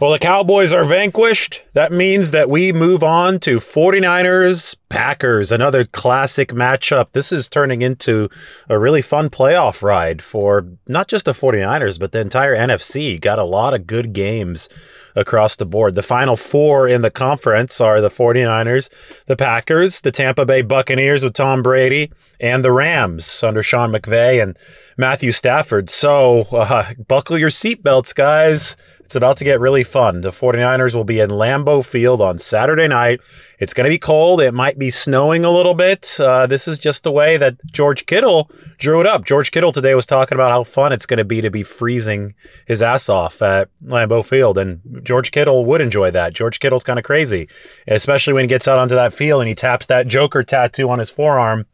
Well, 0.00 0.12
the 0.12 0.18
Cowboys 0.18 0.72
are 0.72 0.84
vanquished. 0.84 1.62
That 1.72 1.92
means 1.92 2.30
that 2.30 2.48
we 2.48 2.72
move 2.72 3.02
on 3.02 3.40
to 3.40 3.58
49ers 3.58 4.76
Packers, 4.88 5.52
another 5.52 5.84
classic 5.84 6.50
matchup. 6.50 7.12
This 7.12 7.32
is 7.32 7.48
turning 7.48 7.82
into 7.82 8.28
a 8.68 8.78
really 8.78 9.02
fun 9.02 9.28
playoff 9.28 9.82
ride 9.82 10.22
for 10.22 10.66
not 10.86 11.08
just 11.08 11.24
the 11.26 11.32
49ers, 11.32 12.00
but 12.00 12.12
the 12.12 12.20
entire 12.20 12.56
NFC. 12.56 13.20
Got 13.20 13.42
a 13.42 13.44
lot 13.44 13.74
of 13.74 13.86
good 13.86 14.12
games 14.12 14.68
across 15.14 15.56
the 15.56 15.66
board. 15.66 15.94
The 15.94 16.02
final 16.02 16.36
four 16.36 16.88
in 16.88 17.02
the 17.02 17.10
conference 17.10 17.80
are 17.80 18.00
the 18.00 18.08
49ers, 18.08 18.88
the 19.26 19.36
Packers, 19.36 20.00
the 20.00 20.12
Tampa 20.12 20.46
Bay 20.46 20.62
Buccaneers 20.62 21.24
with 21.24 21.34
Tom 21.34 21.62
Brady, 21.62 22.10
and 22.40 22.64
the 22.64 22.72
Rams 22.72 23.42
under 23.42 23.62
Sean 23.62 23.92
McVay 23.92 24.42
and 24.42 24.56
Matthew 24.96 25.30
Stafford. 25.30 25.90
So 25.90 26.40
uh, 26.52 26.94
buckle 27.06 27.38
your 27.38 27.50
seatbelts, 27.50 28.14
guys. 28.14 28.76
It's 29.08 29.16
about 29.16 29.38
to 29.38 29.44
get 29.44 29.58
really 29.58 29.84
fun. 29.84 30.20
The 30.20 30.28
49ers 30.28 30.94
will 30.94 31.02
be 31.02 31.18
in 31.18 31.30
Lambeau 31.30 31.82
Field 31.82 32.20
on 32.20 32.38
Saturday 32.38 32.86
night. 32.88 33.20
It's 33.58 33.72
going 33.72 33.86
to 33.86 33.90
be 33.90 33.98
cold. 33.98 34.42
It 34.42 34.52
might 34.52 34.78
be 34.78 34.90
snowing 34.90 35.46
a 35.46 35.50
little 35.50 35.72
bit. 35.72 36.20
Uh, 36.20 36.46
this 36.46 36.68
is 36.68 36.78
just 36.78 37.04
the 37.04 37.10
way 37.10 37.38
that 37.38 37.56
George 37.72 38.04
Kittle 38.04 38.50
drew 38.76 39.00
it 39.00 39.06
up. 39.06 39.24
George 39.24 39.50
Kittle 39.50 39.72
today 39.72 39.94
was 39.94 40.04
talking 40.04 40.36
about 40.36 40.50
how 40.50 40.62
fun 40.62 40.92
it's 40.92 41.06
going 41.06 41.16
to 41.16 41.24
be 41.24 41.40
to 41.40 41.50
be 41.50 41.62
freezing 41.62 42.34
his 42.66 42.82
ass 42.82 43.08
off 43.08 43.40
at 43.40 43.70
Lambeau 43.82 44.22
Field. 44.22 44.58
And 44.58 45.00
George 45.02 45.30
Kittle 45.30 45.64
would 45.64 45.80
enjoy 45.80 46.10
that. 46.10 46.34
George 46.34 46.60
Kittle's 46.60 46.84
kind 46.84 46.98
of 46.98 47.04
crazy, 47.06 47.48
especially 47.86 48.34
when 48.34 48.44
he 48.44 48.48
gets 48.48 48.68
out 48.68 48.78
onto 48.78 48.94
that 48.94 49.14
field 49.14 49.40
and 49.40 49.48
he 49.48 49.54
taps 49.54 49.86
that 49.86 50.06
Joker 50.06 50.42
tattoo 50.42 50.90
on 50.90 50.98
his 50.98 51.08
forearm 51.08 51.64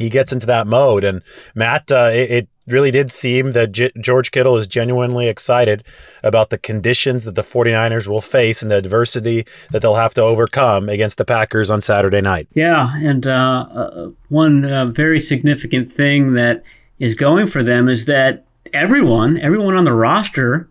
he 0.00 0.10
gets 0.10 0.32
into 0.32 0.46
that 0.46 0.66
mode. 0.66 1.04
And 1.04 1.22
Matt, 1.54 1.92
uh, 1.92 2.10
it, 2.12 2.30
it, 2.30 2.48
really 2.66 2.92
did 2.92 3.10
seem 3.10 3.50
that 3.50 3.72
J- 3.72 3.90
George 4.00 4.30
Kittle 4.30 4.56
is 4.56 4.68
genuinely 4.68 5.26
excited 5.26 5.82
about 6.22 6.50
the 6.50 6.58
conditions 6.58 7.24
that 7.24 7.34
the 7.34 7.42
49ers 7.42 8.06
will 8.06 8.20
face 8.20 8.62
and 8.62 8.70
the 8.70 8.76
adversity 8.76 9.44
that 9.72 9.82
they'll 9.82 9.96
have 9.96 10.14
to 10.14 10.22
overcome 10.22 10.88
against 10.88 11.18
the 11.18 11.24
Packers 11.24 11.68
on 11.68 11.80
Saturday 11.80 12.20
night. 12.20 12.46
Yeah, 12.54 12.92
and 13.02 13.26
uh, 13.26 13.66
uh, 13.72 14.10
one 14.28 14.64
uh, 14.64 14.86
very 14.86 15.18
significant 15.18 15.92
thing 15.92 16.34
that 16.34 16.62
is 17.00 17.14
going 17.14 17.48
for 17.48 17.64
them 17.64 17.88
is 17.88 18.04
that 18.04 18.44
everyone, 18.72 19.36
everyone 19.38 19.74
on 19.74 19.82
the 19.82 19.92
roster, 19.92 20.68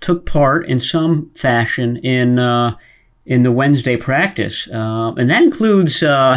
took 0.00 0.24
part 0.24 0.66
in 0.66 0.78
some 0.78 1.30
fashion 1.34 1.98
in 1.98 2.38
uh, 2.38 2.76
in 3.24 3.44
the 3.44 3.52
Wednesday 3.52 3.96
practice, 3.96 4.68
uh, 4.68 5.12
and 5.16 5.30
that 5.30 5.42
includes 5.42 6.02
uh, 6.02 6.36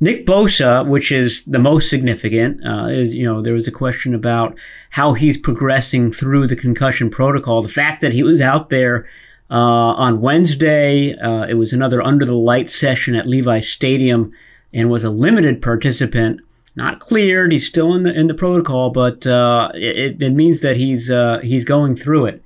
Nick 0.00 0.24
Bosa, 0.24 0.86
which 0.86 1.12
is 1.12 1.44
the 1.44 1.58
most 1.58 1.90
significant. 1.90 2.64
Uh, 2.66 2.86
is 2.86 3.14
you 3.14 3.24
know 3.24 3.42
there 3.42 3.54
was 3.54 3.68
a 3.68 3.72
question 3.72 4.14
about 4.14 4.58
how 4.90 5.12
he's 5.12 5.36
progressing 5.36 6.10
through 6.10 6.46
the 6.46 6.56
concussion 6.56 7.10
protocol. 7.10 7.62
The 7.62 7.68
fact 7.68 8.00
that 8.00 8.12
he 8.12 8.22
was 8.22 8.40
out 8.40 8.70
there 8.70 9.06
uh, 9.50 9.54
on 9.54 10.20
Wednesday, 10.20 11.14
uh, 11.16 11.42
it 11.42 11.54
was 11.54 11.72
another 11.72 12.02
under 12.02 12.24
the 12.24 12.34
light 12.34 12.70
session 12.70 13.14
at 13.14 13.28
Levi 13.28 13.60
Stadium, 13.60 14.32
and 14.72 14.90
was 14.90 15.04
a 15.04 15.10
limited 15.10 15.60
participant. 15.60 16.40
Not 16.76 17.00
cleared. 17.00 17.52
He's 17.52 17.66
still 17.66 17.94
in 17.94 18.04
the 18.04 18.18
in 18.18 18.26
the 18.26 18.34
protocol, 18.34 18.90
but 18.90 19.26
uh, 19.26 19.70
it, 19.74 20.22
it 20.22 20.32
means 20.32 20.60
that 20.60 20.76
he's 20.76 21.10
he's 21.42 21.64
going 21.64 21.96
through 21.96 22.26
it. 22.26 22.42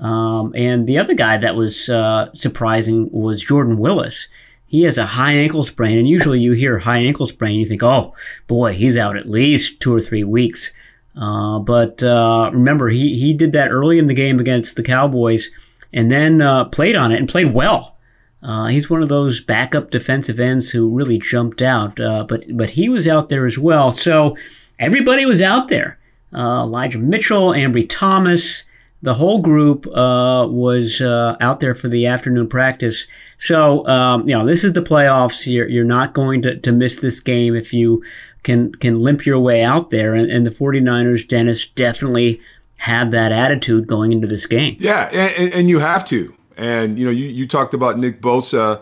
Um, 0.00 0.52
and 0.54 0.86
the 0.86 0.98
other 0.98 1.14
guy 1.14 1.38
that 1.38 1.56
was 1.56 1.88
uh, 1.88 2.32
surprising 2.32 3.08
was 3.10 3.42
Jordan 3.42 3.78
Willis. 3.78 4.28
He 4.68 4.82
has 4.82 4.98
a 4.98 5.06
high 5.06 5.32
ankle 5.32 5.64
sprain, 5.64 5.98
and 5.98 6.06
usually 6.06 6.40
you 6.40 6.52
hear 6.52 6.78
high 6.78 6.98
ankle 6.98 7.26
sprain, 7.26 7.58
you 7.58 7.66
think, 7.66 7.82
oh 7.82 8.14
boy, 8.46 8.74
he's 8.74 8.98
out 8.98 9.16
at 9.16 9.28
least 9.28 9.80
two 9.80 9.94
or 9.94 10.00
three 10.00 10.24
weeks. 10.24 10.72
Uh, 11.16 11.58
but 11.58 12.02
uh, 12.02 12.50
remember, 12.52 12.90
he, 12.90 13.18
he 13.18 13.32
did 13.32 13.52
that 13.52 13.70
early 13.70 13.98
in 13.98 14.06
the 14.06 14.14
game 14.14 14.38
against 14.38 14.76
the 14.76 14.82
Cowboys 14.82 15.50
and 15.92 16.10
then 16.10 16.42
uh, 16.42 16.66
played 16.66 16.94
on 16.94 17.10
it 17.10 17.18
and 17.18 17.28
played 17.28 17.52
well. 17.54 17.96
Uh, 18.42 18.66
he's 18.66 18.90
one 18.90 19.02
of 19.02 19.08
those 19.08 19.40
backup 19.40 19.90
defensive 19.90 20.38
ends 20.38 20.70
who 20.70 20.94
really 20.94 21.18
jumped 21.18 21.60
out, 21.60 21.98
uh, 21.98 22.24
but 22.28 22.44
but 22.50 22.70
he 22.70 22.88
was 22.88 23.08
out 23.08 23.30
there 23.30 23.46
as 23.46 23.58
well. 23.58 23.90
So 23.90 24.36
everybody 24.78 25.26
was 25.26 25.42
out 25.42 25.68
there. 25.68 25.98
Elijah 26.32 26.98
Mitchell, 26.98 27.50
Ambry 27.52 27.86
Thomas, 27.88 28.62
the 29.00 29.14
whole 29.14 29.40
group 29.40 29.86
uh, 29.86 30.46
was 30.48 31.00
uh, 31.00 31.36
out 31.40 31.60
there 31.60 31.74
for 31.74 31.88
the 31.88 32.06
afternoon 32.06 32.48
practice. 32.48 33.06
So, 33.38 33.86
um, 33.86 34.28
you 34.28 34.36
know, 34.36 34.44
this 34.44 34.64
is 34.64 34.72
the 34.72 34.82
playoffs. 34.82 35.46
You're, 35.46 35.68
you're 35.68 35.84
not 35.84 36.14
going 36.14 36.42
to, 36.42 36.58
to 36.58 36.72
miss 36.72 37.00
this 37.00 37.20
game 37.20 37.54
if 37.54 37.72
you 37.72 38.02
can 38.42 38.72
can 38.72 38.98
limp 38.98 39.24
your 39.24 39.38
way 39.38 39.62
out 39.62 39.90
there. 39.90 40.14
And, 40.14 40.30
and 40.30 40.44
the 40.44 40.50
49ers, 40.50 41.26
Dennis, 41.26 41.66
definitely 41.66 42.40
have 42.78 43.10
that 43.12 43.32
attitude 43.32 43.86
going 43.86 44.12
into 44.12 44.26
this 44.26 44.46
game. 44.46 44.76
Yeah, 44.78 45.04
and, 45.12 45.52
and 45.52 45.68
you 45.68 45.78
have 45.78 46.04
to. 46.06 46.34
And, 46.56 46.98
you 46.98 47.04
know, 47.04 47.10
you, 47.10 47.26
you 47.26 47.46
talked 47.46 47.74
about 47.74 47.98
Nick 47.98 48.20
Bosa. 48.20 48.80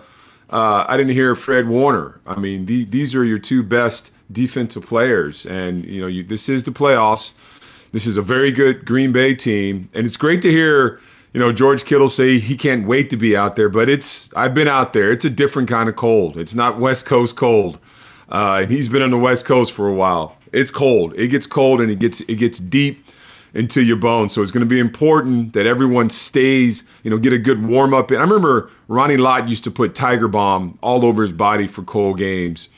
Uh, 0.49 0.85
I 0.89 0.97
didn't 0.97 1.13
hear 1.13 1.35
Fred 1.35 1.69
Warner. 1.69 2.21
I 2.27 2.39
mean, 2.39 2.67
the, 2.67 2.85
these 2.85 3.15
are 3.15 3.25
your 3.25 3.39
two 3.39 3.63
best 3.63 4.13
defensive 4.33 4.87
players. 4.87 5.45
And, 5.45 5.85
you 5.85 6.01
know, 6.01 6.07
you, 6.07 6.23
this 6.23 6.49
is 6.49 6.65
the 6.65 6.71
playoffs. 6.71 7.33
This 7.93 8.07
is 8.07 8.17
a 8.17 8.23
very 8.23 8.53
good 8.53 8.85
Green 8.85 9.13
Bay 9.13 9.35
team, 9.35 9.89
and 9.95 10.07
it's 10.07 10.17
great 10.17 10.43
to 10.43 10.51
hear 10.51 11.01
you 11.33 11.41
know 11.41 11.53
George 11.53 11.85
Kittle 11.85 12.09
say 12.09 12.39
he 12.39 12.57
can't 12.57 12.87
wait 12.87 13.11
to 13.11 13.17
be 13.17 13.37
out 13.37 13.57
there. 13.57 13.69
But 13.69 13.89
it's 13.89 14.31
I've 14.35 14.55
been 14.55 14.69
out 14.69 14.93
there. 14.93 15.11
It's 15.13 15.25
a 15.25 15.31
different 15.31 15.69
kind 15.69 15.89
of 15.89 15.97
cold. 15.97 16.37
It's 16.37 16.55
not 16.55 16.79
West 16.79 17.07
Coast 17.07 17.37
cold, 17.37 17.79
uh, 18.29 18.61
and 18.63 18.71
he's 18.71 18.89
been 18.89 19.03
on 19.03 19.11
the 19.11 19.19
West 19.19 19.45
Coast 19.45 19.73
for 19.73 19.89
a 19.89 19.95
while. 19.95 20.37
It's 20.53 20.71
cold. 20.71 21.15
It 21.17 21.29
gets 21.29 21.47
cold, 21.47 21.81
and 21.81 21.91
it 21.91 21.99
gets 21.99 22.21
it 22.23 22.37
gets 22.37 22.59
deep 22.59 23.07
into 23.55 23.83
your 23.83 23.97
bones. 23.97 24.35
So 24.35 24.43
it's 24.43 24.51
going 24.51 24.61
to 24.61 24.69
be 24.69 24.79
important 24.79 25.55
that 25.55 25.65
everyone 25.65 26.11
stays, 26.11 26.85
you 27.03 27.11
know, 27.11 27.19
get 27.19 27.33
a 27.33 27.39
good 27.39 27.67
warm 27.67 27.95
up. 27.95 28.11
And 28.11 28.19
I 28.19 28.23
remember 28.23 28.71
Ronnie 28.89 29.17
Lott 29.17 29.49
used 29.49 29.65
to 29.65 29.71
put 29.71 29.95
Tiger 29.95 30.29
Balm 30.29 30.79
all 30.83 31.05
over 31.05 31.23
his 31.23 31.33
body 31.33 31.67
for 31.67 31.83
cold 31.83 32.19
games, 32.19 32.69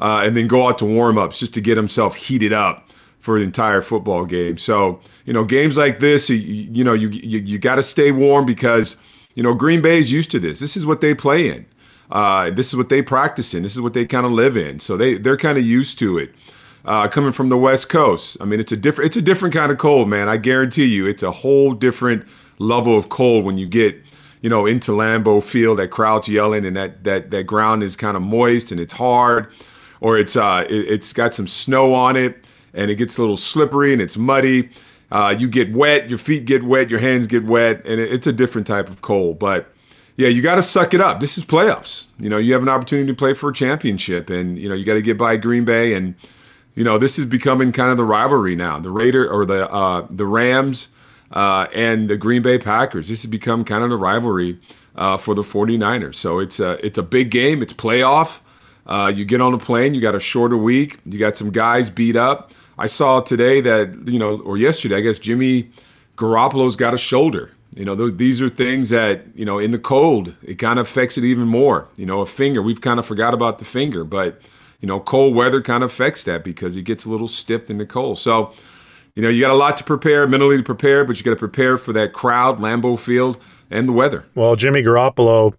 uh, 0.00 0.22
and 0.24 0.36
then 0.36 0.46
go 0.46 0.68
out 0.68 0.78
to 0.78 0.86
warm 0.86 1.18
ups 1.18 1.40
just 1.40 1.52
to 1.54 1.60
get 1.60 1.76
himself 1.76 2.14
heated 2.14 2.52
up 2.52 2.88
for 3.22 3.38
the 3.38 3.44
entire 3.44 3.80
football 3.80 4.26
game. 4.26 4.58
So, 4.58 5.00
you 5.24 5.32
know, 5.32 5.44
games 5.44 5.76
like 5.76 6.00
this, 6.00 6.28
you, 6.28 6.36
you 6.36 6.82
know, 6.82 6.92
you, 6.92 7.08
you, 7.08 7.38
you 7.38 7.58
got 7.60 7.76
to 7.76 7.82
stay 7.82 8.10
warm 8.10 8.44
because, 8.44 8.96
you 9.36 9.44
know, 9.44 9.54
Green 9.54 9.80
Bay 9.80 9.98
is 9.98 10.10
used 10.10 10.32
to 10.32 10.40
this. 10.40 10.58
This 10.58 10.76
is 10.76 10.84
what 10.84 11.00
they 11.00 11.14
play 11.14 11.48
in. 11.48 11.64
Uh, 12.10 12.50
this 12.50 12.66
is 12.66 12.76
what 12.76 12.88
they 12.88 13.00
practice 13.00 13.54
in. 13.54 13.62
This 13.62 13.74
is 13.74 13.80
what 13.80 13.94
they 13.94 14.06
kind 14.06 14.26
of 14.26 14.32
live 14.32 14.56
in. 14.56 14.80
So 14.80 14.96
they, 14.96 15.18
they're 15.18 15.36
kind 15.36 15.56
of 15.56 15.64
used 15.64 16.00
to 16.00 16.18
it. 16.18 16.34
Uh, 16.84 17.06
coming 17.06 17.30
from 17.30 17.48
the 17.48 17.56
West 17.56 17.88
Coast, 17.88 18.36
I 18.40 18.44
mean, 18.44 18.58
it's 18.58 18.72
a 18.72 18.76
different, 18.76 19.06
it's 19.06 19.16
a 19.16 19.22
different 19.22 19.54
kind 19.54 19.70
of 19.70 19.78
cold, 19.78 20.08
man. 20.08 20.28
I 20.28 20.36
guarantee 20.36 20.86
you, 20.86 21.06
it's 21.06 21.22
a 21.22 21.30
whole 21.30 21.74
different 21.74 22.26
level 22.58 22.98
of 22.98 23.08
cold 23.08 23.44
when 23.44 23.56
you 23.56 23.68
get, 23.68 24.02
you 24.40 24.50
know, 24.50 24.66
into 24.66 24.90
Lambeau 24.90 25.40
Field. 25.40 25.78
That 25.78 25.92
crowd's 25.92 26.26
yelling, 26.26 26.64
and 26.64 26.76
that 26.76 27.04
that 27.04 27.30
that 27.30 27.44
ground 27.44 27.84
is 27.84 27.94
kind 27.94 28.16
of 28.16 28.24
moist 28.24 28.72
and 28.72 28.80
it's 28.80 28.94
hard, 28.94 29.46
or 30.00 30.18
it's 30.18 30.34
uh, 30.34 30.66
it, 30.68 30.88
it's 30.88 31.12
got 31.12 31.34
some 31.34 31.46
snow 31.46 31.94
on 31.94 32.16
it 32.16 32.44
and 32.74 32.90
it 32.90 32.96
gets 32.96 33.16
a 33.16 33.20
little 33.20 33.36
slippery 33.36 33.92
and 33.92 34.02
it's 34.02 34.16
muddy. 34.16 34.70
Uh, 35.10 35.34
you 35.36 35.48
get 35.48 35.72
wet, 35.72 36.08
your 36.08 36.18
feet 36.18 36.46
get 36.46 36.62
wet, 36.62 36.88
your 36.88 37.00
hands 37.00 37.26
get 37.26 37.44
wet, 37.44 37.84
and 37.84 38.00
it's 38.00 38.26
a 38.26 38.32
different 38.32 38.66
type 38.66 38.88
of 38.88 39.02
cold. 39.02 39.38
But 39.38 39.70
yeah, 40.16 40.28
you 40.28 40.40
got 40.42 40.54
to 40.54 40.62
suck 40.62 40.94
it 40.94 41.00
up. 41.00 41.20
This 41.20 41.36
is 41.36 41.44
playoffs. 41.44 42.06
You 42.18 42.30
know, 42.30 42.38
you 42.38 42.52
have 42.54 42.62
an 42.62 42.68
opportunity 42.68 43.08
to 43.08 43.14
play 43.14 43.34
for 43.34 43.50
a 43.50 43.52
championship, 43.52 44.30
and 44.30 44.58
you 44.58 44.68
know 44.68 44.74
you 44.74 44.84
got 44.84 44.94
to 44.94 45.02
get 45.02 45.18
by 45.18 45.36
Green 45.36 45.64
Bay, 45.64 45.92
and 45.94 46.14
you 46.74 46.84
know 46.84 46.96
this 46.96 47.18
is 47.18 47.26
becoming 47.26 47.72
kind 47.72 47.90
of 47.90 47.98
the 47.98 48.04
rivalry 48.04 48.56
now. 48.56 48.78
The 48.78 48.90
Raider 48.90 49.30
or 49.30 49.44
the 49.44 49.70
uh, 49.70 50.06
the 50.08 50.26
Rams 50.26 50.88
uh, 51.30 51.66
and 51.74 52.08
the 52.08 52.16
Green 52.16 52.42
Bay 52.42 52.58
Packers. 52.58 53.08
This 53.08 53.22
has 53.22 53.30
become 53.30 53.64
kind 53.64 53.84
of 53.84 53.90
the 53.90 53.96
rivalry 53.96 54.58
uh, 54.94 55.16
for 55.16 55.34
the 55.34 55.42
49ers. 55.42 56.14
So 56.14 56.38
it's 56.38 56.60
a 56.60 56.84
it's 56.84 56.98
a 56.98 57.02
big 57.02 57.30
game. 57.30 57.62
It's 57.62 57.72
playoff. 57.72 58.40
Uh, 58.86 59.12
you 59.14 59.24
get 59.24 59.40
on 59.40 59.54
a 59.54 59.58
plane. 59.58 59.94
You 59.94 60.00
got 60.00 60.14
a 60.14 60.20
shorter 60.20 60.56
week. 60.56 60.98
You 61.06 61.18
got 61.18 61.36
some 61.36 61.50
guys 61.50 61.88
beat 61.90 62.16
up. 62.16 62.52
I 62.78 62.86
saw 62.86 63.20
today 63.20 63.60
that 63.60 64.08
you 64.08 64.18
know, 64.18 64.40
or 64.40 64.56
yesterday, 64.56 64.96
I 64.96 65.00
guess 65.00 65.18
Jimmy 65.18 65.70
Garoppolo's 66.16 66.76
got 66.76 66.94
a 66.94 66.98
shoulder. 66.98 67.52
You 67.74 67.86
know, 67.86 67.94
these 68.10 68.42
are 68.42 68.50
things 68.50 68.90
that 68.90 69.22
you 69.34 69.44
know 69.44 69.58
in 69.58 69.70
the 69.70 69.78
cold 69.78 70.34
it 70.42 70.56
kind 70.56 70.78
of 70.78 70.86
affects 70.86 71.16
it 71.16 71.24
even 71.24 71.48
more. 71.48 71.88
You 71.96 72.06
know, 72.06 72.20
a 72.20 72.26
finger 72.26 72.62
we've 72.62 72.80
kind 72.80 72.98
of 72.98 73.06
forgot 73.06 73.34
about 73.34 73.58
the 73.58 73.64
finger, 73.64 74.04
but 74.04 74.40
you 74.82 74.88
know, 74.88 75.00
cold 75.00 75.34
weather 75.34 75.62
kind 75.62 75.82
of 75.82 75.90
affects 75.90 76.24
that 76.24 76.44
because 76.44 76.76
it 76.76 76.82
gets 76.82 77.04
a 77.04 77.10
little 77.10 77.28
stiff 77.28 77.70
in 77.70 77.78
the 77.78 77.86
cold. 77.86 78.18
So, 78.18 78.52
you 79.14 79.22
know, 79.22 79.28
you 79.28 79.40
got 79.40 79.52
a 79.52 79.56
lot 79.56 79.76
to 79.76 79.84
prepare 79.84 80.26
mentally 80.26 80.56
to 80.56 80.62
prepare, 80.62 81.04
but 81.04 81.16
you 81.16 81.22
got 81.22 81.30
to 81.30 81.36
prepare 81.36 81.78
for 81.78 81.92
that 81.92 82.12
crowd, 82.12 82.58
Lambeau 82.58 82.98
Field, 82.98 83.38
and 83.70 83.88
the 83.88 83.92
weather. 83.92 84.26
Well, 84.34 84.56
Jimmy 84.56 84.82
Garoppolo 84.82 85.54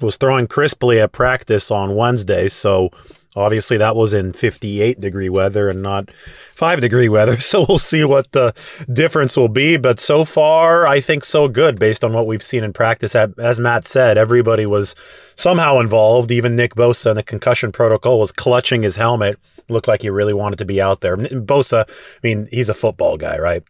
was 0.00 0.16
throwing 0.16 0.46
crisply 0.46 1.00
at 1.00 1.10
practice 1.10 1.72
on 1.72 1.96
Wednesday, 1.96 2.46
so 2.46 2.90
obviously 3.34 3.76
that 3.78 3.96
was 3.96 4.14
in 4.14 4.32
58 4.32 5.00
degree 5.00 5.28
weather 5.28 5.68
and 5.68 5.82
not 5.82 6.10
5 6.12 6.80
degree 6.80 7.08
weather. 7.08 7.36
So 7.52 7.66
we'll 7.68 7.78
see 7.78 8.04
what 8.04 8.32
the 8.32 8.54
difference 8.90 9.36
will 9.36 9.48
be, 9.48 9.76
but 9.76 10.00
so 10.00 10.24
far 10.24 10.86
I 10.86 11.00
think 11.00 11.24
so 11.24 11.48
good 11.48 11.78
based 11.78 12.04
on 12.04 12.12
what 12.12 12.26
we've 12.26 12.42
seen 12.42 12.64
in 12.64 12.72
practice. 12.72 13.14
As 13.14 13.60
Matt 13.60 13.86
said, 13.86 14.16
everybody 14.16 14.64
was 14.64 14.94
somehow 15.34 15.80
involved. 15.80 16.30
Even 16.30 16.56
Nick 16.56 16.74
Bosa 16.74 17.10
in 17.10 17.16
the 17.16 17.22
concussion 17.22 17.72
protocol 17.72 18.18
was 18.18 18.32
clutching 18.32 18.82
his 18.82 18.96
helmet. 18.96 19.38
Looked 19.68 19.88
like 19.88 20.02
he 20.02 20.10
really 20.10 20.32
wanted 20.32 20.58
to 20.60 20.64
be 20.64 20.80
out 20.80 21.00
there. 21.00 21.16
Bosa, 21.16 21.84
I 21.88 22.20
mean, 22.22 22.48
he's 22.50 22.68
a 22.68 22.74
football 22.74 23.16
guy, 23.18 23.38
right? 23.38 23.62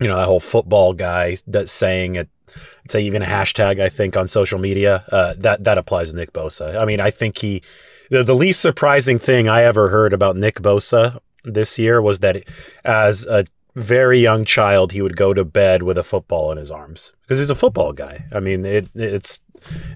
You 0.00 0.08
know, 0.08 0.16
that 0.16 0.26
whole 0.26 0.40
football 0.40 0.92
guy 0.92 1.36
that's 1.46 1.72
saying 1.72 2.16
it 2.16 2.28
say 2.88 3.02
even 3.02 3.22
a 3.22 3.26
hashtag 3.26 3.80
I 3.80 3.88
think 3.88 4.16
on 4.16 4.28
social 4.28 4.58
media 4.58 5.04
uh, 5.10 5.34
that 5.38 5.64
that 5.64 5.78
applies 5.78 6.10
to 6.10 6.16
Nick 6.16 6.32
Bosa. 6.32 6.78
I 6.78 6.84
mean, 6.84 7.00
I 7.00 7.10
think 7.10 7.38
he 7.38 7.62
the, 8.12 8.22
the 8.22 8.34
least 8.34 8.60
surprising 8.60 9.18
thing 9.18 9.48
I 9.48 9.62
ever 9.62 9.88
heard 9.88 10.12
about 10.12 10.36
Nick 10.36 10.56
Bosa 10.56 11.18
this 11.44 11.78
year 11.78 12.00
was 12.02 12.20
that 12.20 12.44
as 12.84 13.24
a 13.26 13.46
very 13.74 14.18
young 14.18 14.44
child, 14.44 14.92
he 14.92 15.00
would 15.00 15.16
go 15.16 15.32
to 15.32 15.46
bed 15.46 15.82
with 15.82 15.96
a 15.96 16.04
football 16.04 16.52
in 16.52 16.58
his 16.58 16.70
arms 16.70 17.14
because 17.22 17.38
he's 17.38 17.48
a 17.48 17.54
football 17.54 17.94
guy. 17.94 18.26
I 18.30 18.38
mean, 18.38 18.66
it, 18.66 18.90
it's 18.94 19.40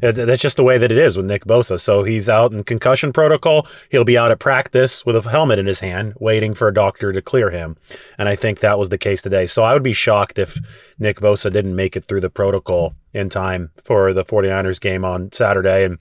it, 0.00 0.12
that's 0.12 0.40
just 0.40 0.56
the 0.56 0.62
way 0.62 0.78
that 0.78 0.90
it 0.90 0.96
is 0.96 1.18
with 1.18 1.26
Nick 1.26 1.44
Bosa. 1.44 1.78
So 1.78 2.04
he's 2.04 2.28
out 2.28 2.52
in 2.52 2.64
concussion 2.64 3.12
protocol. 3.12 3.66
He'll 3.90 4.04
be 4.04 4.16
out 4.16 4.30
at 4.30 4.38
practice 4.38 5.04
with 5.04 5.16
a 5.16 5.28
helmet 5.28 5.58
in 5.58 5.66
his 5.66 5.80
hand, 5.80 6.14
waiting 6.18 6.54
for 6.54 6.68
a 6.68 6.74
doctor 6.74 7.12
to 7.12 7.20
clear 7.20 7.50
him. 7.50 7.76
And 8.16 8.30
I 8.30 8.36
think 8.36 8.60
that 8.60 8.78
was 8.78 8.88
the 8.88 8.96
case 8.96 9.20
today. 9.20 9.46
So 9.46 9.62
I 9.62 9.74
would 9.74 9.82
be 9.82 9.92
shocked 9.92 10.38
if 10.38 10.58
Nick 10.98 11.20
Bosa 11.20 11.52
didn't 11.52 11.76
make 11.76 11.96
it 11.96 12.06
through 12.06 12.22
the 12.22 12.30
protocol 12.30 12.94
in 13.12 13.28
time 13.28 13.72
for 13.82 14.14
the 14.14 14.24
49ers 14.24 14.80
game 14.80 15.04
on 15.04 15.32
Saturday. 15.32 15.84
And 15.84 15.98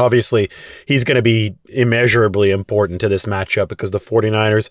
Obviously, 0.00 0.50
he's 0.86 1.04
going 1.04 1.16
to 1.16 1.22
be 1.22 1.54
immeasurably 1.66 2.50
important 2.50 3.00
to 3.00 3.08
this 3.08 3.26
matchup 3.26 3.68
because 3.68 3.90
the 3.90 3.98
49ers 3.98 4.70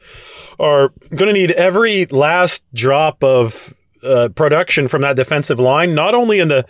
are 0.59 0.89
going 1.09 1.27
to 1.27 1.33
need 1.33 1.51
every 1.51 2.05
last 2.07 2.65
drop 2.73 3.23
of 3.23 3.73
uh, 4.03 4.29
production 4.29 4.87
from 4.87 5.01
that 5.01 5.15
defensive 5.15 5.59
line, 5.59 5.95
not 5.95 6.13
only 6.13 6.39
in 6.39 6.47
the 6.47 6.65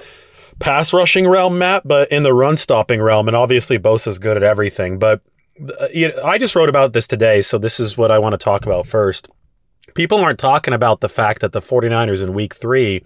pass 0.59 0.93
rushing 0.93 1.27
realm, 1.27 1.57
Matt, 1.57 1.87
but 1.87 2.09
in 2.11 2.23
the 2.23 2.33
run 2.33 2.57
stopping 2.57 3.01
realm. 3.01 3.27
And 3.27 3.35
obviously, 3.35 3.77
Bosa's 3.77 4.19
good 4.19 4.37
at 4.37 4.43
everything. 4.43 4.99
But 4.99 5.21
uh, 5.79 5.87
you 5.93 6.09
know, 6.09 6.23
I 6.23 6.37
just 6.37 6.55
wrote 6.55 6.69
about 6.69 6.93
this 6.93 7.07
today, 7.07 7.41
so 7.41 7.57
this 7.57 7.79
is 7.79 7.97
what 7.97 8.11
I 8.11 8.19
want 8.19 8.33
to 8.33 8.37
talk 8.37 8.65
about 8.65 8.85
first. 8.85 9.29
People 9.93 10.19
aren't 10.19 10.39
talking 10.39 10.73
about 10.73 10.99
the 10.99 11.07
fact 11.09 11.39
that 11.41 11.53
the 11.53 11.61
49ers 11.61 12.21
in 12.21 12.33
week 12.33 12.53
three 12.55 13.05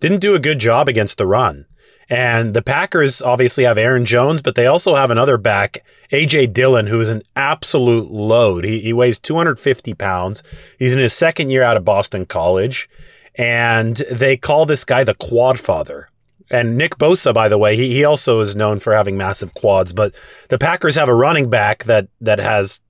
didn't 0.00 0.20
do 0.20 0.34
a 0.34 0.38
good 0.38 0.58
job 0.58 0.88
against 0.88 1.16
the 1.16 1.26
run. 1.26 1.64
And 2.08 2.54
the 2.54 2.62
Packers 2.62 3.20
obviously 3.20 3.64
have 3.64 3.78
Aaron 3.78 4.04
Jones, 4.04 4.40
but 4.40 4.54
they 4.54 4.66
also 4.66 4.94
have 4.94 5.10
another 5.10 5.36
back, 5.36 5.84
AJ 6.12 6.52
Dillon, 6.52 6.86
who 6.86 7.00
is 7.00 7.08
an 7.08 7.22
absolute 7.34 8.10
load. 8.10 8.64
He, 8.64 8.80
he 8.80 8.92
weighs 8.92 9.18
250 9.18 9.94
pounds. 9.94 10.42
He's 10.78 10.94
in 10.94 11.00
his 11.00 11.12
second 11.12 11.50
year 11.50 11.62
out 11.62 11.76
of 11.76 11.84
Boston 11.84 12.24
College. 12.24 12.88
And 13.34 13.96
they 14.10 14.36
call 14.36 14.66
this 14.66 14.84
guy 14.84 15.04
the 15.04 15.14
quad 15.14 15.58
father. 15.58 16.08
And 16.48 16.78
Nick 16.78 16.96
Bosa, 16.96 17.34
by 17.34 17.48
the 17.48 17.58
way, 17.58 17.76
he, 17.76 17.92
he 17.92 18.04
also 18.04 18.40
is 18.40 18.54
known 18.54 18.78
for 18.78 18.94
having 18.94 19.16
massive 19.16 19.52
quads. 19.54 19.92
But 19.92 20.14
the 20.48 20.58
Packers 20.58 20.96
have 20.96 21.08
a 21.08 21.14
running 21.14 21.50
back 21.50 21.84
that 21.84 22.06
that 22.20 22.38
has 22.38 22.80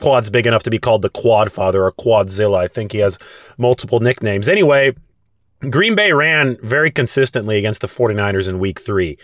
quads 0.00 0.30
big 0.30 0.46
enough 0.46 0.62
to 0.62 0.70
be 0.70 0.78
called 0.78 1.02
the 1.02 1.10
quad 1.10 1.52
father 1.52 1.84
or 1.84 1.92
quadzilla. 1.92 2.58
I 2.58 2.68
think 2.68 2.92
he 2.92 2.98
has 2.98 3.18
multiple 3.58 4.00
nicknames. 4.00 4.48
Anyway, 4.48 4.94
Green 5.68 5.94
Bay 5.94 6.12
ran 6.12 6.56
very 6.62 6.90
consistently 6.90 7.58
against 7.58 7.82
the 7.82 7.86
49ers 7.86 8.48
in 8.48 8.58
week 8.58 8.80
three 8.80 9.18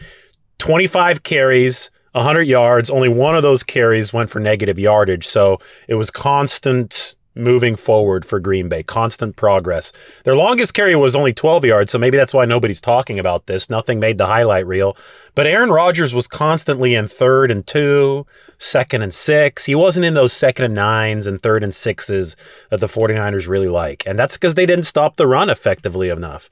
25 0.58 1.22
carries, 1.22 1.90
100 2.12 2.42
yards. 2.42 2.90
Only 2.90 3.08
one 3.08 3.36
of 3.36 3.42
those 3.42 3.62
carries 3.62 4.12
went 4.12 4.30
for 4.30 4.40
negative 4.40 4.78
yardage. 4.78 5.26
So 5.26 5.58
it 5.88 5.94
was 5.94 6.10
constant 6.10 7.16
moving 7.36 7.76
forward 7.76 8.24
for 8.24 8.40
Green 8.40 8.68
Bay, 8.68 8.82
constant 8.82 9.36
progress. 9.36 9.92
Their 10.24 10.34
longest 10.34 10.74
carry 10.74 10.96
was 10.96 11.14
only 11.14 11.32
12 11.32 11.64
yards, 11.64 11.92
so 11.92 11.98
maybe 11.98 12.16
that's 12.16 12.34
why 12.34 12.44
nobody's 12.44 12.80
talking 12.80 13.18
about 13.18 13.46
this. 13.46 13.68
Nothing 13.68 14.00
made 14.00 14.18
the 14.18 14.26
highlight 14.26 14.66
reel. 14.66 14.96
But 15.34 15.46
Aaron 15.46 15.70
Rodgers 15.70 16.14
was 16.14 16.26
constantly 16.26 16.94
in 16.94 17.08
third 17.08 17.50
and 17.50 17.66
two, 17.66 18.26
second 18.58 19.02
and 19.02 19.12
six. 19.12 19.66
He 19.66 19.74
wasn't 19.74 20.06
in 20.06 20.14
those 20.14 20.32
second 20.32 20.64
and 20.64 20.74
nines 20.74 21.26
and 21.26 21.42
third 21.42 21.62
and 21.62 21.74
sixes 21.74 22.36
that 22.70 22.80
the 22.80 22.86
49ers 22.86 23.48
really 23.48 23.68
like. 23.68 24.02
And 24.06 24.18
that's 24.18 24.36
because 24.36 24.54
they 24.54 24.66
didn't 24.66 24.84
stop 24.84 25.16
the 25.16 25.26
run 25.26 25.50
effectively 25.50 26.08
enough. 26.08 26.48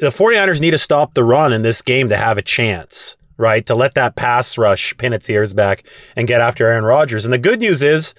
The 0.00 0.08
49ers 0.08 0.60
need 0.60 0.72
to 0.72 0.78
stop 0.78 1.14
the 1.14 1.24
run 1.24 1.52
in 1.52 1.62
this 1.62 1.82
game 1.82 2.08
to 2.08 2.16
have 2.16 2.38
a 2.38 2.42
chance 2.42 3.16
right? 3.36 3.66
To 3.66 3.74
let 3.74 3.94
that 3.94 4.16
pass 4.16 4.56
rush 4.56 4.96
pin 4.96 5.12
its 5.12 5.28
ears 5.28 5.52
back 5.52 5.84
and 6.16 6.28
get 6.28 6.40
after 6.40 6.66
Aaron 6.66 6.84
Rodgers. 6.84 7.24
And 7.24 7.32
the 7.32 7.38
good 7.38 7.60
news 7.60 7.82
is 7.82 8.14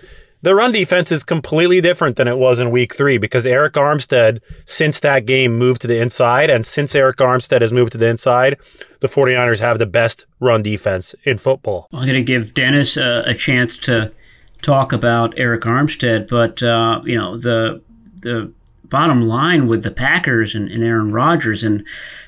the 0.45 0.53
run 0.53 0.71
defense 0.71 1.12
is 1.12 1.24
completely 1.24 1.81
different 1.81 2.18
than 2.18 2.27
it 2.27 2.38
was 2.38 2.59
in 2.59 2.69
week 2.69 2.94
three 2.94 3.18
because 3.18 3.47
Arik 3.47 3.71
Armstead, 3.71 4.42
since 4.63 5.00
that 5.00 5.25
game, 5.25 5.57
moved 5.57 5.81
to 5.81 5.88
the 5.88 6.00
inside. 6.00 6.51
And 6.51 6.63
since 6.63 6.94
Arik 6.94 7.15
Armstead 7.15 7.62
has 7.62 7.74
moved 7.74 7.94
to 7.94 7.97
the 7.97 8.07
inside, 8.07 8.57
the 9.00 9.07
49ers 9.07 9.59
have 9.59 9.80
the 9.80 9.88
best 9.88 10.27
run 10.39 10.62
defense 10.62 11.15
in 11.24 11.39
football. 11.39 11.88
I'm 11.92 12.06
going 12.06 12.13
to 12.13 12.21
give 12.21 12.53
Dennis 12.53 12.95
a, 12.95 13.24
a 13.25 13.33
chance 13.33 13.75
to 13.80 14.12
talk 14.62 14.94
about 14.94 15.36
Arik 15.36 15.62
Armstead, 15.62 16.27
but, 16.30 16.62
uh, 16.62 17.01
you 17.06 17.18
know, 17.18 17.38
the 17.38 17.81
the 18.21 18.53
bottom 18.95 19.24
line 19.27 19.68
with 19.68 19.83
the 19.83 19.92
Packers 19.92 20.56
and, 20.56 20.71
and, 20.71 20.81
Aaron 20.81 21.12
Rodgers 21.12 21.65
and 21.65 21.83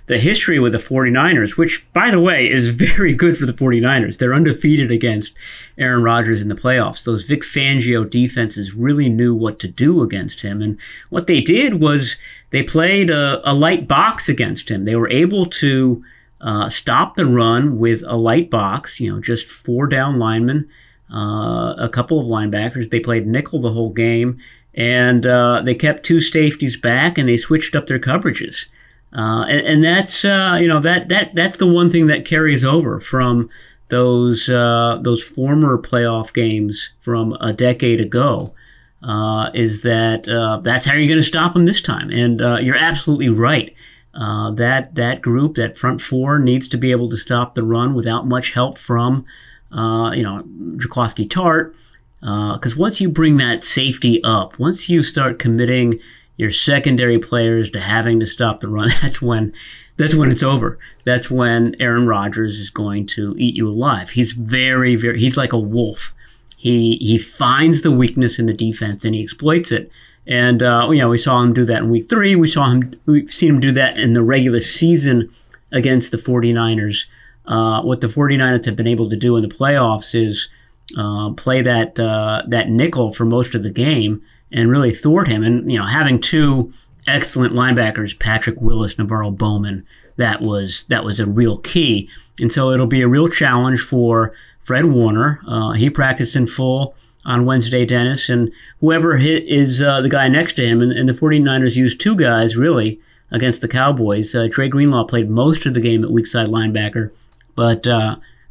the 0.08 0.20
history 0.20 0.60
with 0.60 0.74
the 0.74 0.78
49ers, 0.78 1.56
which, 1.56 1.88
by 1.94 2.12
the 2.12 2.20
way, 2.20 2.46
is 2.46 2.68
very 2.88 3.14
good 3.14 3.38
for 3.38 3.46
the 3.46 3.54
49ers. 3.54 4.18
They're 4.18 4.34
undefeated 4.34 4.92
against 4.92 5.32
Aaron 5.78 6.04
Rodgers 6.04 6.42
in 6.42 6.50
the 6.50 6.56
playoffs. 6.56 7.06
Those 7.06 7.24
Vic 7.24 7.44
Fangio 7.44 8.04
defenses 8.10 8.74
really 8.74 9.08
knew 9.08 9.34
what 9.34 9.60
to 9.60 9.70
do 9.70 10.04
against 10.04 10.42
him. 10.42 10.62
And 10.62 10.78
what 11.10 11.28
they 11.28 11.40
did 11.40 11.80
was 11.80 12.18
they 12.50 12.64
played 12.64 13.10
a, 13.10 13.40
a 13.50 13.54
light 13.54 13.88
box 13.88 14.28
against 14.28 14.70
him. 14.70 14.84
They 14.84 14.98
were 14.98 15.10
able 15.10 15.46
to 15.46 16.04
uh, 16.42 16.68
stop 16.68 17.16
the 17.16 17.26
run 17.26 17.80
with 17.80 18.04
a 18.06 18.18
light 18.18 18.50
box, 18.50 19.00
you 19.00 19.10
know, 19.10 19.22
just 19.22 19.48
four 19.48 19.88
down 19.88 20.20
linemen. 20.20 20.68
Uh, 21.10 21.74
a 21.78 21.88
couple 21.90 22.20
of 22.20 22.26
linebackers. 22.26 22.90
They 22.90 23.00
played 23.00 23.26
nickel 23.26 23.62
the 23.62 23.72
whole 23.72 23.94
game 23.94 24.42
and 24.78 25.26
uh, 25.26 25.64
they 25.66 25.74
kept 25.74 26.06
two 26.06 26.22
safeties 26.22 26.78
back 26.78 27.18
and 27.18 27.28
they 27.28 27.36
switched 27.36 27.76
up 27.76 27.88
their 27.88 28.00
coverages. 28.00 28.68
Uh, 29.12 29.44
and, 29.46 29.66
and, 29.66 29.84
that's 29.84 30.24
uh, 30.24 30.58
you 30.60 30.68
know 30.68 30.82
that 30.82 31.10
that 31.10 31.34
that's 31.34 31.58
the 31.58 31.66
one 31.66 31.90
thing 31.90 32.08
that 32.08 32.26
carries 32.26 32.64
over 32.64 33.00
from 33.00 33.50
those 33.88 34.50
uh, 34.50 35.00
those 35.02 35.24
former 35.24 35.78
playoff 35.78 36.34
games 36.34 36.92
from 37.00 37.34
a 37.42 37.54
decade 37.54 38.00
ago. 38.00 38.54
Uh, 39.02 39.50
is 39.54 39.82
that 39.82 40.28
uh, 40.28 40.60
that's 40.62 40.86
how 40.86 40.94
you're 40.94 41.08
going 41.08 41.20
to 41.20 41.24
stop 41.24 41.54
them 41.54 41.66
this 41.66 41.82
time? 41.82 42.12
And 42.12 42.40
you're 42.64 42.78
absolutely 42.78 43.30
right. 43.30 43.74
that 44.14 44.90
that 44.94 45.22
group, 45.22 45.56
that 45.56 45.78
front 45.78 46.02
four, 46.02 46.38
needs 46.38 46.68
to 46.68 46.78
be 46.78 46.92
able 46.92 47.10
to 47.10 47.18
stop 47.18 47.56
the 47.56 47.64
run 47.64 47.96
without 47.96 48.28
much 48.28 48.52
help 48.52 48.78
from 48.78 49.26
you 49.72 50.24
know 50.24 50.44
Jaquiski 50.78 51.28
Tartt 51.28 51.74
because 52.20 52.74
uh, 52.74 52.80
once 52.80 53.00
you 53.00 53.10
bring 53.10 53.38
that 53.38 53.64
safety 53.64 54.22
up, 54.24 54.58
once 54.58 54.90
you 54.90 55.04
start 55.04 55.40
committing 55.40 56.00
your 56.36 56.52
secondary 56.52 57.20
players 57.20 57.70
to 57.72 57.80
having 57.80 58.20
to 58.20 58.26
stop 58.26 58.60
the 58.60 58.68
run, 58.68 58.90
that's 59.02 59.22
when 59.22 59.54
that's 59.98 60.16
when 60.16 60.32
it's 60.32 60.44
over. 60.44 60.78
That's 61.06 61.30
when 61.30 61.76
Aaron 61.80 62.06
Rodgers 62.08 62.60
is 62.60 62.70
going 62.70 63.08
to 63.08 63.36
eat 63.38 63.56
you 63.56 63.68
alive. 63.68 64.12
He's 64.12 64.32
very, 64.32 64.96
very 64.96 65.20
he's 65.20 65.38
like 65.38 65.54
a 65.54 65.60
wolf. 65.60 66.14
He 66.56 66.98
he 67.02 67.18
finds 67.18 67.82
the 67.82 67.92
weakness 67.92 68.40
in 68.40 68.46
the 68.46 68.54
defense 68.54 69.06
and 69.06 69.14
he 69.14 69.22
exploits 69.22 69.72
it. 69.72 69.92
And 70.26 70.62
uh, 70.62 70.90
you 70.92 71.00
know, 71.00 71.10
we 71.10 71.18
saw 71.18 71.42
him 71.42 71.54
do 71.54 71.66
that 71.66 71.84
in 71.84 71.90
week 71.90 72.10
three. 72.10 72.36
We 72.36 72.48
saw 72.48 72.70
him 72.70 73.00
we've 73.06 73.32
seen 73.32 73.56
him 73.56 73.60
do 73.60 73.72
that 73.74 73.98
in 73.98 74.14
the 74.14 74.24
regular 74.24 74.60
season 74.60 75.32
against 75.72 76.12
the 76.12 76.18
49ers. 76.18 77.06
Uh, 77.46 77.82
what 77.82 78.02
the 78.02 78.08
49ers 78.08 78.66
have 78.66 78.76
been 78.76 78.88
able 78.88 79.10
to 79.10 79.16
do 79.16 79.38
in 79.38 79.42
the 79.42 79.54
playoffs 79.54 80.14
is 80.14 80.50
uh, 80.98 81.32
play 81.32 81.62
that 81.62 82.00
uh, 82.00 82.44
that 82.48 82.70
nickel 82.70 83.14
for 83.14 83.26
most 83.26 83.56
of 83.56 83.64
the 83.64 83.70
game 83.70 84.22
and 84.52 84.70
really 84.70 84.94
thwart 84.94 85.28
him. 85.28 85.44
And 85.44 85.72
you 85.72 85.80
know, 85.80 85.86
having 85.86 86.22
two 86.22 86.72
excellent 87.06 87.54
linebackers, 87.54 88.18
Patrick 88.18 88.62
Willis, 88.62 88.96
NaVorro 88.96 89.36
Bowman, 89.36 89.86
that 90.18 90.42
was 90.42 90.86
that 90.90 91.04
was 91.04 91.20
a 91.20 91.26
real 91.26 91.58
key. 91.58 92.10
And 92.40 92.52
so 92.52 92.72
it'll 92.72 92.88
be 92.88 93.02
a 93.02 93.08
real 93.08 93.28
challenge 93.28 93.82
for 93.82 94.34
Fred 94.64 94.86
Warner. 94.86 95.42
Uh, 95.48 95.74
he 95.74 95.90
practiced 95.90 96.36
in 96.36 96.48
full 96.48 96.96
on 97.26 97.46
Wednesday, 97.46 97.86
Dennis, 97.86 98.30
and 98.30 98.52
whoever 98.80 99.18
is 99.18 99.82
uh, 99.82 100.02
the 100.02 100.10
guy 100.10 100.30
next 100.30 100.54
to 100.54 100.66
him. 100.66 100.82
And, 100.82 100.94
and, 100.94 101.10
the 101.10 101.14
49ers 101.14 101.76
used 101.76 102.00
two 102.00 102.16
guys 102.16 102.56
really 102.56 103.02
against 103.32 103.60
the 103.60 103.68
Cowboys. 103.68 104.34
Uh, 104.34 104.48
Dre 104.50 104.70
Greenlaw 104.70 105.04
played 105.06 105.30
most 105.30 105.66
of 105.66 105.74
the 105.74 105.82
game 105.82 106.06
at 106.06 106.12
weak 106.12 106.26
side 106.26 106.48
linebacker, 106.48 107.12
but 107.54 107.86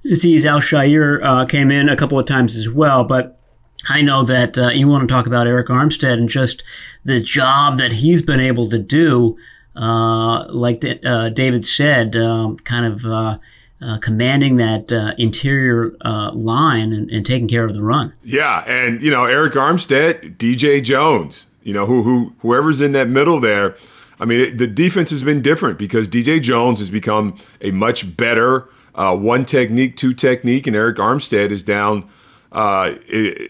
uh, 0.09 0.13
Azeez 0.13 0.45
Al-Shaair 0.45 1.25
uh, 1.25 1.47
came 1.47 1.71
in 1.71 1.89
a 1.89 1.97
couple 1.97 2.19
of 2.19 2.27
times 2.27 2.57
as 2.57 2.69
well, 2.69 3.05
but 3.05 3.39
I 3.89 4.03
know 4.03 4.25
that 4.25 4.59
uh, 4.59 4.69
you 4.69 4.89
want 4.89 5.09
to 5.09 5.13
talk 5.13 5.27
about 5.27 5.47
Arik 5.47 5.67
Armstead 5.67 6.15
and 6.15 6.29
just 6.29 6.63
the 7.05 7.21
job 7.21 7.79
that 7.79 7.93
he's 7.93 8.23
been 8.23 8.41
able 8.41 8.69
to 8.71 8.79
do 8.79 9.37
uh, 9.77 10.51
like 10.53 10.83
uh, 11.05 11.29
David 11.29 11.67
said, 11.67 12.17
um, 12.17 12.57
kind 12.61 12.87
of 12.87 13.05
uh, 13.05 13.39
uh, 13.83 13.99
commanding 13.99 14.57
that 14.57 14.91
uh, 14.91 15.13
interior 15.19 15.95
uh, 16.03 16.33
line 16.33 16.93
and, 16.93 17.11
and, 17.11 17.27
taking 17.27 17.47
care 17.47 17.65
of 17.65 17.75
the 17.75 17.83
run. 17.83 18.15
Yeah, 18.25 18.65
and 18.67 19.03
you 19.03 19.11
know 19.11 19.25
Arik 19.25 19.53
Armstead, 19.53 20.39
DJ 20.39 20.83
Jones, 20.83 21.47
you 21.63 21.75
know 21.75 21.85
who 21.85 22.03
who 22.03 22.35
whoever's 22.39 22.81
in 22.81 22.93
that 22.93 23.09
middle 23.09 23.39
there. 23.39 23.77
I 24.19 24.25
mean, 24.25 24.41
it, 24.41 24.59
the 24.59 24.67
defense 24.67 25.11
has 25.11 25.23
been 25.23 25.43
different 25.43 25.79
because 25.79 26.09
DJ 26.09 26.41
Jones 26.41 26.79
has 26.79 26.89
become 26.89 27.37
a 27.61 27.71
much 27.71 28.17
better 28.17 28.67
uh, 28.97 29.17
one 29.17 29.45
technique, 29.45 29.97
two 29.97 30.15
technique, 30.15 30.67
and 30.67 30.75
Arik 30.75 30.97
Armstead 30.97 31.51
is 31.51 31.63
down 31.63 32.09
uh, 32.51 32.95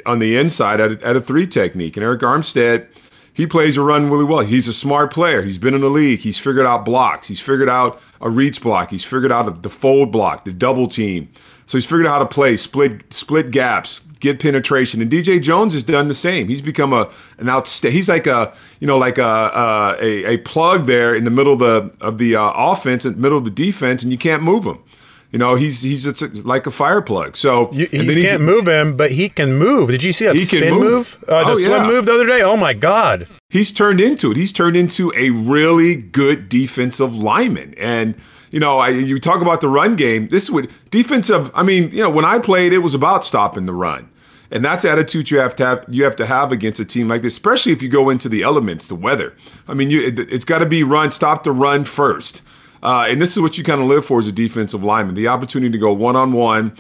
on 0.05 0.19
the 0.19 0.37
inside 0.37 0.81
at 0.81 0.93
a, 0.93 1.07
at 1.07 1.17
a 1.17 1.21
three 1.21 1.47
technique. 1.47 1.97
And 1.97 2.05
Arik 2.05 2.21
Armstead, 2.21 2.89
he 3.33 3.47
plays 3.47 3.77
a 3.77 3.83
run 3.83 4.11
really 4.11 4.25
well. 4.25 4.41
He's 4.41 4.67
a 4.67 4.73
smart 4.73 5.13
player. 5.13 5.43
He's 5.43 5.59
been 5.59 5.75
in 5.75 5.81
the 5.81 5.91
league. 5.91 6.21
He's 6.21 6.39
figured 6.39 6.67
out 6.67 6.85
blocks. 6.85 7.29
He's 7.29 7.41
figured 7.41 7.69
out 7.69 8.01
a 8.21 8.29
reach 8.29 8.61
block. 8.61 8.91
He's 8.91 9.05
figured 9.05 9.31
out 9.31 9.63
the 9.63 9.71
fold 9.71 10.11
block, 10.11 10.45
the 10.45 10.53
double 10.53 10.89
team. 10.89 11.29
So 11.67 11.79
he's 11.79 11.85
figured 11.85 12.07
out 12.07 12.13
how 12.13 12.19
to 12.21 12.27
play 12.27 12.57
split 12.57 13.13
split 13.13 13.51
gaps, 13.51 14.01
get 14.21 14.41
penetration. 14.41 15.03
And 15.03 15.11
DJ 15.11 15.43
Jones 15.43 15.75
has 15.75 15.83
done 15.83 16.09
the 16.09 16.15
same. 16.15 16.49
He's 16.49 16.63
become 16.63 16.93
a 16.93 17.11
an 17.39 17.47
outsta- 17.47 17.91
He's 17.91 18.09
like 18.09 18.27
a 18.27 18.55
you 18.81 18.87
know 18.87 18.99
like 18.99 19.19
a 19.19 19.97
a, 20.01 20.25
a 20.25 20.37
plug 20.39 20.87
there 20.87 21.15
in 21.15 21.25
the 21.25 21.31
middle 21.31 21.53
of 21.55 21.59
the 21.59 21.93
of 22.01 22.19
the 22.19 22.37
uh, 22.37 22.53
offense, 22.55 23.05
in 23.05 23.15
the 23.15 23.21
middle 23.21 23.39
of 23.39 23.45
the 23.45 23.51
defense, 23.51 24.03
and 24.03 24.13
you 24.13 24.19
can't 24.19 24.43
move 24.43 24.65
him. 24.65 24.79
You 25.33 25.39
know, 25.39 25.55
he's 25.55 25.83
he's 25.83 26.05
just 26.05 26.23
like 26.45 26.67
a 26.67 26.71
fire 26.71 27.03
plug. 27.03 27.37
So 27.37 27.71
you, 27.73 27.89
you 27.91 28.05
can't 28.05 28.39
can, 28.39 28.43
move 28.43 28.67
him, 28.67 28.97
but 28.97 29.11
he 29.11 29.29
can 29.29 29.55
move. 29.55 29.91
Did 29.91 30.03
you 30.03 30.13
see 30.13 30.27
that 30.27 30.39
spin 30.39 30.73
move? 30.73 30.83
move? 30.83 31.25
Uh, 31.29 31.45
the 31.45 31.51
oh, 31.51 31.55
slim 31.57 31.83
yeah. 31.83 31.89
move 31.89 32.07
the 32.07 32.15
other 32.15 32.27
day? 32.27 32.43
Oh 32.43 32.57
my 32.57 32.73
god! 32.73 33.27
He's 33.51 33.73
turned 33.73 34.01
into 34.01 34.31
it. 34.31 34.37
He's 34.37 34.53
turned 34.53 34.77
into 34.77 35.13
a 35.17 35.31
really 35.31 35.97
good 35.97 36.49
defensive 36.49 37.15
lineman. 37.15 37.75
And 37.77 38.15
you 38.51 38.61
know, 38.61 38.79
I, 38.79 38.91
you 38.91 39.19
talk 39.19 39.43
about 39.43 39.61
the 39.61 39.69
run 39.69 39.97
game. 39.97 40.29
This 40.29 40.49
would 40.49 40.71
defensive. 40.91 41.51
I 41.55 41.63
mean, 41.63 41.91
you 41.91 42.03
know, 42.03 42.11
when 42.11 42.25
I 42.25 42.39
played, 42.39 42.73
it 42.73 42.79
was 42.79 42.95
about 42.95 43.25
stopping 43.25 43.67
the 43.67 43.73
run. 43.73 44.11
And 44.51 44.65
that's 44.65 44.85
the 44.85 44.91
attitude 44.91 45.31
you 45.31 45.39
have 45.39 45.57
to 45.57 45.67
have. 45.67 45.85
You 45.89 46.05
have 46.05 46.17
to 46.17 46.27
have 46.27 46.53
against 46.53 46.81
a 46.81 46.85
team 46.85 47.09
like 47.09 47.23
this, 47.23 47.33
especially 47.33 47.73
if 47.73 47.83
you 47.83 47.89
go 47.89 48.11
into 48.11 48.29
the 48.29 48.43
elements, 48.43 48.87
the 48.87 48.95
weather. 48.95 49.35
I 49.67 49.75
mean, 49.75 49.91
you, 49.91 50.07
it, 50.07 50.31
has 50.31 50.45
got 50.45 50.59
to 50.59 50.67
be 50.67 50.83
run. 50.83 51.11
Stop 51.11 51.45
the 51.45 51.53
run 51.53 51.85
first. 51.85 52.43
Uh, 52.87 53.07
and 53.09 53.21
this 53.21 53.37
is 53.37 53.43
what 53.43 53.59
you 53.59 53.65
kind 53.65 53.81
of 53.81 53.89
live 53.89 54.05
for 54.07 54.21
as 54.21 54.29
a 54.29 54.33
defensive 54.33 54.85
lineman 54.85 55.17
the 55.17 55.27
opportunity 55.27 55.73
to 55.73 55.79
go 55.79 55.93
one 55.93 56.15
on 56.15 56.33
one, 56.33 56.73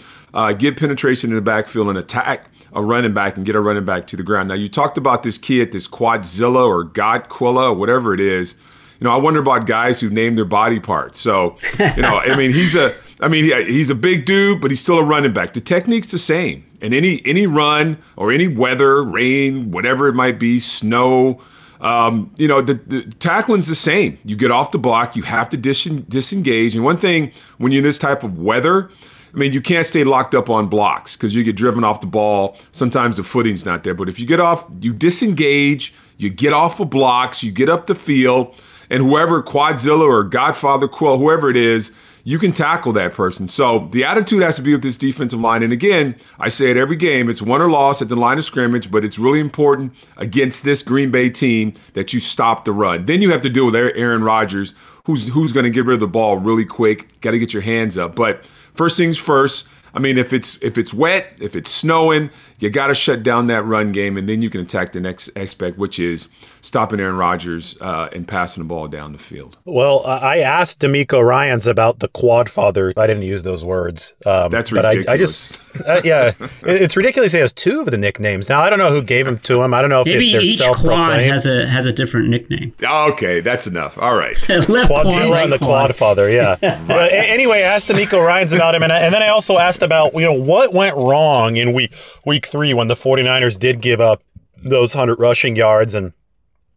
get 0.56 0.76
penetration 0.76 1.30
in 1.30 1.36
the 1.36 1.42
backfield, 1.42 1.88
and 1.88 1.98
attack 1.98 2.48
a 2.72 2.80
running 2.80 3.12
back 3.12 3.36
and 3.36 3.44
get 3.44 3.56
a 3.56 3.60
running 3.60 3.84
back 3.84 4.06
to 4.06 4.16
the 4.16 4.22
ground. 4.22 4.48
Now, 4.48 4.54
you 4.54 4.68
talked 4.68 4.96
about 4.96 5.24
this 5.24 5.36
kid, 5.36 5.62
at 5.62 5.72
this 5.72 5.88
Quadzilla 5.88 6.64
or 6.64 6.84
Godquilla, 6.84 7.70
or 7.70 7.74
whatever 7.74 8.14
it 8.14 8.20
is. 8.20 8.54
You 9.00 9.04
know, 9.04 9.10
I 9.10 9.16
wonder 9.16 9.40
about 9.40 9.66
guys 9.66 9.98
who 9.98 10.08
name 10.08 10.36
their 10.36 10.44
body 10.44 10.78
parts. 10.78 11.18
So, 11.18 11.56
you 11.78 12.02
know, 12.02 12.18
I 12.18 12.36
mean, 12.36 12.52
he's 12.52 12.76
a, 12.76 12.94
I 13.20 13.28
mean, 13.28 13.44
he's 13.66 13.90
a 13.90 13.94
big 13.94 14.26
dude, 14.26 14.60
but 14.60 14.70
he's 14.70 14.80
still 14.80 14.98
a 14.98 15.04
running 15.04 15.32
back. 15.32 15.54
The 15.54 15.60
technique's 15.60 16.12
the 16.12 16.18
same. 16.18 16.64
And 16.80 16.94
any 16.94 17.20
any 17.26 17.46
run 17.46 17.98
or 18.16 18.30
any 18.30 18.46
weather, 18.46 19.02
rain, 19.02 19.70
whatever 19.70 20.08
it 20.08 20.14
might 20.14 20.38
be, 20.38 20.60
snow, 20.60 21.40
um, 21.86 22.34
you 22.36 22.48
know, 22.48 22.60
the, 22.60 22.74
the, 22.74 23.02
tackling's 23.20 23.68
the 23.68 23.76
same. 23.76 24.18
You 24.24 24.34
get 24.34 24.50
off 24.50 24.72
the 24.72 24.78
block, 24.78 25.14
you 25.14 25.22
have 25.22 25.48
to 25.50 25.56
dis- 25.56 25.84
disengage. 25.84 26.74
And 26.74 26.84
one 26.84 26.96
thing, 26.96 27.30
when 27.58 27.70
you're 27.70 27.78
in 27.78 27.84
this 27.84 28.00
type 28.00 28.24
of 28.24 28.40
weather, 28.40 28.90
I 29.32 29.38
mean, 29.38 29.52
you 29.52 29.60
can't 29.60 29.86
stay 29.86 30.02
locked 30.02 30.34
up 30.34 30.50
on 30.50 30.66
blocks 30.66 31.16
because 31.16 31.32
you 31.32 31.44
get 31.44 31.54
driven 31.54 31.84
off 31.84 32.00
the 32.00 32.08
ball. 32.08 32.56
Sometimes 32.72 33.18
the 33.18 33.24
footing's 33.24 33.64
not 33.64 33.84
there. 33.84 33.94
But 33.94 34.08
if 34.08 34.18
you 34.18 34.26
get 34.26 34.40
off, 34.40 34.66
you 34.80 34.92
disengage, 34.92 35.94
you 36.16 36.28
get 36.28 36.52
off 36.52 36.80
of 36.80 36.90
blocks, 36.90 37.44
you 37.44 37.52
get 37.52 37.68
up 37.68 37.86
the 37.86 37.94
field, 37.94 38.60
and 38.90 39.04
whoever, 39.04 39.40
Quadzilla 39.40 40.08
or 40.08 40.24
Godfather 40.24 40.88
Quill, 40.88 41.18
whoever 41.18 41.50
it 41.50 41.56
is, 41.56 41.92
you 42.26 42.40
can 42.40 42.52
tackle 42.52 42.92
that 42.92 43.14
person. 43.14 43.46
So 43.46 43.88
the 43.92 44.02
attitude 44.02 44.42
has 44.42 44.56
to 44.56 44.62
be 44.62 44.72
with 44.72 44.82
this 44.82 44.96
defensive 44.96 45.38
line. 45.38 45.62
And 45.62 45.72
again, 45.72 46.16
I 46.40 46.48
say 46.48 46.72
it 46.72 46.76
every 46.76 46.96
game, 46.96 47.30
it's 47.30 47.40
won 47.40 47.62
or 47.62 47.70
loss 47.70 48.02
at 48.02 48.08
the 48.08 48.16
line 48.16 48.36
of 48.36 48.44
scrimmage, 48.44 48.90
but 48.90 49.04
it's 49.04 49.16
really 49.16 49.38
important 49.38 49.92
against 50.16 50.64
this 50.64 50.82
Green 50.82 51.12
Bay 51.12 51.30
team 51.30 51.72
that 51.92 52.12
you 52.12 52.18
stop 52.18 52.64
the 52.64 52.72
run. 52.72 53.06
Then 53.06 53.22
you 53.22 53.30
have 53.30 53.42
to 53.42 53.48
deal 53.48 53.66
with 53.66 53.76
Aaron 53.76 54.24
Rodgers, 54.24 54.74
who's 55.04 55.28
who's 55.28 55.52
going 55.52 55.64
to 55.64 55.70
get 55.70 55.86
rid 55.86 55.94
of 55.94 56.00
the 56.00 56.08
ball 56.08 56.36
really 56.38 56.64
quick. 56.64 57.20
Got 57.20 57.30
to 57.30 57.38
get 57.38 57.52
your 57.52 57.62
hands 57.62 57.96
up. 57.96 58.16
But 58.16 58.44
first 58.74 58.96
things 58.96 59.16
first, 59.16 59.68
I 59.96 59.98
mean, 59.98 60.18
if 60.18 60.34
it's 60.34 60.62
if 60.62 60.76
it's 60.76 60.92
wet, 60.92 61.38
if 61.40 61.56
it's 61.56 61.70
snowing, 61.70 62.28
you 62.58 62.68
got 62.68 62.88
to 62.88 62.94
shut 62.94 63.22
down 63.22 63.46
that 63.46 63.64
run 63.64 63.92
game, 63.92 64.18
and 64.18 64.28
then 64.28 64.42
you 64.42 64.50
can 64.50 64.60
attack 64.60 64.92
the 64.92 65.00
next 65.00 65.30
aspect, 65.34 65.78
which 65.78 65.98
is 65.98 66.28
stopping 66.60 67.00
Aaron 67.00 67.16
Rodgers 67.16 67.78
uh, 67.80 68.10
and 68.12 68.28
passing 68.28 68.62
the 68.62 68.68
ball 68.68 68.88
down 68.88 69.12
the 69.12 69.18
field. 69.18 69.56
Well, 69.64 70.04
I 70.04 70.40
asked 70.40 70.80
DeMeco 70.80 71.24
Ryans 71.24 71.66
about 71.66 72.00
the 72.00 72.08
quad 72.08 72.50
father. 72.50 72.92
I 72.94 73.06
didn't 73.06 73.22
use 73.22 73.42
those 73.42 73.64
words. 73.64 74.12
Um, 74.26 74.50
That's 74.50 74.70
ridiculous. 74.70 75.06
But 75.06 75.10
I, 75.10 75.14
I 75.14 75.16
just, 75.16 75.58
uh, 75.84 76.00
yeah, 76.04 76.32
it's 76.62 76.96
ridiculous. 76.96 77.32
He 77.32 77.38
has 77.38 77.52
two 77.52 77.80
of 77.80 77.90
the 77.90 77.98
nicknames. 77.98 78.48
Now 78.48 78.62
I 78.62 78.70
don't 78.70 78.78
know 78.78 78.90
who 78.90 79.02
gave 79.02 79.26
them 79.26 79.38
to 79.40 79.62
him. 79.62 79.74
I 79.74 79.80
don't 79.80 79.90
know 79.90 80.00
if 80.00 80.06
Maybe 80.06 80.30
it, 80.30 80.32
they're 80.32 80.42
each 80.42 80.60
quad 80.80 81.20
has 81.20 81.46
a 81.46 81.66
has 81.66 81.86
a 81.86 81.92
different 81.92 82.28
nickname. 82.28 82.74
Okay, 82.82 83.40
that's 83.40 83.66
enough. 83.66 83.98
All 83.98 84.14
right, 84.16 84.36
Quadzilla 84.36 85.42
and 85.42 85.52
the 85.52 85.58
quad 85.58 85.94
father. 85.94 86.30
Yeah. 86.30 86.56
right. 86.88 87.12
anyway, 87.12 87.58
I 87.58 87.74
asked 87.74 87.88
DeMeco 87.88 88.24
Ryans 88.24 88.52
about 88.52 88.74
him, 88.74 88.82
and, 88.82 88.92
I, 88.92 89.00
and 89.00 89.14
then 89.14 89.22
I 89.22 89.28
also 89.28 89.58
asked 89.58 89.82
about 89.82 90.14
you 90.14 90.22
know 90.22 90.32
what 90.32 90.72
went 90.72 90.96
wrong 90.96 91.56
in 91.56 91.72
week 91.72 91.94
week 92.24 92.46
three 92.46 92.74
when 92.74 92.88
the 92.88 92.94
49ers 92.94 93.58
did 93.58 93.80
give 93.80 94.00
up 94.00 94.22
those 94.62 94.94
100 94.94 95.18
rushing 95.20 95.56
yards 95.56 95.94
and 95.94 96.12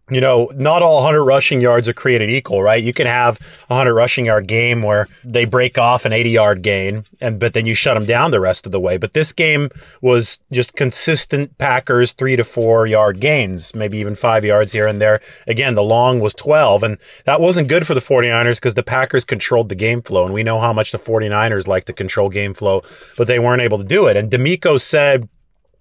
you 0.09 0.21
know, 0.21 0.51
not 0.55 0.81
all 0.81 0.95
100 0.95 1.23
rushing 1.23 1.61
yards 1.61 1.87
are 1.87 1.93
created 1.93 2.29
equal, 2.29 2.61
right? 2.61 2.83
You 2.83 2.93
can 2.93 3.07
have 3.07 3.39
a 3.69 3.75
100 3.75 3.93
rushing 3.93 4.25
yard 4.25 4.47
game 4.47 4.81
where 4.81 5.07
they 5.23 5.45
break 5.45 5.77
off 5.77 6.05
an 6.05 6.13
80 6.13 6.29
yard 6.29 6.61
gain, 6.61 7.03
and 7.21 7.39
but 7.39 7.53
then 7.53 7.65
you 7.65 7.73
shut 7.73 7.95
them 7.95 8.05
down 8.05 8.31
the 8.31 8.39
rest 8.39 8.65
of 8.65 8.71
the 8.71 8.79
way. 8.79 8.97
But 8.97 9.13
this 9.13 9.33
game 9.33 9.69
was 10.01 10.39
just 10.51 10.75
consistent 10.75 11.57
Packers 11.57 12.13
three 12.13 12.35
to 12.35 12.43
four 12.43 12.87
yard 12.87 13.19
gains, 13.19 13.75
maybe 13.75 13.97
even 13.97 14.15
five 14.15 14.43
yards 14.43 14.71
here 14.71 14.87
and 14.87 15.01
there. 15.01 15.21
Again, 15.47 15.75
the 15.75 15.83
long 15.83 16.19
was 16.19 16.33
12, 16.33 16.83
and 16.83 16.97
that 17.25 17.41
wasn't 17.41 17.67
good 17.67 17.85
for 17.85 17.93
the 17.93 17.99
49ers 17.99 18.57
because 18.57 18.75
the 18.75 18.83
Packers 18.83 19.25
controlled 19.25 19.69
the 19.69 19.75
game 19.75 20.01
flow, 20.01 20.25
and 20.25 20.33
we 20.33 20.43
know 20.43 20.59
how 20.59 20.73
much 20.73 20.91
the 20.91 20.97
49ers 20.97 21.67
like 21.67 21.85
to 21.85 21.93
control 21.93 22.29
game 22.29 22.53
flow, 22.53 22.83
but 23.17 23.27
they 23.27 23.39
weren't 23.39 23.61
able 23.61 23.77
to 23.77 23.83
do 23.83 24.07
it. 24.07 24.17
And 24.17 24.31
DeMeco 24.31 24.79
said 24.79 25.29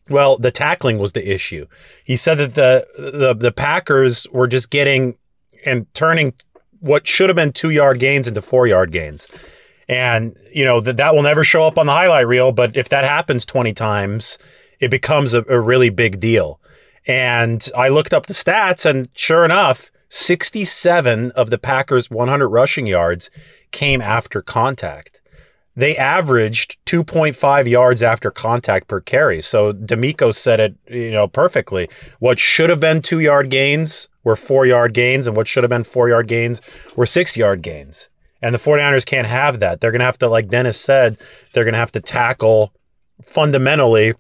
well, 0.09 0.37
the 0.37 0.50
tackling 0.50 0.99
was 0.99 1.12
the 1.12 1.33
issue. 1.33 1.67
He 2.05 2.17
said 2.17 2.38
that 2.38 2.55
the 2.55 2.87
the, 2.97 3.35
the 3.35 3.53
Packers 3.53 4.27
were 4.33 4.47
just 4.47 4.71
getting 4.71 5.17
and 5.65 5.93
turning 5.95 6.35
what 6.81 7.07
should 7.07 7.29
have 7.29 7.37
been 7.37 7.53
two 7.53 7.71
yard 7.71 7.99
gains 7.99 8.29
into 8.29 8.43
four 8.43 8.67
yard 8.67 8.93
gains. 8.93 9.27
And, 9.88 10.37
you 10.53 10.65
know, 10.65 10.81
that 10.81 10.99
that 10.99 11.15
will 11.15 11.23
never 11.23 11.43
show 11.43 11.65
up 11.65 11.79
on 11.79 11.87
the 11.87 11.93
highlight 11.93 12.27
reel, 12.27 12.53
but 12.53 12.77
if 12.77 12.91
that 12.91 13.05
happens 13.05 13.47
20 13.47 13.73
times, 13.73 14.38
it 14.81 14.91
becomes 14.91 15.33
a, 15.35 15.45
a 15.49 15.59
really 15.59 15.88
big 15.88 16.21
deal. 16.21 16.61
And 17.07 17.67
I 17.75 17.88
looked 17.88 18.12
up 18.12 18.27
the 18.27 18.35
stats, 18.35 18.85
and 18.85 19.09
sure 19.15 19.47
enough, 19.47 19.91
67 20.11 21.31
of 21.33 21.49
the 21.49 21.59
Packers' 21.59 22.11
100 22.11 22.49
rushing 22.49 22.87
yards 22.87 23.31
came 23.71 24.03
after 24.03 24.43
contact 24.43 25.18
they 25.78 25.97
averaged 25.97 26.76
2.5 26.87 27.68
yards 27.70 28.02
after 28.02 28.32
contact 28.32 28.88
per 28.88 29.00
carry. 29.00 29.40
So 29.40 29.73
DeMeco 29.73 30.35
said 30.35 30.58
it, 30.58 30.75
you 30.88 31.12
know, 31.12 31.28
perfectly. 31.28 31.88
What 32.18 32.40
should 32.40 32.68
have 32.68 32.80
been 32.80 33.00
two 33.00 33.20
yard 33.20 33.49
gains 33.49 34.08
were 34.25 34.35
four 34.35 34.66
yard 34.66 34.92
gains, 34.92 35.28
and 35.28 35.37
what 35.37 35.47
should 35.47 35.62
have 35.62 35.70
been 35.70 35.85
four 35.85 36.08
yard 36.08 36.26
gains 36.26 36.61
were 36.97 37.06
six 37.06 37.37
yard 37.37 37.62
gains. 37.62 38.08
And 38.42 38.52
the 38.52 38.58
49ers 38.58 39.06
can't 39.06 39.28
have 39.28 39.61
that. 39.61 39.80
They're 39.80 39.92
going 39.92 40.00
to 40.00 40.04
have 40.04 40.18
to, 40.18 40.28
like 40.28 40.49
Dennis 40.49 40.80
said, 40.80 41.16
they're 41.52 41.64
going 41.64 41.75
to 41.75 41.78
have 41.78 41.92
to 41.92 42.00
tackle 42.00 42.73
fundamentally 43.23 44.14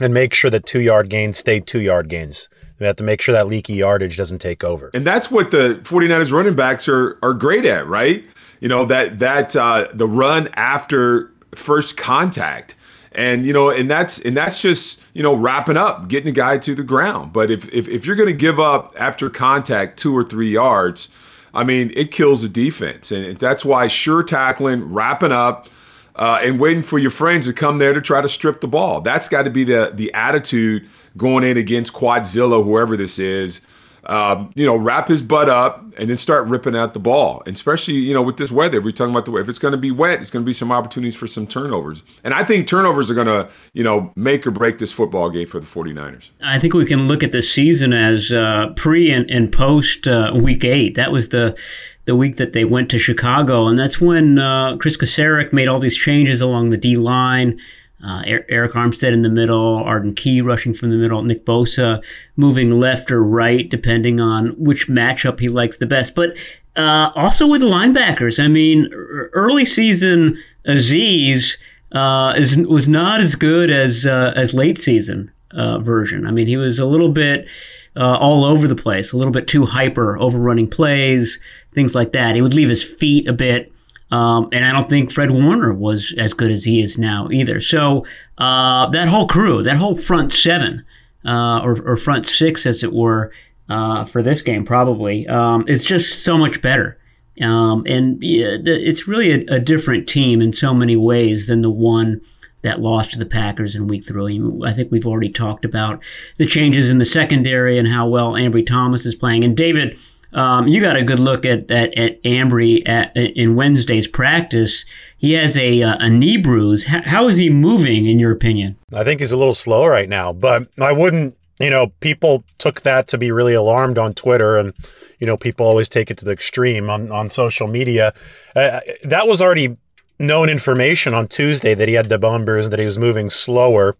and 0.00 0.12
make 0.12 0.34
sure 0.34 0.50
that 0.50 0.66
two 0.66 0.80
yard 0.80 1.08
gains 1.08 1.38
stay 1.38 1.58
two 1.58 1.80
yard 1.80 2.10
gains. 2.10 2.50
They 2.78 2.86
have 2.86 2.96
to 2.96 3.04
make 3.04 3.22
sure 3.22 3.32
that 3.32 3.46
leaky 3.46 3.74
yardage 3.74 4.18
doesn't 4.18 4.40
take 4.40 4.62
over. 4.62 4.90
And 4.92 5.06
that's 5.06 5.30
what 5.30 5.52
the 5.52 5.80
49ers 5.82 6.30
running 6.30 6.54
backs 6.54 6.86
are 6.86 7.18
are 7.22 7.32
great 7.32 7.64
at, 7.64 7.86
right? 7.86 8.26
You 8.60 8.68
know 8.68 8.84
that 8.86 9.18
that 9.18 9.54
uh, 9.56 9.88
the 9.92 10.06
run 10.06 10.48
after 10.54 11.32
first 11.54 11.96
contact. 11.96 12.74
And 13.12 13.46
you 13.46 13.52
know 13.52 13.70
and 13.70 13.90
that's 13.90 14.20
and 14.20 14.36
that's 14.36 14.60
just 14.60 15.02
you 15.14 15.22
know 15.22 15.34
wrapping 15.34 15.76
up 15.76 16.08
getting 16.08 16.28
a 16.28 16.32
guy 16.32 16.58
to 16.58 16.74
the 16.74 16.82
ground. 16.82 17.32
But 17.32 17.50
if 17.50 17.68
if, 17.72 17.88
if 17.88 18.06
you're 18.06 18.16
going 18.16 18.28
to 18.28 18.34
give 18.34 18.60
up 18.60 18.94
after 18.98 19.30
contact 19.30 19.98
two 19.98 20.16
or 20.16 20.22
three 20.22 20.50
yards 20.50 21.08
i 21.54 21.64
mean 21.64 21.90
it 21.96 22.12
kills 22.12 22.42
the 22.42 22.48
defense. 22.48 23.10
And 23.10 23.36
that's 23.38 23.64
why 23.64 23.88
sure 23.88 24.22
tackling 24.22 24.92
wrapping 24.92 25.32
up 25.32 25.68
uh, 26.14 26.40
and 26.42 26.60
waiting 26.60 26.82
for 26.82 26.98
your 26.98 27.10
friends 27.10 27.46
to 27.46 27.52
come 27.52 27.78
there 27.78 27.94
to 27.94 28.00
try 28.00 28.20
to 28.20 28.28
strip 28.28 28.60
the 28.60 28.68
ball. 28.68 29.00
That's 29.00 29.28
got 29.28 29.44
to 29.44 29.50
be 29.50 29.64
the 29.64 29.90
the 29.94 30.12
attitude 30.12 30.88
going 31.16 31.44
in 31.44 31.56
against 31.56 31.94
quadzilla 31.94 32.62
whoever 32.62 32.96
this 32.96 33.18
is 33.18 33.62
um, 34.04 34.50
you 34.54 34.64
know, 34.64 34.76
wrap 34.76 35.08
his 35.08 35.22
butt 35.22 35.48
up 35.48 35.84
and 35.96 36.08
then 36.08 36.16
start 36.16 36.46
ripping 36.48 36.76
out 36.76 36.94
the 36.94 37.00
ball. 37.00 37.42
And 37.46 37.54
especially, 37.54 37.94
you 37.94 38.14
know, 38.14 38.22
with 38.22 38.36
this 38.36 38.50
weather, 38.50 38.80
we're 38.80 38.92
talking 38.92 39.12
about 39.12 39.24
the 39.24 39.30
way. 39.30 39.40
if 39.40 39.48
it's 39.48 39.58
going 39.58 39.72
to 39.72 39.78
be 39.78 39.90
wet, 39.90 40.20
it's 40.20 40.30
going 40.30 40.44
to 40.44 40.46
be 40.46 40.52
some 40.52 40.72
opportunities 40.72 41.14
for 41.14 41.26
some 41.26 41.46
turnovers. 41.46 42.02
And 42.24 42.34
I 42.34 42.44
think 42.44 42.66
turnovers 42.66 43.10
are 43.10 43.14
going 43.14 43.26
to, 43.26 43.48
you 43.72 43.84
know, 43.84 44.12
make 44.16 44.46
or 44.46 44.50
break 44.50 44.78
this 44.78 44.92
football 44.92 45.30
game 45.30 45.48
for 45.48 45.60
the 45.60 45.66
49ers. 45.66 46.30
I 46.42 46.58
think 46.58 46.74
we 46.74 46.86
can 46.86 47.08
look 47.08 47.22
at 47.22 47.32
the 47.32 47.42
season 47.42 47.92
as 47.92 48.32
uh, 48.32 48.72
pre 48.76 49.10
and, 49.10 49.28
and 49.30 49.52
post 49.52 50.06
uh, 50.06 50.32
week 50.34 50.64
eight. 50.64 50.94
That 50.94 51.12
was 51.12 51.30
the 51.30 51.56
the 52.04 52.16
week 52.16 52.38
that 52.38 52.54
they 52.54 52.64
went 52.64 52.90
to 52.90 52.98
Chicago, 52.98 53.66
and 53.66 53.78
that's 53.78 54.00
when 54.00 54.38
uh, 54.38 54.78
Kris 54.78 54.96
Kocurek 54.96 55.52
made 55.52 55.68
all 55.68 55.78
these 55.78 55.94
changes 55.94 56.40
along 56.40 56.70
the 56.70 56.78
D 56.78 56.96
line. 56.96 57.60
Uh, 58.02 58.22
Arik 58.22 58.72
Armstead 58.72 59.12
in 59.12 59.22
the 59.22 59.28
middle, 59.28 59.76
Arden 59.76 60.14
Key 60.14 60.40
rushing 60.40 60.72
from 60.72 60.90
the 60.90 60.96
middle, 60.96 61.22
Nick 61.22 61.44
Bosa 61.44 62.00
moving 62.36 62.78
left 62.78 63.10
or 63.10 63.24
right, 63.24 63.68
depending 63.68 64.20
on 64.20 64.50
which 64.50 64.88
matchup 64.88 65.40
he 65.40 65.48
likes 65.48 65.78
the 65.78 65.86
best. 65.86 66.14
But 66.14 66.36
uh, 66.76 67.10
also 67.16 67.46
with 67.46 67.60
the 67.60 67.66
linebackers, 67.66 68.42
I 68.42 68.46
mean, 68.46 68.88
early 68.92 69.64
season 69.64 70.38
Azeez 70.66 71.56
uh, 71.90 72.34
is, 72.36 72.56
was 72.56 72.88
not 72.88 73.20
as 73.20 73.34
good 73.34 73.70
as 73.70 74.06
uh, 74.06 74.32
as 74.36 74.54
late 74.54 74.78
season 74.78 75.32
uh, 75.50 75.78
version. 75.78 76.26
I 76.26 76.30
mean, 76.30 76.46
he 76.46 76.56
was 76.56 76.78
a 76.78 76.86
little 76.86 77.08
bit 77.08 77.48
uh, 77.96 78.16
all 78.18 78.44
over 78.44 78.68
the 78.68 78.76
place, 78.76 79.12
a 79.12 79.16
little 79.16 79.32
bit 79.32 79.48
too 79.48 79.66
hyper, 79.66 80.18
overrunning 80.18 80.68
plays, 80.68 81.40
things 81.72 81.94
like 81.94 82.12
that. 82.12 82.34
He 82.34 82.42
would 82.42 82.54
leave 82.54 82.68
his 82.68 82.84
feet 82.84 83.26
a 83.26 83.32
bit. 83.32 83.72
Um, 84.10 84.48
and 84.52 84.64
I 84.64 84.72
don't 84.72 84.88
think 84.88 85.12
Fred 85.12 85.30
Warner 85.30 85.72
was 85.72 86.14
as 86.16 86.32
good 86.32 86.50
as 86.50 86.64
he 86.64 86.80
is 86.80 86.96
now 86.96 87.28
either. 87.30 87.60
So 87.60 88.06
uh, 88.38 88.88
that 88.90 89.08
whole 89.08 89.26
crew, 89.26 89.62
that 89.62 89.76
whole 89.76 89.96
front 89.96 90.32
seven, 90.32 90.84
uh, 91.24 91.60
or, 91.60 91.82
or, 91.82 91.96
front 91.96 92.24
six, 92.24 92.64
as 92.64 92.82
it 92.82 92.92
were, 92.92 93.32
uh, 93.68 94.04
for 94.04 94.22
this 94.22 94.40
game 94.40 94.64
probably, 94.64 95.26
um, 95.26 95.66
is 95.68 95.84
just 95.84 96.24
so 96.24 96.38
much 96.38 96.62
better. 96.62 96.98
Um, 97.40 97.84
and 97.86 98.18
it's 98.22 99.06
really 99.06 99.32
a, 99.32 99.56
a, 99.56 99.60
different 99.60 100.08
team 100.08 100.40
in 100.40 100.52
so 100.52 100.74
many 100.74 100.96
ways 100.96 101.46
than 101.46 101.62
the 101.62 101.70
one 101.70 102.20
that 102.62 102.80
lost 102.80 103.12
to 103.12 103.18
the 103.18 103.26
Packers 103.26 103.76
in 103.76 103.86
Week 103.86 104.04
Three. 104.04 104.42
I 104.64 104.72
think 104.72 104.90
we've 104.90 105.06
already 105.06 105.28
talked 105.28 105.64
about 105.64 106.02
the 106.36 106.46
changes 106.46 106.90
in 106.90 106.98
the 106.98 107.04
secondary 107.04 107.78
and 107.78 107.86
how 107.86 108.08
well 108.08 108.32
Ambry 108.32 108.66
Thomas 108.66 109.06
is 109.06 109.14
playing. 109.14 109.44
And 109.44 109.56
David 109.56 109.96
um, 110.32 110.68
you 110.68 110.80
got 110.80 110.96
a 110.96 111.02
good 111.02 111.18
look 111.18 111.46
at 111.46 111.70
at, 111.70 111.96
at 111.96 112.22
Ambry 112.22 112.86
at, 112.86 113.16
in 113.16 113.56
Wednesday's 113.56 114.06
practice. 114.06 114.84
He 115.16 115.32
has 115.32 115.56
a 115.56 115.82
uh, 115.82 115.96
a 115.98 116.10
knee 116.10 116.36
bruise. 116.36 116.86
H- 116.92 117.06
how 117.06 117.28
is 117.28 117.38
he 117.38 117.48
moving, 117.50 118.06
in 118.06 118.18
your 118.18 118.32
opinion? 118.32 118.76
I 118.92 119.04
think 119.04 119.20
he's 119.20 119.32
a 119.32 119.36
little 119.36 119.54
slow 119.54 119.86
right 119.86 120.08
now, 120.08 120.32
but 120.32 120.68
I 120.80 120.92
wouldn't. 120.92 121.36
You 121.60 121.70
know, 121.70 121.88
people 122.00 122.44
took 122.58 122.82
that 122.82 123.08
to 123.08 123.18
be 123.18 123.32
really 123.32 123.54
alarmed 123.54 123.98
on 123.98 124.14
Twitter, 124.14 124.56
and 124.56 124.74
you 125.18 125.26
know, 125.26 125.36
people 125.36 125.66
always 125.66 125.88
take 125.88 126.10
it 126.10 126.18
to 126.18 126.24
the 126.24 126.32
extreme 126.32 126.88
on 126.90 127.10
on 127.10 127.30
social 127.30 127.66
media. 127.66 128.12
Uh, 128.54 128.80
that 129.02 129.26
was 129.26 129.42
already 129.42 129.76
known 130.18 130.48
information 130.48 131.14
on 131.14 131.28
Tuesday 131.28 131.74
that 131.74 131.88
he 131.88 131.94
had 131.94 132.08
the 132.08 132.18
bone 132.18 132.44
bruise 132.44 132.66
and 132.66 132.72
that 132.72 132.80
he 132.80 132.84
was 132.84 132.98
moving 132.98 133.30
slower. 133.30 133.96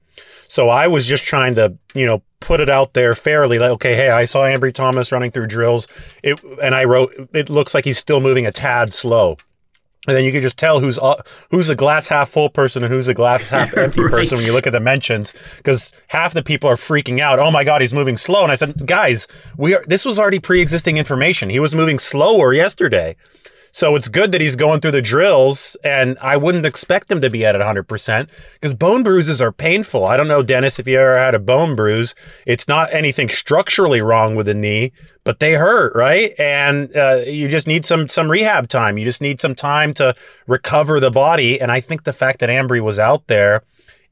So 0.48 0.70
I 0.70 0.88
was 0.88 1.06
just 1.06 1.24
trying 1.24 1.54
to, 1.56 1.76
you 1.94 2.06
know, 2.06 2.22
put 2.40 2.60
it 2.60 2.70
out 2.70 2.94
there 2.94 3.14
fairly. 3.14 3.58
Like, 3.58 3.70
okay, 3.72 3.94
hey, 3.94 4.10
I 4.10 4.24
saw 4.24 4.44
Ambry 4.44 4.72
Thomas 4.72 5.12
running 5.12 5.30
through 5.30 5.46
drills, 5.46 5.86
it, 6.22 6.42
and 6.62 6.74
I 6.74 6.84
wrote, 6.84 7.12
it 7.32 7.50
looks 7.50 7.74
like 7.74 7.84
he's 7.84 7.98
still 7.98 8.20
moving 8.20 8.46
a 8.46 8.52
tad 8.52 8.92
slow. 8.92 9.36
And 10.06 10.16
then 10.16 10.24
you 10.24 10.32
can 10.32 10.40
just 10.40 10.56
tell 10.56 10.80
who's 10.80 10.98
uh, 10.98 11.20
who's 11.50 11.68
a 11.68 11.74
glass 11.74 12.08
half 12.08 12.30
full 12.30 12.48
person 12.48 12.82
and 12.82 12.90
who's 12.90 13.08
a 13.08 13.14
glass 13.14 13.46
half 13.48 13.76
empty 13.76 14.00
right. 14.00 14.10
person 14.10 14.38
when 14.38 14.46
you 14.46 14.54
look 14.54 14.66
at 14.66 14.72
the 14.72 14.80
mentions, 14.80 15.34
because 15.58 15.92
half 16.08 16.32
the 16.32 16.42
people 16.42 16.70
are 16.70 16.76
freaking 16.76 17.20
out. 17.20 17.38
Oh 17.38 17.50
my 17.50 17.62
God, 17.62 17.82
he's 17.82 17.92
moving 17.92 18.16
slow. 18.16 18.42
And 18.42 18.50
I 18.50 18.54
said, 18.54 18.86
guys, 18.86 19.26
we 19.58 19.74
are. 19.74 19.84
This 19.86 20.06
was 20.06 20.18
already 20.18 20.38
pre-existing 20.38 20.96
information. 20.96 21.50
He 21.50 21.60
was 21.60 21.74
moving 21.74 21.98
slower 21.98 22.54
yesterday. 22.54 23.16
So 23.78 23.94
it's 23.94 24.08
good 24.08 24.32
that 24.32 24.40
he's 24.40 24.56
going 24.56 24.80
through 24.80 24.90
the 24.90 25.00
drills, 25.00 25.76
and 25.84 26.18
I 26.20 26.36
wouldn't 26.36 26.66
expect 26.66 27.12
him 27.12 27.20
to 27.20 27.30
be 27.30 27.46
at 27.46 27.54
100% 27.54 28.28
because 28.54 28.74
bone 28.74 29.04
bruises 29.04 29.40
are 29.40 29.52
painful. 29.52 30.04
I 30.04 30.16
don't 30.16 30.26
know, 30.26 30.42
Dennis, 30.42 30.80
if 30.80 30.88
you 30.88 30.98
ever 30.98 31.16
had 31.16 31.32
a 31.32 31.38
bone 31.38 31.76
bruise. 31.76 32.16
It's 32.44 32.66
not 32.66 32.92
anything 32.92 33.28
structurally 33.28 34.02
wrong 34.02 34.34
with 34.34 34.46
the 34.46 34.54
knee, 34.54 34.90
but 35.22 35.38
they 35.38 35.52
hurt, 35.52 35.94
right? 35.94 36.32
And 36.40 36.90
uh, 36.96 37.22
you 37.24 37.46
just 37.46 37.68
need 37.68 37.86
some 37.86 38.08
some 38.08 38.28
rehab 38.28 38.66
time. 38.66 38.98
You 38.98 39.04
just 39.04 39.22
need 39.22 39.40
some 39.40 39.54
time 39.54 39.94
to 39.94 40.12
recover 40.48 40.98
the 40.98 41.12
body. 41.12 41.60
And 41.60 41.70
I 41.70 41.78
think 41.78 42.02
the 42.02 42.12
fact 42.12 42.40
that 42.40 42.50
Ambry 42.50 42.80
was 42.80 42.98
out 42.98 43.28
there 43.28 43.62